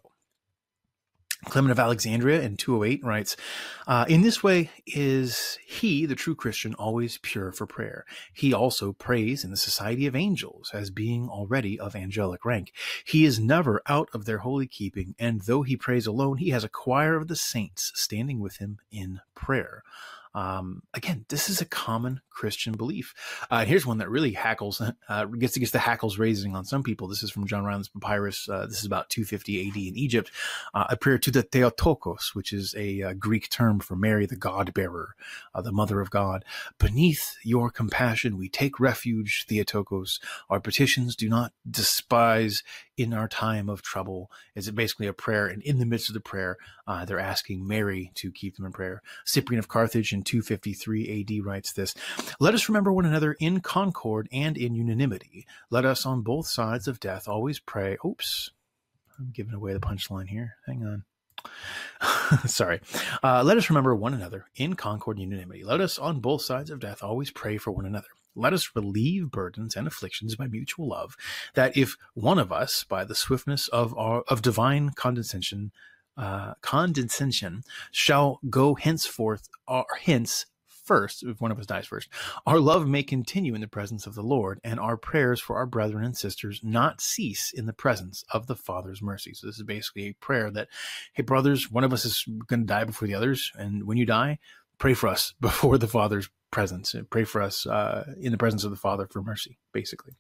Clement 1.45 1.71
of 1.71 1.80
Alexandria 1.80 2.41
in 2.41 2.58
208 2.58 3.04
writes, 3.04 3.38
uh, 3.88 4.06
In 4.10 4.23
this 4.23 4.43
way 4.43 4.71
is 4.86 5.58
he, 5.65 6.06
the 6.06 6.15
true 6.15 6.36
Christian, 6.36 6.73
always 6.73 7.17
pure 7.19 7.54
for 7.54 7.65
prayer. 7.65 8.06
He 8.34 8.54
also 8.54 8.91
prays 8.91 9.45
in 9.45 9.52
the 9.52 9.58
society 9.58 10.06
of 10.06 10.15
angels 10.15 10.71
as 10.73 10.89
being 10.89 11.30
already 11.30 11.80
of 11.80 11.95
angelic 11.95 12.43
rank. 12.43 12.73
He 13.06 13.23
is 13.23 13.39
never 13.39 13.82
out 13.88 14.10
of 14.13 14.25
their 14.25 14.39
holy 14.39 14.67
keeping, 14.67 15.15
and 15.17 15.41
though 15.41 15.62
he 15.62 15.78
prays 15.78 16.06
alone, 16.06 16.38
he 16.38 16.49
has 16.49 16.65
a 16.65 16.69
choir 16.69 17.15
of 17.15 17.30
the 17.30 17.38
saints 17.38 17.93
standing 17.95 18.41
with 18.41 18.58
him 18.58 18.80
in 18.91 19.21
prayer. 19.34 19.84
Um, 20.34 20.84
again, 20.94 21.26
this 21.30 21.50
is 21.50 21.62
a 21.62 21.65
common 21.65 22.22
Christian 22.30 22.74
belief. 22.74 23.13
Uh, 23.50 23.65
here's 23.65 23.86
one 23.86 23.98
that 23.98 24.10
really 24.10 24.34
hackles, 24.34 24.82
uh, 25.10 25.26
gets 25.26 25.58
gets 25.58 25.72
the 25.72 25.80
hackles 25.80 26.18
raising 26.18 26.56
on 26.56 26.65
some 26.65 26.84
people. 26.84 27.08
This 27.08 27.24
is 27.24 27.32
from 27.32 27.48
John 27.48 27.63
Rylands 27.63 27.89
papyrus. 27.89 28.48
Uh, 28.48 28.65
this 28.68 28.80
is 28.80 28.86
about 28.86 29.10
250 29.10 29.68
AD 29.68 29.76
in 29.76 29.98
Egypt. 29.98 30.32
Uh, 30.74 30.86
a 30.89 30.98
prayer 30.98 31.18
to 31.18 31.32
the 31.32 31.42
Theotokos, 31.44 32.32
which 32.34 32.54
is 32.54 32.76
a, 32.78 33.02
uh, 33.02 33.13
Greek 33.13 33.50
term 33.50 33.80
for 33.80 33.96
Mary, 33.96 34.26
the 34.26 34.36
God 34.36 34.74
bearer, 34.74 35.15
uh, 35.54 35.62
the 35.62 35.72
Mother 35.72 36.00
of 36.00 36.12
God. 36.12 36.46
Beneath 36.80 37.36
your 37.44 37.70
compassion, 37.70 38.38
we 38.38 38.50
take 38.50 38.80
refuge, 38.80 39.46
Theotokos. 39.48 40.20
Our 40.50 40.60
petitions 40.60 41.15
do 41.15 41.28
not 41.28 41.54
despise 41.70 42.63
in 43.00 43.14
our 43.14 43.28
time 43.28 43.70
of 43.70 43.82
trouble. 43.82 44.30
Is 44.56 44.70
basically 44.72 45.08
a 45.08 45.14
prayer, 45.14 45.48
and 45.48 45.62
in 45.64 45.80
the 45.80 45.86
midst 45.86 46.10
of 46.10 46.14
the 46.14 46.20
prayer, 46.20 46.58
they're 47.06 47.20
asking 47.20 47.68
Mary 47.68 48.12
to 48.16 48.32
keep 48.32 48.56
them 48.56 48.66
in 48.66 48.72
prayer. 48.72 49.02
Cyprian 49.26 49.60
of 49.60 49.68
Carthage 49.68 50.14
in 50.14 50.24
253 50.24 51.22
AD 51.22 51.46
writes 51.46 51.74
this 51.74 51.96
Let 52.40 52.54
us 52.54 52.68
remember 52.68 52.92
one 52.92 53.06
another 53.06 53.34
in 53.40 53.62
concord 53.62 54.28
and 54.32 54.58
in 54.58 54.76
unanimity. 54.76 55.46
Let 55.70 55.86
us 55.86 56.06
on 56.06 56.22
both 56.22 56.48
sides 56.48 56.88
of 56.88 57.00
death 57.00 57.28
always 57.28 57.60
pray. 57.60 57.98
Oops, 58.06 58.52
I'm 59.18 59.32
giving 59.34 59.54
away 59.54 59.74
the 59.74 59.80
punchline 59.80 60.28
here. 60.28 60.56
Hang 60.66 60.84
on. 60.84 61.04
Sorry. 62.46 62.82
Uh, 63.24 63.44
let 63.44 63.58
us 63.58 63.70
remember 63.70 63.96
one 63.96 64.14
another 64.14 64.46
in 64.56 64.76
concord 64.76 65.18
and 65.18 65.30
unanimity. 65.30 65.64
Let 65.64 65.82
us 65.82 65.98
on 65.98 66.20
both 66.20 66.42
sides 66.42 66.70
of 66.70 66.80
death 66.80 67.04
always 67.04 67.32
pray 67.32 67.58
for 67.58 67.72
one 67.72 67.86
another. 67.86 68.08
Let 68.36 68.54
us 68.54 68.72
relieve 68.76 69.32
burdens 69.32 69.76
and 69.76 69.88
afflictions 69.88 70.36
by 70.36 70.48
mutual 70.48 70.88
love, 70.89 71.15
that 71.56 71.76
if 71.76 71.98
one 72.13 72.39
of 72.39 72.52
us, 72.52 72.84
by 72.84 73.04
the 73.04 73.15
swiftness 73.15 73.68
of 73.70 73.98
our 73.98 74.24
of 74.28 74.42
divine 74.42 74.92
condescension, 74.92 75.72
uh, 76.18 76.54
condescension 76.62 77.63
shall 77.92 78.39
go 78.50 78.76
henceforth 78.76 79.48
or 79.68 79.86
hence 80.02 80.46
first, 80.89 81.22
if 81.22 81.39
one 81.39 81.52
of 81.52 81.60
us 81.60 81.68
dies 81.68 81.86
first, 81.86 82.10
our 82.48 82.60
love 82.60 82.88
may 82.88 83.04
continue 83.04 83.54
in 83.54 83.62
the 83.62 83.68
presence 83.68 84.08
of 84.08 84.15
the 84.15 84.24
Lord, 84.24 84.60
and 84.63 84.80
our 84.80 84.98
prayers 84.98 85.39
for 85.39 85.56
our 85.56 85.68
brethren 85.68 86.04
and 86.04 86.18
sisters 86.18 86.62
not 86.63 87.00
cease 87.00 87.54
in 87.54 87.68
the 87.68 87.74
presence 87.74 88.24
of 88.32 88.48
the 88.48 88.56
Father's 88.56 89.00
mercy. 89.00 89.36
So, 89.36 89.46
this 89.46 89.58
is 89.58 89.63
basically 89.63 90.08
a 90.08 90.13
prayer 90.13 90.50
that, 90.50 90.68
hey, 91.13 91.22
brothers, 91.22 91.70
one 91.70 91.84
of 91.84 91.94
us 91.94 92.06
is 92.06 92.26
going 92.48 92.62
to 92.62 92.65
die 92.65 92.86
before 92.86 93.08
the 93.08 93.13
others, 93.13 93.52
and 93.56 93.84
when 93.84 93.98
you 93.98 94.06
die, 94.08 94.39
pray 94.80 94.96
for 94.96 95.08
us 95.08 95.36
before 95.39 95.78
the 95.78 95.88
Father's 95.88 96.28
presence. 96.52 96.96
Pray 97.10 97.24
for 97.24 97.42
us 97.42 97.66
uh, 97.66 98.14
in 98.20 98.32
the 98.32 98.38
presence 98.38 98.64
of 98.64 98.72
the 98.72 98.78
Father 98.78 99.08
for 99.12 99.22
mercy, 99.22 99.58
basically. 99.74 100.14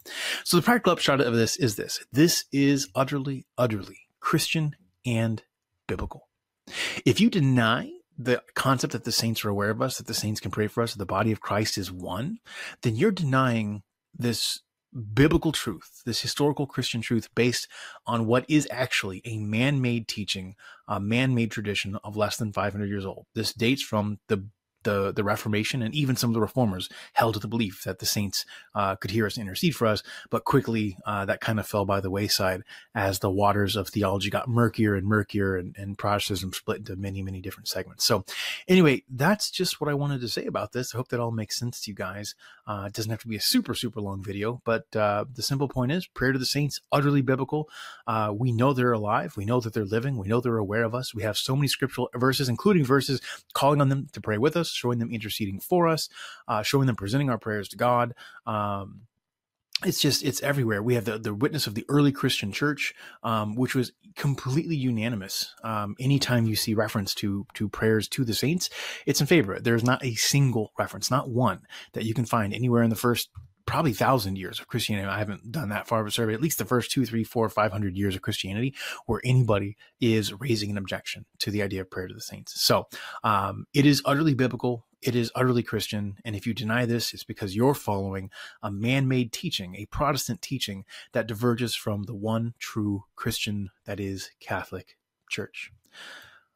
So, 0.43 0.57
the 0.57 0.63
practical 0.63 0.93
upshot 0.93 1.21
of 1.21 1.35
this 1.35 1.55
is 1.57 1.75
this 1.75 2.03
this 2.11 2.45
is 2.51 2.89
utterly, 2.95 3.45
utterly 3.57 3.99
Christian 4.19 4.75
and 5.05 5.43
biblical. 5.87 6.27
If 7.05 7.19
you 7.19 7.29
deny 7.29 7.91
the 8.17 8.43
concept 8.53 8.93
that 8.93 9.05
the 9.05 9.11
saints 9.11 9.45
are 9.45 9.49
aware 9.49 9.69
of 9.69 9.81
us, 9.81 9.97
that 9.97 10.07
the 10.07 10.13
saints 10.13 10.39
can 10.39 10.51
pray 10.51 10.67
for 10.67 10.83
us, 10.83 10.93
that 10.93 10.99
the 10.99 11.05
body 11.05 11.31
of 11.31 11.39
Christ 11.39 11.77
is 11.77 11.91
one, 11.91 12.39
then 12.81 12.95
you're 12.95 13.11
denying 13.11 13.83
this 14.13 14.61
biblical 15.13 15.51
truth, 15.51 16.01
this 16.05 16.21
historical 16.21 16.65
Christian 16.65 17.01
truth 17.01 17.29
based 17.35 17.67
on 18.05 18.25
what 18.25 18.45
is 18.49 18.67
actually 18.71 19.21
a 19.23 19.37
man 19.37 19.81
made 19.81 20.07
teaching, 20.07 20.55
a 20.87 20.99
man 20.99 21.33
made 21.33 21.51
tradition 21.51 21.97
of 22.03 22.17
less 22.17 22.37
than 22.37 22.51
500 22.51 22.87
years 22.87 23.05
old. 23.05 23.25
This 23.35 23.53
dates 23.53 23.83
from 23.83 24.19
the 24.27 24.47
the 24.83 25.11
the 25.11 25.23
Reformation 25.23 25.81
and 25.81 25.93
even 25.93 26.15
some 26.15 26.29
of 26.29 26.33
the 26.33 26.41
reformers 26.41 26.89
held 27.13 27.33
to 27.33 27.39
the 27.39 27.47
belief 27.47 27.83
that 27.83 27.99
the 27.99 28.05
saints 28.05 28.45
uh, 28.75 28.95
could 28.95 29.11
hear 29.11 29.25
us 29.25 29.37
intercede 29.37 29.75
for 29.75 29.87
us, 29.87 30.03
but 30.29 30.45
quickly 30.45 30.97
uh, 31.05 31.25
that 31.25 31.41
kind 31.41 31.59
of 31.59 31.67
fell 31.67 31.85
by 31.85 31.99
the 31.99 32.11
wayside 32.11 32.63
as 32.95 33.19
the 33.19 33.29
waters 33.29 33.75
of 33.75 33.89
theology 33.89 34.29
got 34.29 34.47
murkier 34.47 34.95
and 34.95 35.07
murkier, 35.07 35.55
and, 35.55 35.75
and 35.77 35.97
Protestantism 35.97 36.53
split 36.53 36.79
into 36.79 36.95
many 36.95 37.21
many 37.21 37.41
different 37.41 37.67
segments. 37.67 38.05
So, 38.05 38.25
anyway, 38.67 39.03
that's 39.09 39.51
just 39.51 39.81
what 39.81 39.89
I 39.89 39.93
wanted 39.93 40.21
to 40.21 40.29
say 40.29 40.45
about 40.45 40.71
this. 40.71 40.93
I 40.93 40.97
hope 40.97 41.09
that 41.09 41.19
all 41.19 41.31
makes 41.31 41.57
sense 41.57 41.81
to 41.81 41.91
you 41.91 41.95
guys. 41.95 42.35
Uh, 42.67 42.85
it 42.87 42.93
doesn't 42.93 43.11
have 43.11 43.21
to 43.21 43.27
be 43.27 43.35
a 43.35 43.41
super 43.41 43.73
super 43.73 44.01
long 44.01 44.23
video, 44.23 44.61
but 44.63 44.95
uh, 44.95 45.25
the 45.33 45.41
simple 45.41 45.67
point 45.67 45.91
is 45.91 46.07
prayer 46.07 46.31
to 46.31 46.39
the 46.39 46.45
saints 46.45 46.79
utterly 46.91 47.21
biblical. 47.21 47.69
Uh, 48.07 48.33
we 48.35 48.51
know 48.51 48.73
they're 48.73 48.93
alive. 48.93 49.35
We 49.35 49.45
know 49.45 49.59
that 49.59 49.73
they're 49.73 49.85
living. 49.85 50.17
We 50.17 50.27
know 50.27 50.39
they're 50.41 50.57
aware 50.57 50.83
of 50.83 50.95
us. 50.95 51.13
We 51.13 51.23
have 51.23 51.37
so 51.37 51.55
many 51.55 51.67
scriptural 51.67 52.09
verses, 52.15 52.49
including 52.49 52.85
verses 52.85 53.21
calling 53.53 53.81
on 53.81 53.89
them 53.89 54.07
to 54.13 54.21
pray 54.21 54.37
with 54.37 54.55
us 54.55 54.68
showing 54.73 54.99
them 54.99 55.11
interceding 55.11 55.59
for 55.59 55.87
us, 55.87 56.09
uh, 56.47 56.63
showing 56.63 56.87
them 56.87 56.95
presenting 56.95 57.29
our 57.29 57.37
prayers 57.37 57.67
to 57.69 57.77
God. 57.77 58.13
Um, 58.45 59.01
it's 59.85 60.01
just 60.01 60.23
it's 60.23 60.41
everywhere. 60.41 60.83
We 60.83 60.95
have 60.95 61.05
the 61.05 61.17
the 61.17 61.33
witness 61.33 61.65
of 61.65 61.75
the 61.75 61.85
early 61.87 62.11
Christian 62.11 62.51
church, 62.51 62.93
um, 63.23 63.55
which 63.55 63.75
was 63.75 63.93
completely 64.15 64.75
unanimous. 64.75 65.53
Um, 65.63 65.95
anytime 65.99 66.45
you 66.45 66.55
see 66.55 66.73
reference 66.73 67.15
to 67.15 67.45
to 67.53 67.69
prayers 67.69 68.07
to 68.09 68.25
the 68.25 68.33
saints, 68.33 68.69
it's 69.05 69.21
in 69.21 69.27
favor. 69.27 69.57
There's 69.59 69.83
not 69.83 70.03
a 70.03 70.15
single 70.15 70.73
reference, 70.77 71.09
not 71.09 71.29
one 71.29 71.61
that 71.93 72.03
you 72.03 72.13
can 72.13 72.25
find 72.25 72.53
anywhere 72.53 72.83
in 72.83 72.89
the 72.89 72.95
first 72.95 73.29
probably 73.69 73.93
thousand 73.93 74.35
years 74.37 74.59
of 74.59 74.67
Christianity. 74.67 75.07
I 75.07 75.19
haven't 75.19 75.51
done 75.51 75.69
that 75.69 75.87
far 75.87 76.01
of 76.01 76.07
a 76.07 76.11
survey, 76.11 76.33
at 76.33 76.41
least 76.41 76.57
the 76.57 76.65
first 76.65 76.89
two, 76.89 77.05
three, 77.05 77.23
four, 77.23 77.47
five 77.49 77.71
hundred 77.71 77.95
years 77.95 78.15
of 78.15 78.23
Christianity, 78.23 78.73
where 79.05 79.21
anybody 79.23 79.77
is 80.01 80.33
raising 80.33 80.71
an 80.71 80.77
objection 80.77 81.25
to 81.37 81.51
the 81.51 81.61
idea 81.61 81.81
of 81.81 81.91
prayer 81.91 82.07
to 82.07 82.13
the 82.13 82.19
saints. 82.19 82.59
So 82.59 82.87
um, 83.23 83.67
it 83.73 83.85
is 83.85 84.01
utterly 84.05 84.33
biblical. 84.33 84.87
It 85.03 85.15
is 85.15 85.31
utterly 85.35 85.61
Christian. 85.61 86.15
And 86.25 86.35
if 86.35 86.47
you 86.47 86.53
deny 86.55 86.87
this, 86.87 87.13
it's 87.13 87.23
because 87.23 87.55
you're 87.55 87.75
following 87.75 88.31
a 88.63 88.71
man 88.71 89.07
made 89.07 89.31
teaching, 89.31 89.75
a 89.75 89.85
Protestant 89.85 90.41
teaching 90.41 90.83
that 91.13 91.27
diverges 91.27 91.75
from 91.75 92.03
the 92.03 92.15
one 92.15 92.55
true 92.57 93.03
Christian 93.15 93.69
that 93.85 93.99
is 93.99 94.31
Catholic 94.39 94.97
Church. 95.29 95.71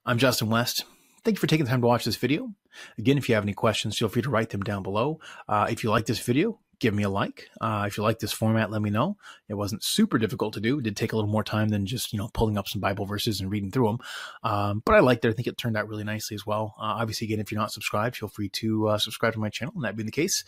I'm 0.04 0.18
Justin 0.18 0.50
West. 0.50 0.84
Thank 1.24 1.38
you 1.38 1.40
for 1.40 1.48
taking 1.48 1.66
the 1.66 1.70
time 1.70 1.82
to 1.82 1.88
watch 1.88 2.04
this 2.04 2.18
video. 2.18 2.54
Again, 2.98 3.18
if 3.18 3.30
you 3.30 3.36
have 3.36 3.46
any 3.46 3.54
questions, 3.54 3.98
feel 3.98 4.10
free 4.10 4.24
to 4.24 4.30
write 4.30 4.50
them 4.50 4.62
down 4.62 4.84
below. 4.84 5.20
Uh, 5.48 5.68
if 5.70 5.84
you 5.84 5.92
like 5.92 6.08
this 6.08 6.20
video, 6.20 6.60
give 6.80 6.94
me 6.94 7.04
a 7.04 7.10
like. 7.10 7.50
Uh, 7.62 7.86
if 7.88 7.98
you 7.98 8.04
like 8.04 8.20
this 8.20 8.32
format, 8.32 8.72
let 8.72 8.82
me 8.82 8.90
know. 8.90 9.18
It 9.48 9.54
wasn't 9.54 9.84
super 9.84 10.18
difficult 10.18 10.54
to 10.56 10.60
do. 10.60 10.80
It 10.80 10.84
did 10.84 10.98
take 10.98 11.14
a 11.14 11.16
little 11.16 11.30
more 11.30 11.44
time 11.44 11.70
than 11.70 11.86
just, 11.86 12.14
you 12.14 12.20
know, 12.20 12.30
pulling 12.34 12.58
up 12.58 12.68
some 12.68 12.82
Bible 12.82 13.06
verses 13.06 13.40
and 13.40 13.50
reading 13.52 13.72
through 13.72 13.88
them. 13.88 13.98
Um, 14.44 14.84
but 14.86 14.96
I 14.96 15.00
liked 15.00 15.26
it. 15.26 15.30
I 15.30 15.34
think 15.34 15.48
it 15.48 15.58
turned 15.58 15.78
out 15.78 15.88
really 15.88 16.04
nicely 16.04 16.36
as 16.36 16.46
well. 16.46 16.76
Uh, 16.78 16.96
obviously, 17.00 17.26
again, 17.26 17.40
if 17.40 17.52
you're 17.52 17.62
not 17.62 17.72
subscribed, 17.72 18.18
feel 18.18 18.30
free 18.30 18.50
to 18.50 18.90
uh, 18.90 18.98
subscribe 18.98 19.34
to 19.34 19.40
my 19.40 19.50
channel. 19.50 19.74
And 19.76 19.84
that 19.84 19.96
being 19.96 20.06
the 20.06 20.12
case, 20.12 20.44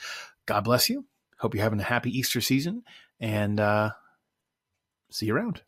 God 0.45 0.63
bless 0.63 0.89
you. 0.89 1.05
Hope 1.37 1.53
you're 1.53 1.63
having 1.63 1.79
a 1.79 1.83
happy 1.83 2.17
Easter 2.17 2.41
season 2.41 2.83
and 3.19 3.59
uh, 3.59 3.91
see 5.11 5.27
you 5.27 5.35
around. 5.35 5.61